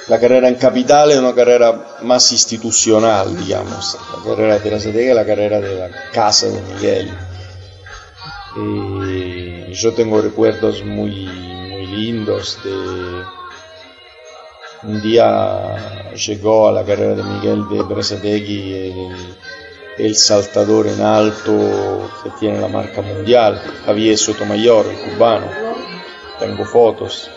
la 0.08 0.20
carrera 0.20 0.48
en 0.48 0.56
capital 0.56 1.10
es 1.10 1.18
una 1.18 1.34
carrera 1.34 1.96
más 2.02 2.30
institucional, 2.32 3.34
digamos. 3.34 3.96
La 4.14 4.22
carrera 4.22 4.58
de 4.58 4.60
Verazategui 4.64 5.08
es 5.08 5.14
la 5.14 5.24
carrera 5.24 5.58
de 5.58 5.74
la 5.74 5.90
casa 6.12 6.48
de 6.48 6.60
Miguel. 6.60 7.10
Y 8.56 9.72
yo 9.72 9.94
tengo 9.94 10.20
recuerdos 10.20 10.84
muy, 10.84 11.24
muy 11.24 11.86
lindos 11.86 12.58
de 12.62 13.22
un 14.84 15.00
día 15.00 16.10
llegó 16.14 16.68
a 16.68 16.72
la 16.72 16.84
carrera 16.84 17.14
de 17.14 17.22
Miguel 17.22 17.68
de 17.68 17.82
Brazategui 17.82 18.74
el 18.74 19.36
el 19.98 20.16
saltador 20.16 20.86
en 20.86 21.00
alto 21.00 22.10
que 22.22 22.30
tiene 22.40 22.60
la 22.60 22.68
marca 22.68 23.02
mundial, 23.02 23.60
Javier 23.84 24.16
Sotomayor, 24.16 24.86
el 24.86 25.12
cubano. 25.12 25.46
Tengo 26.38 26.64
fotos. 26.64 27.30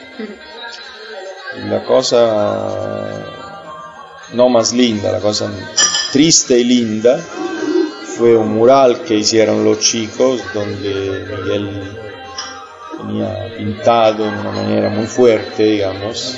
la 1.69 1.83
cosa 1.83 3.23
no 4.33 4.49
más 4.49 4.73
linda, 4.73 5.11
la 5.11 5.19
cosa 5.19 5.49
triste 6.11 6.57
y 6.59 6.63
linda 6.63 7.17
fue 8.17 8.35
un 8.35 8.55
mural 8.55 9.01
que 9.03 9.15
hicieron 9.15 9.63
los 9.63 9.79
chicos 9.79 10.41
donde 10.53 11.25
Miguel 11.37 11.97
tenía 12.97 13.55
pintado 13.57 14.23
de 14.23 14.29
una 14.29 14.51
manera 14.51 14.89
muy 14.89 15.05
fuerte, 15.05 15.63
digamos, 15.63 16.37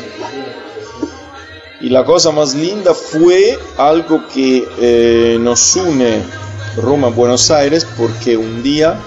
y 1.80 1.90
la 1.90 2.04
cosa 2.04 2.32
más 2.32 2.56
linda 2.56 2.94
fue 2.94 3.58
algo 3.78 4.28
que 4.28 4.68
eh, 4.80 5.38
nos 5.40 5.76
une 5.76 6.22
Roma 6.78 7.10
Buenos 7.10 7.52
Aires 7.52 7.86
porque 7.98 8.36
un 8.36 8.64
día, 8.64 9.00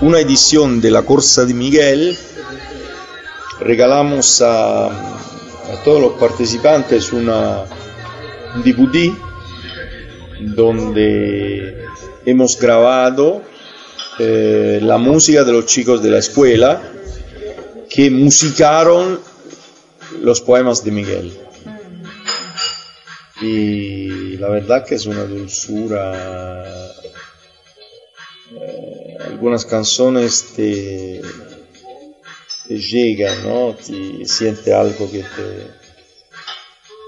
una 0.00 0.20
edición 0.20 0.80
de 0.80 0.90
la 0.90 1.02
Corsa 1.02 1.44
de 1.44 1.54
Miguel, 1.54 2.16
regalamos 3.60 4.42
a, 4.42 4.88
todos 5.84 6.00
los 6.00 6.12
participantes 6.12 7.12
una, 7.12 7.64
un 8.54 8.62
DVD 8.62 9.12
donde 10.40 11.84
hemos 12.24 12.58
grabado 12.58 13.42
eh, 14.18 14.80
la 14.82 14.96
música 14.96 15.44
de 15.44 15.52
los 15.52 15.66
chicos 15.66 16.02
de 16.02 16.10
la 16.10 16.18
escuela 16.18 16.80
que 17.90 18.10
musicaron 18.10 19.20
los 20.22 20.40
poemas 20.40 20.84
de 20.84 20.90
Miguel 20.90 21.47
y 23.40 24.36
la 24.36 24.48
verdad 24.48 24.84
que 24.84 24.96
es 24.96 25.06
una 25.06 25.24
dulzura. 25.24 26.92
Eh, 28.52 29.16
algunas 29.26 29.64
canciones 29.64 30.52
te, 30.56 31.20
te 32.66 32.78
llegan, 32.78 33.44
¿no? 33.44 33.74
Te 33.74 34.24
siente 34.24 34.72
algo 34.72 35.10
que 35.10 35.20
te... 35.20 35.78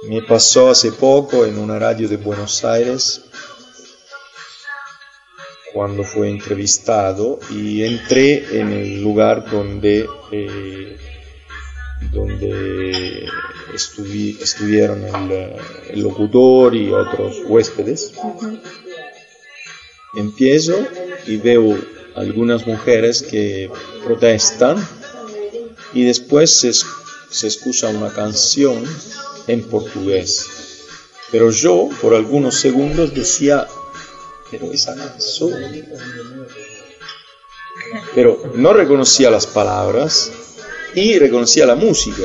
Me 0.08 0.22
pasó 0.22 0.70
hace 0.70 0.92
poco 0.92 1.44
en 1.44 1.58
una 1.58 1.78
radio 1.78 2.08
de 2.08 2.16
Buenos 2.16 2.64
Aires 2.64 3.22
cuando 5.72 6.04
fue 6.04 6.30
entrevistado 6.30 7.38
y 7.50 7.84
entré 7.84 8.60
en 8.60 8.72
el 8.72 9.02
lugar 9.02 9.48
donde 9.50 10.08
eh, 10.32 10.96
donde 12.12 13.26
estuvieron 13.74 15.04
el, 15.04 16.02
locutor 16.02 16.74
y 16.74 16.92
otros 16.92 17.42
huéspedes. 17.46 18.12
Empiezo 20.14 20.74
y 21.26 21.36
veo 21.36 21.78
algunas 22.14 22.66
mujeres 22.66 23.22
que 23.22 23.70
protestan 24.04 24.76
y 25.92 26.04
después 26.04 26.50
se, 26.50 26.72
se 26.72 27.46
escucha 27.46 27.88
una 27.88 28.12
canción 28.12 28.84
en 29.46 29.62
portugués. 29.62 30.86
Pero 31.30 31.50
yo 31.50 31.88
por 32.00 32.14
algunos 32.14 32.56
segundos 32.56 33.14
decía, 33.14 33.66
pero 34.50 34.72
esa 34.72 34.96
canción... 34.96 35.52
Pero 38.14 38.52
no 38.54 38.72
reconocía 38.72 39.30
las 39.30 39.46
palabras 39.46 40.32
y 40.94 41.18
reconocía 41.18 41.66
la 41.66 41.74
música. 41.74 42.24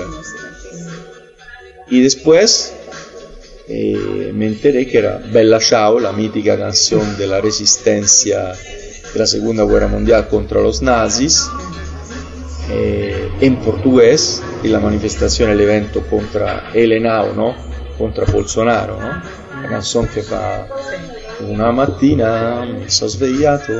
Y 1.89 2.01
después 2.01 2.73
eh, 3.67 4.31
me 4.33 4.47
enteré 4.47 4.87
que 4.87 4.99
era 4.99 5.17
Bella 5.31 5.59
Ciao, 5.59 5.99
la 5.99 6.11
mítica 6.11 6.57
canción 6.57 7.17
de 7.17 7.27
la 7.27 7.41
resistencia 7.41 8.53
de 9.13 9.19
la 9.19 9.27
Segunda 9.27 9.65
Guerra 9.65 9.87
Mundial 9.87 10.27
contra 10.27 10.61
los 10.61 10.81
nazis, 10.81 11.47
eh, 12.71 13.29
en 13.41 13.57
portugués, 13.57 14.41
y 14.63 14.67
la 14.67 14.79
manifestación, 14.79 15.51
el 15.51 15.61
evento 15.61 16.01
contra 16.07 16.71
Elenao, 16.73 17.33
¿no? 17.33 17.55
contra 17.97 18.25
Bolsonaro, 18.25 18.99
¿no? 18.99 19.21
la 19.61 19.69
canción 19.69 20.07
que 20.07 20.21
fa 20.21 20.67
una 21.47 21.71
mattina 21.71 22.65
mi 22.65 22.89
sono 22.89 23.09
svegliato, 23.09 23.73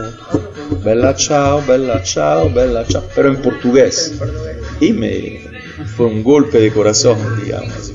bella 0.83 1.13
ciao, 1.15 1.61
bella 1.65 2.01
ciao, 2.03 2.49
bella 2.49 2.85
ciao, 2.85 3.03
pero 3.15 3.29
en 3.29 3.41
portugués. 3.41 4.13
Y 4.79 4.93
me 4.93 5.41
fue 5.95 6.07
un 6.07 6.23
golpe 6.23 6.59
de 6.59 6.71
corazón, 6.71 7.17
digamos. 7.43 7.93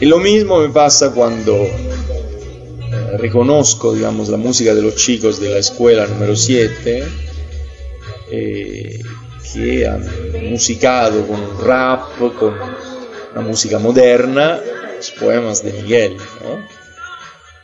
Y 0.00 0.06
lo 0.06 0.18
mismo 0.18 0.60
me 0.60 0.70
pasa 0.70 1.12
cuando 1.12 1.54
eh, 1.54 3.16
reconozco, 3.18 3.92
digamos, 3.94 4.28
la 4.28 4.38
música 4.38 4.74
de 4.74 4.82
los 4.82 4.96
chicos 4.96 5.40
de 5.40 5.50
la 5.50 5.58
escuela 5.58 6.06
número 6.06 6.34
7, 6.34 7.04
eh, 8.30 9.02
que 9.52 9.86
han 9.86 10.08
musicado 10.48 11.26
con 11.26 11.60
rap, 11.66 12.18
con 12.38 12.54
una 13.32 13.40
música 13.42 13.78
moderna, 13.78 14.58
los 14.96 15.10
poemas 15.12 15.62
de 15.62 15.72
Miguel. 15.72 16.16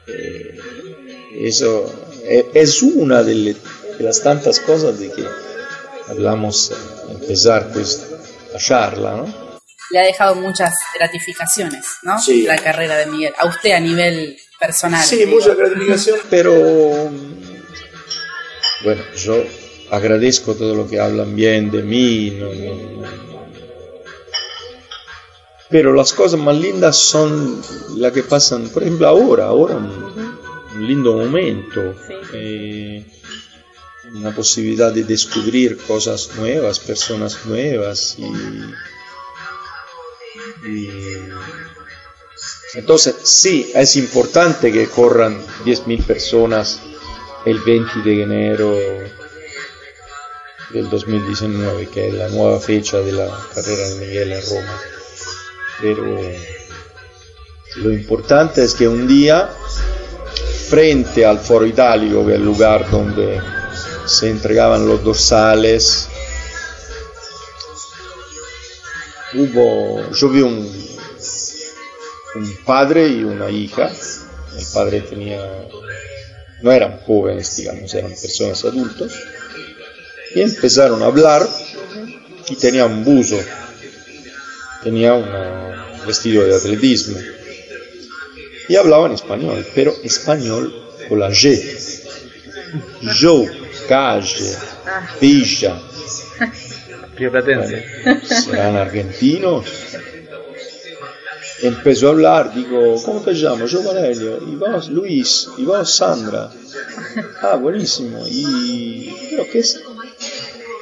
Eh, 0.06 0.58
eso 1.40 1.90
es 2.54 2.82
una 2.82 3.22
de, 3.22 3.56
las 3.98 4.22
tantas 4.22 4.60
cosas 4.60 4.98
de 4.98 5.10
que 5.10 5.24
hablamos 6.08 6.72
al 7.08 7.16
empezar 7.16 7.70
pues, 7.72 8.15
la 8.57 8.59
charla, 8.59 9.16
¿no? 9.16 9.26
Le 9.90 10.00
ha 10.00 10.02
dejado 10.02 10.34
muchas 10.34 10.74
gratificaciones, 10.98 11.84
¿no? 12.02 12.18
Sí. 12.18 12.42
La 12.42 12.57
carrera 12.57 12.96
de 12.96 13.07
Miguel. 13.07 13.34
A 13.38 13.46
usted 13.46 13.72
a 13.72 13.80
nivel 13.80 14.36
personal. 14.59 15.04
Sí, 15.04 15.26
mucha 15.26 15.54
gratificación, 15.54 16.18
pero 16.28 16.52
bueno, 18.84 19.02
yo 19.16 19.44
agradezco 19.90 20.54
todo 20.54 20.74
lo 20.74 20.88
que 20.88 20.98
hablan 20.98 21.36
bien 21.36 21.70
de 21.70 21.82
mí. 21.82 22.38
pero 25.68 25.92
las 25.92 26.12
cosas 26.12 26.38
más 26.40 26.57
lindas 26.57 26.96
son 26.96 27.61
las 27.96 28.12
que 28.12 28.22
pasan, 28.22 28.68
por 28.68 28.82
ejemplo, 28.82 29.07
ahora, 29.09 29.46
ahora 29.46 29.76
un 29.76 30.86
lindo 30.86 31.16
momento. 31.16 31.94
Eh, 32.32 33.04
una 34.12 34.34
posibilidad 34.34 34.92
de 34.92 35.04
descubrir 35.04 35.76
cosas 35.78 36.30
nuevas, 36.36 36.78
personas 36.78 37.44
nuevas 37.46 38.16
y, 38.18 38.24
entonces 42.74 43.14
sí, 43.22 43.70
es 43.74 43.96
importante 43.96 44.72
que 44.72 44.88
corran 44.88 45.40
10.000 45.64 46.04
personas 46.04 46.80
el 47.44 47.59
20 47.61 48.00
de 48.04 48.22
enero 48.22 48.76
del 50.70 50.90
2019, 50.90 51.88
que 51.88 52.09
es 52.09 52.14
la 52.14 52.28
nueva 52.28 52.61
fecha 52.61 52.98
de 52.98 53.12
la 53.12 53.28
carrera 53.54 53.88
de 53.88 53.94
Miguel 53.94 54.32
en 54.32 54.42
Roma. 54.42 54.80
Pero 55.80 56.20
lo 57.76 57.92
importante 57.92 58.64
es 58.64 58.74
que 58.74 58.88
un 58.88 59.07
día, 59.07 59.48
frente 60.68 61.24
al 61.24 61.38
Foro 61.38 61.64
Itálico, 61.64 62.26
que 62.26 62.32
es 62.32 62.38
el 62.38 62.44
lugar 62.44 62.90
donde 62.90 63.40
se 64.07 64.30
entregaban 64.30 64.86
los 64.86 65.02
dorsales, 65.02 66.09
hubo, 69.34 70.11
yo 70.12 70.28
vi 70.28 70.40
un, 70.40 70.88
un 72.36 72.57
padre 72.64 73.09
y 73.09 73.24
una 73.24 73.50
hija. 73.50 73.90
El 74.57 74.64
padre 74.72 75.00
tenía, 75.02 75.40
no 76.62 76.72
eran 76.72 77.00
jóvenes, 77.00 77.57
digamos, 77.57 77.92
eran 77.94 78.11
personas 78.11 78.64
adultos. 78.64 79.12
Y 80.34 80.40
empezaron 80.40 81.02
a 81.02 81.07
hablar 81.07 81.46
y 82.48 82.57
tenía 82.57 82.86
un 82.86 83.04
buzo, 83.04 83.38
tenía 84.82 85.14
un 85.14 85.26
vestido 86.07 86.44
de 86.44 86.54
atletismo. 86.54 87.18
Y 88.68 88.76
hablaban 88.76 89.12
español, 89.12 89.66
pero 89.74 89.94
español 90.02 90.74
con 91.09 91.20
la 91.20 91.30
G. 91.30 91.62
Yo, 93.18 93.44
calle, 93.89 94.57
villa. 95.20 95.80
Rioplatense. 97.16 97.84
serán 98.28 98.76
argentinos. 98.76 99.64
Empezó 101.62 102.09
a 102.09 102.11
hablar, 102.11 102.55
digo, 102.55 103.03
¿cómo 103.03 103.20
te 103.22 103.32
llamas? 103.32 103.70
Yo 103.70 103.82
Valerio, 103.82 104.39
y 104.47 104.57
vos 104.57 104.89
Luis, 104.91 105.49
y 105.57 105.64
vos 105.64 105.91
Sandra. 105.95 106.51
Ah, 107.41 107.57
buenísimo. 107.57 108.22
Y, 108.28 109.11
pero 109.30 109.47
¿qué, 109.51 109.61
es- 109.61 109.80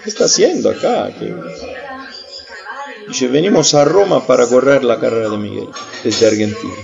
qué 0.02 0.10
está 0.10 0.24
haciendo 0.24 0.70
acá? 0.70 1.10
¿Qué- 1.16 1.34
Dice, 3.06 3.28
venimos 3.28 3.74
a 3.74 3.84
Roma 3.84 4.26
para 4.26 4.46
correr 4.46 4.82
la 4.82 4.98
carrera 4.98 5.28
de 5.28 5.36
Miguel, 5.36 5.68
desde 6.02 6.26
Argentina. 6.26 6.74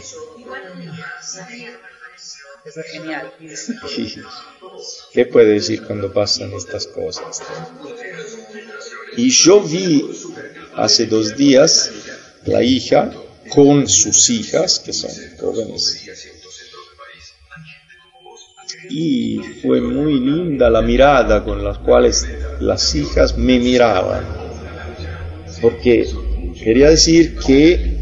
Es 2.64 2.74
genial. 2.92 3.32
¿Qué 5.12 5.26
puede 5.26 5.54
decir 5.54 5.82
cuando 5.82 6.12
pasan 6.12 6.52
estas 6.52 6.86
cosas? 6.86 7.42
Y 9.16 9.30
yo 9.30 9.60
vi 9.62 10.08
hace 10.76 11.06
dos 11.06 11.36
días 11.36 11.90
la 12.44 12.62
hija 12.62 13.12
con 13.48 13.88
sus 13.88 14.30
hijas, 14.30 14.78
que 14.78 14.92
son 14.92 15.10
jóvenes. 15.38 16.06
Y 18.88 19.38
fue 19.62 19.80
muy 19.80 20.20
linda 20.20 20.68
la 20.70 20.82
mirada 20.82 21.44
con 21.44 21.62
la 21.64 21.78
cual 21.78 22.10
las 22.60 22.94
hijas 22.94 23.36
me 23.36 23.58
miraban. 23.58 24.24
Porque 25.60 26.08
quería 26.62 26.90
decir 26.90 27.36
que 27.38 27.99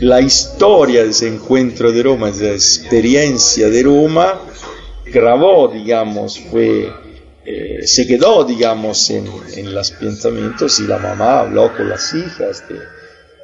la 0.00 0.20
historia 0.20 1.04
de 1.04 1.10
ese 1.10 1.28
encuentro 1.28 1.92
de 1.92 2.02
Roma, 2.02 2.30
de 2.30 2.54
esa 2.54 2.54
experiencia 2.54 3.68
de 3.68 3.82
Roma, 3.82 4.40
grabó, 5.04 5.68
digamos, 5.68 6.38
fue, 6.38 6.90
eh, 7.44 7.86
se 7.86 8.06
quedó, 8.06 8.44
digamos, 8.44 9.10
en, 9.10 9.26
en 9.56 9.74
los 9.74 9.90
pensamientos 9.92 10.80
y 10.80 10.86
la 10.86 10.98
mamá 10.98 11.40
habló 11.40 11.76
con 11.76 11.88
las 11.88 12.14
hijas 12.14 12.66
de, 12.68 12.76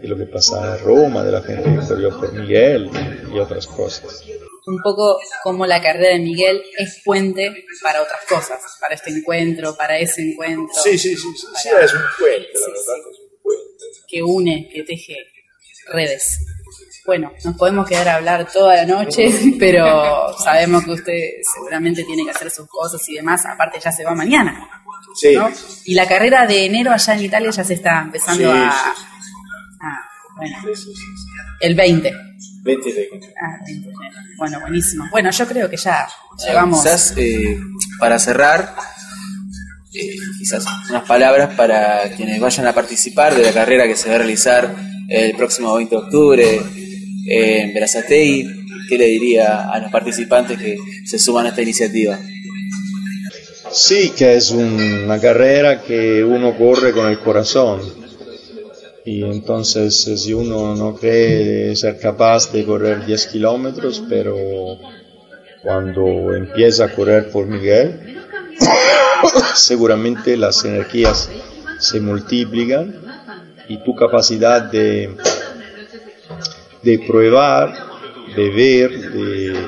de 0.00 0.08
lo 0.08 0.16
que 0.16 0.24
pasaba 0.24 0.78
en 0.78 0.84
Roma, 0.84 1.22
de 1.22 1.32
la 1.32 1.42
gente 1.42 1.62
que 1.64 1.86
corrió 1.86 2.18
por 2.18 2.32
Miguel 2.32 2.90
y 3.32 3.38
otras 3.38 3.66
cosas. 3.66 4.22
Un 4.66 4.80
poco 4.82 5.18
como 5.44 5.66
la 5.66 5.80
carrera 5.80 6.14
de 6.14 6.20
Miguel 6.20 6.62
es 6.78 7.00
puente 7.04 7.66
para 7.82 8.02
otras 8.02 8.20
cosas, 8.28 8.60
para 8.80 8.94
este 8.94 9.10
encuentro, 9.10 9.76
para 9.76 9.98
ese 9.98 10.22
encuentro. 10.22 10.74
Sí, 10.82 10.98
sí, 10.98 11.14
sí, 11.14 11.28
sí, 11.36 11.46
sí, 11.54 11.68
es 11.80 11.94
un 11.94 12.00
puente, 12.18 12.48
la 12.54 12.66
verdad, 12.66 12.96
es 13.12 13.20
un 13.20 13.42
puente. 13.42 13.84
que 14.08 14.22
une, 14.22 14.68
que 14.72 14.82
teje 14.82 15.16
redes. 15.92 16.38
Bueno, 17.04 17.32
nos 17.44 17.56
podemos 17.56 17.86
quedar 17.88 18.08
a 18.08 18.14
hablar 18.16 18.48
toda 18.52 18.74
la 18.76 18.84
noche, 18.84 19.30
pero 19.58 20.36
sabemos 20.38 20.84
que 20.84 20.90
usted 20.90 21.20
seguramente 21.54 22.02
tiene 22.04 22.24
que 22.24 22.30
hacer 22.30 22.50
sus 22.50 22.66
cosas 22.68 23.08
y 23.08 23.14
demás, 23.14 23.46
aparte 23.46 23.78
ya 23.82 23.92
se 23.92 24.04
va 24.04 24.14
mañana. 24.14 24.68
Sí, 25.14 25.34
¿no? 25.36 25.48
Y 25.84 25.94
la 25.94 26.06
carrera 26.08 26.46
de 26.46 26.66
enero 26.66 26.92
allá 26.92 27.14
en 27.14 27.24
Italia 27.24 27.50
ya 27.50 27.64
se 27.64 27.74
está 27.74 28.02
empezando 28.02 28.52
Sí, 28.52 28.58
a, 28.60 28.94
Bueno, 30.36 30.56
el 31.60 31.74
20. 31.74 32.12
20 32.62 32.92
de 32.92 33.08
Ah, 33.40 33.62
20 33.64 33.86
de 33.88 33.94
enero. 33.94 34.16
Bueno, 34.36 34.60
buenísimo. 34.60 35.04
Bueno, 35.10 35.30
yo 35.30 35.46
creo 35.46 35.70
que 35.70 35.76
ya 35.76 36.06
llegamos. 36.44 36.82
Quizás 36.82 37.14
eh, 37.16 37.58
para 38.00 38.18
cerrar, 38.18 38.74
eh, 39.94 40.16
quizás 40.38 40.66
unas 40.90 41.04
palabras 41.04 41.54
para 41.54 42.10
quienes 42.16 42.40
vayan 42.40 42.66
a 42.66 42.72
participar 42.74 43.34
de 43.34 43.44
la 43.44 43.52
carrera 43.52 43.86
que 43.86 43.96
se 43.96 44.08
va 44.08 44.16
a 44.16 44.18
realizar 44.18 44.74
el 45.08 45.36
próximo 45.36 45.74
20 45.74 45.94
de 45.94 46.02
octubre 46.02 46.60
eh, 47.28 47.60
en 47.62 47.74
Berazategui. 47.74 48.46
¿Qué 48.88 48.98
le 48.98 49.06
diría 49.06 49.68
a 49.70 49.80
los 49.80 49.90
participantes 49.90 50.58
que 50.58 50.76
se 51.04 51.18
suman 51.18 51.46
a 51.46 51.48
esta 51.48 51.62
iniciativa? 51.62 52.18
Sí, 53.72 54.12
que 54.16 54.36
es 54.36 54.52
una 54.52 55.20
carrera 55.20 55.82
que 55.82 56.22
uno 56.22 56.56
corre 56.56 56.92
con 56.92 57.08
el 57.08 57.18
corazón. 57.18 57.80
Y 59.04 59.22
entonces 59.22 60.06
eh, 60.06 60.16
si 60.16 60.32
uno 60.32 60.74
no 60.74 60.94
cree 60.94 61.74
ser 61.76 61.98
capaz 61.98 62.52
de 62.52 62.64
correr 62.64 63.06
10 63.06 63.26
kilómetros, 63.26 64.02
pero 64.08 64.36
cuando 65.62 66.34
empieza 66.34 66.86
a 66.86 66.94
correr 66.94 67.30
por 67.30 67.46
Miguel, 67.46 68.18
seguramente 69.54 70.36
las 70.36 70.64
energías 70.64 71.28
se 71.78 72.00
multiplican 72.00 73.15
y 73.68 73.82
tu 73.82 73.94
capacidad 73.94 74.62
de, 74.62 75.16
de 76.82 76.98
probar, 77.06 77.74
de 78.34 78.50
ver, 78.50 78.90
de, 79.12 79.66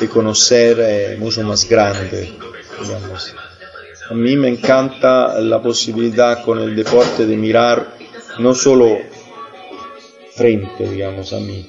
de 0.00 0.08
conocer 0.08 0.80
es 0.80 1.18
mucho 1.18 1.42
más 1.42 1.68
grande. 1.68 2.32
A 4.10 4.14
mí 4.14 4.36
me 4.36 4.48
encanta 4.48 5.40
la 5.40 5.62
posibilidad 5.62 6.42
con 6.42 6.58
el 6.58 6.74
deporte 6.74 7.26
de 7.26 7.36
mirar 7.36 7.94
no 8.38 8.54
solo 8.54 8.98
frente, 10.34 10.88
digamos, 10.88 11.32
a 11.32 11.40
mí, 11.40 11.66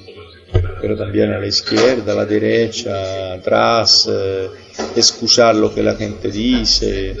pero 0.80 0.96
también 0.96 1.32
a 1.32 1.38
la 1.38 1.46
izquierda, 1.46 2.12
a 2.12 2.16
la 2.16 2.24
derecha, 2.24 3.34
atrás, 3.34 4.08
eh, 4.10 4.48
escuchar 4.96 5.54
lo 5.54 5.72
que 5.74 5.82
la 5.82 5.94
gente 5.94 6.30
dice. 6.30 7.14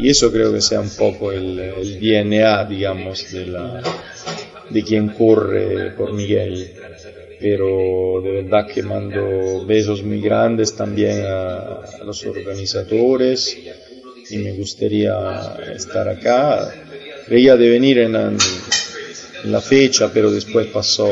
Y 0.00 0.08
eso 0.08 0.32
creo 0.32 0.52
que 0.52 0.60
sea 0.60 0.80
un 0.80 0.90
poco 0.90 1.32
el, 1.32 1.58
el 1.58 2.00
DNA, 2.00 2.64
digamos, 2.64 3.30
de, 3.32 3.54
de 4.70 4.82
quien 4.82 5.08
corre 5.08 5.90
por 5.92 6.12
Miguel. 6.12 6.72
Pero 7.38 8.20
de 8.22 8.42
verdad 8.42 8.66
que 8.66 8.82
mando 8.82 9.64
besos 9.66 10.02
muy 10.02 10.20
grandes 10.20 10.74
también 10.74 11.22
a, 11.24 11.80
los 12.04 12.24
organizadores 12.24 13.56
y 14.30 14.38
me 14.38 14.52
gustaría 14.52 15.14
estar 15.74 16.08
acá. 16.08 16.72
Creía 17.26 17.56
de 17.56 17.68
venir 17.68 17.98
en, 17.98 18.14
en 18.16 18.38
la 19.52 19.60
fecha, 19.60 20.10
pero 20.12 20.30
después 20.30 20.66
pasó 20.66 21.08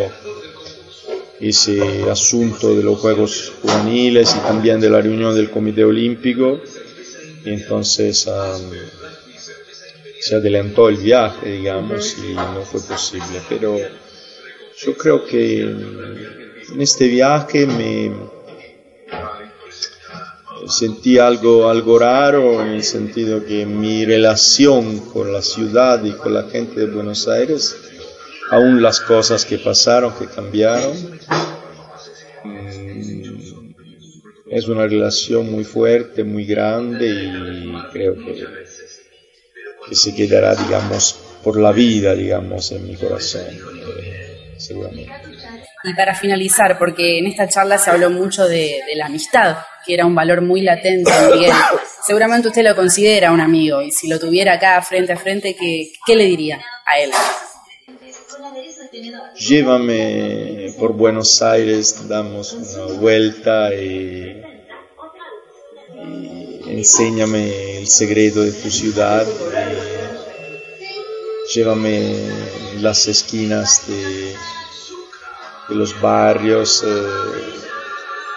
ese 1.40 2.10
asunto 2.10 2.74
de 2.74 2.82
los 2.82 2.98
Juegos 2.98 3.52
Juveniles 3.62 4.34
y 4.36 4.40
también 4.40 4.80
de 4.80 4.90
la 4.90 5.00
reunión 5.00 5.34
del 5.34 5.50
Comité 5.50 5.84
Olímpico. 5.84 6.60
Y 7.48 7.54
entonces 7.54 8.26
um, 8.26 8.70
se 10.20 10.34
adelantó 10.34 10.90
el 10.90 10.98
viaje, 10.98 11.50
digamos, 11.50 12.16
y 12.18 12.34
no 12.34 12.60
fue 12.62 12.82
posible. 12.82 13.40
Pero 13.48 13.78
yo 14.76 14.96
creo 14.98 15.24
que 15.24 15.62
en 15.62 16.80
este 16.82 17.08
viaje 17.08 17.66
me 17.66 18.12
sentí 20.66 21.18
algo, 21.18 21.70
algo 21.70 21.98
raro 21.98 22.60
en 22.60 22.72
el 22.72 22.84
sentido 22.84 23.42
que 23.46 23.64
mi 23.64 24.04
relación 24.04 24.98
con 24.98 25.32
la 25.32 25.40
ciudad 25.40 26.04
y 26.04 26.12
con 26.12 26.34
la 26.34 26.50
gente 26.50 26.80
de 26.80 26.86
Buenos 26.86 27.28
Aires, 27.28 27.74
aún 28.50 28.82
las 28.82 29.00
cosas 29.00 29.46
que 29.46 29.56
pasaron, 29.56 30.12
que 30.18 30.26
cambiaron, 30.26 30.94
mm, 32.44 33.27
es 34.50 34.68
una 34.68 34.86
relación 34.86 35.50
muy 35.50 35.64
fuerte, 35.64 36.24
muy 36.24 36.44
grande 36.44 37.06
y 37.08 37.72
creo 37.92 38.14
que, 38.14 39.94
se 39.94 40.14
quedará, 40.14 40.54
digamos, 40.54 41.18
por 41.42 41.58
la 41.58 41.72
vida, 41.72 42.14
digamos, 42.14 42.70
en 42.72 42.86
mi 42.86 42.94
corazón, 42.94 43.46
eh, 44.02 44.54
seguramente. 44.58 45.12
Y 45.84 45.94
para 45.94 46.14
finalizar, 46.14 46.78
porque 46.78 47.18
en 47.18 47.26
esta 47.26 47.48
charla 47.48 47.78
se 47.78 47.90
habló 47.90 48.10
mucho 48.10 48.46
de, 48.46 48.80
de 48.86 48.96
la 48.96 49.06
amistad 49.06 49.56
que 49.88 49.94
era 49.94 50.04
un 50.04 50.14
valor 50.14 50.42
muy 50.42 50.60
latente 50.60 51.10
en 51.10 51.30
Miguel. 51.30 51.52
Seguramente 52.06 52.48
usted 52.48 52.62
lo 52.62 52.76
considera 52.76 53.32
un 53.32 53.40
amigo 53.40 53.80
y 53.80 53.90
si 53.90 54.06
lo 54.06 54.18
tuviera 54.18 54.52
acá 54.52 54.80
frente 54.82 55.14
a 55.14 55.16
frente, 55.16 55.56
¿qué, 55.58 55.90
qué 56.04 56.14
le 56.14 56.24
diría 56.24 56.60
a 56.84 57.00
él? 57.00 57.10
Llévame 59.38 60.74
por 60.78 60.92
Buenos 60.92 61.42
Aires, 61.42 62.08
damos 62.08 62.52
una 62.52 62.98
vuelta 62.98 63.72
y, 63.74 64.42
enséñame 66.66 67.78
el 67.78 67.86
secreto 67.86 68.42
de 68.42 68.52
tu 68.52 68.70
ciudad. 68.70 69.26
llévame 71.54 72.30
las 72.80 73.06
esquinas 73.08 73.86
de, 73.86 74.34
los 75.68 76.00
barrios, 76.00 76.84
eh, 76.86 77.02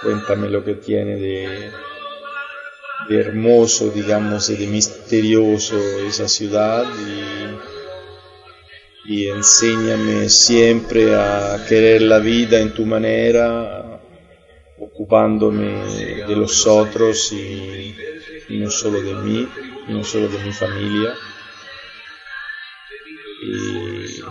cuéntame 0.04 0.50
lo 0.50 0.64
que 0.64 0.76
tiene 0.76 1.16
de, 1.16 1.72
hermoso, 3.10 3.90
digamos, 3.90 4.50
y 4.50 4.56
de 4.56 4.68
misterioso 4.68 5.78
esa 6.08 6.28
ciudad 6.28 6.86
y 9.04 9.28
enséñame 9.28 10.30
siempre 10.30 11.16
a 11.16 11.66
querer 11.68 12.02
la 12.04 12.20
vida 12.20 12.60
en 12.60 12.74
tu 12.74 12.86
manera, 12.86 14.00
ocupándome 14.78 15.86
de 16.28 16.36
los 16.36 16.68
otros 16.68 17.32
y, 17.32 17.96
no 18.50 18.70
solo 18.70 19.02
de 19.02 19.14
mí, 19.16 19.48
no 19.88 20.04
solo 20.04 20.28
de 20.28 20.38
mi 20.40 20.52
familia. 20.52 21.16
Y 23.44 24.22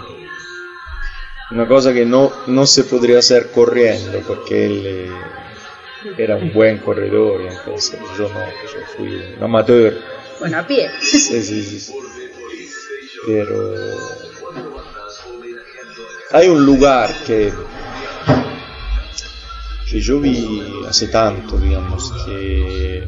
una 1.52 1.66
cosa 1.66 1.92
que 1.92 2.04
no, 2.04 2.32
no 2.46 2.64
se 2.64 2.84
podría 2.84 3.18
hacer 3.18 3.50
corriendo 3.50 4.22
porque 4.24 4.66
él 4.66 4.82
eh, 4.86 5.10
era 6.16 6.36
un 6.36 6.52
buen 6.52 6.78
corredor, 6.78 7.40
entonces 7.40 7.98
yo 8.16 8.28
no, 8.28 8.46
yo 8.46 8.86
fui 8.96 9.08
un 9.36 9.42
amateur. 9.42 9.98
Bueno, 10.38 10.58
a 10.58 10.66
pie. 10.66 10.88
Sí, 11.00 11.18
sí, 11.18 11.62
sí. 11.62 11.92
Pero 13.26 13.74
hay 16.32 16.48
un 16.48 16.64
lugar 16.64 17.10
que, 17.26 17.52
que 19.90 20.00
yo 20.00 20.20
vi 20.20 20.62
hace 20.88 21.08
tanto, 21.08 21.58
digamos, 21.58 22.12
que 22.24 23.02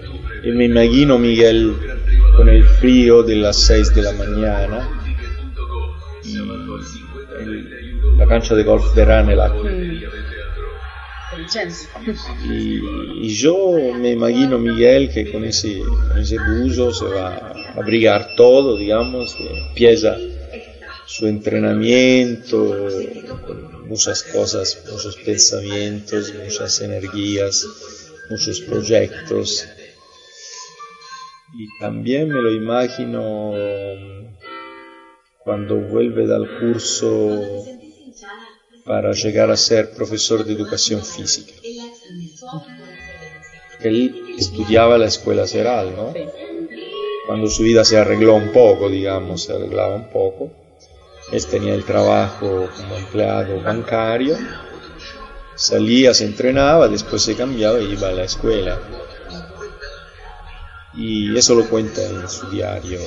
y 0.45 0.51
me 0.51 0.65
imagino 0.65 1.19
Miguel 1.19 1.77
con 2.37 2.49
el 2.49 2.65
frío 2.65 3.23
de 3.23 3.37
las 3.37 3.57
6 3.61 3.95
de 3.95 4.03
la 4.03 4.13
mañana 4.13 4.89
y 6.25 6.37
el- 7.41 8.19
la 8.19 8.27
cancha 8.27 8.55
de 8.55 8.65
golf 8.65 8.93
de 8.95 9.05
Ranelagh. 9.05 9.53
Y, 12.45 13.27
y 13.27 13.29
yo 13.35 13.57
me 13.99 14.11
imagino 14.11 14.59
Miguel 14.59 15.11
que 15.13 15.31
con 15.31 15.45
ese, 15.45 15.81
con 15.81 16.19
ese 16.19 16.37
buzo 16.39 16.93
se 16.93 17.05
va 17.07 17.29
a 17.37 17.79
abrigar 17.81 18.31
todo, 18.37 18.77
digamos, 18.77 19.35
que 19.37 19.49
empieza 19.69 20.17
su 21.13 21.27
entrenamiento, 21.27 22.89
muchas 23.87 24.23
cosas, 24.23 24.83
muchos 24.91 25.17
pensamientos, 25.17 26.33
muchas 26.43 26.81
energías, 26.81 27.67
muchos 28.31 28.63
proyectos. 28.63 29.69
Y 31.55 31.67
también 31.81 32.29
me 32.29 32.41
lo 32.41 32.51
imagino 32.51 33.53
cuando 35.45 35.77
vuelve 35.81 36.27
del 36.27 36.49
curso 36.59 37.67
para 38.87 39.13
llegar 39.13 39.51
a 39.51 39.57
ser 39.59 39.91
profesor 39.91 40.47
de 40.47 40.55
educación 40.55 41.05
física. 41.05 41.53
Él 43.83 44.35
estudiaba 44.39 44.97
la 44.97 45.09
escuela 45.09 45.47
Ceral, 45.47 45.95
¿no? 45.95 46.15
Cuando 47.27 47.49
su 47.49 47.65
vida 47.65 47.85
se 47.85 47.99
arregló 47.99 48.35
un 48.35 48.51
poco, 48.51 48.89
digamos, 48.89 49.43
se 49.43 49.53
arreglaba 49.53 49.95
un 49.97 50.09
poco. 50.09 50.62
Él 51.33 51.47
tenía 51.47 51.75
el 51.75 51.85
trabajo 51.85 52.69
como 52.77 52.95
empleado 52.95 53.59
bancario, 53.63 54.37
salía, 55.55 56.13
se 56.13 56.27
entrenaba, 56.27 56.89
después 56.89 57.23
se 57.23 57.35
cambiaba 57.35 57.81
y 57.81 57.95
iba 57.95 58.09
a 58.09 58.13
la 58.13 58.25
escuela. 58.25 58.79
Y 60.93 61.35
eso 61.35 61.55
lo 61.55 61.67
cuenta 61.71 62.03
en 62.03 62.29
su 62.29 62.51
diario. 62.51 63.01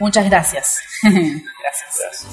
Muchas 0.00 0.28
gracias. 0.28 0.80
gracias. 1.02 2.26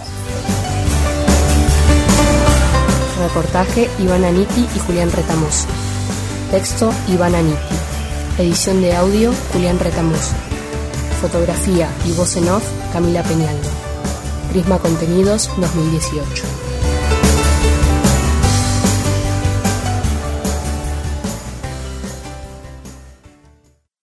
Reportaje 3.19 3.87
Iván 3.99 4.23
Aniti 4.23 4.67
y 4.75 4.79
Julián 4.79 5.11
Retamoso. 5.11 5.67
Texto 6.49 6.91
Iván 7.07 7.35
Aniti. 7.35 7.75
Edición 8.39 8.81
de 8.81 8.95
audio 8.95 9.31
Julián 9.53 9.77
Retamoso. 9.77 10.33
Fotografía 11.21 11.89
y 12.05 12.13
voz 12.13 12.37
en 12.37 12.47
off 12.47 12.63
Camila 12.93 13.23
Peñaldo. 13.23 13.69
Prisma 14.51 14.79
Contenidos 14.79 15.49
2018. 15.57 16.68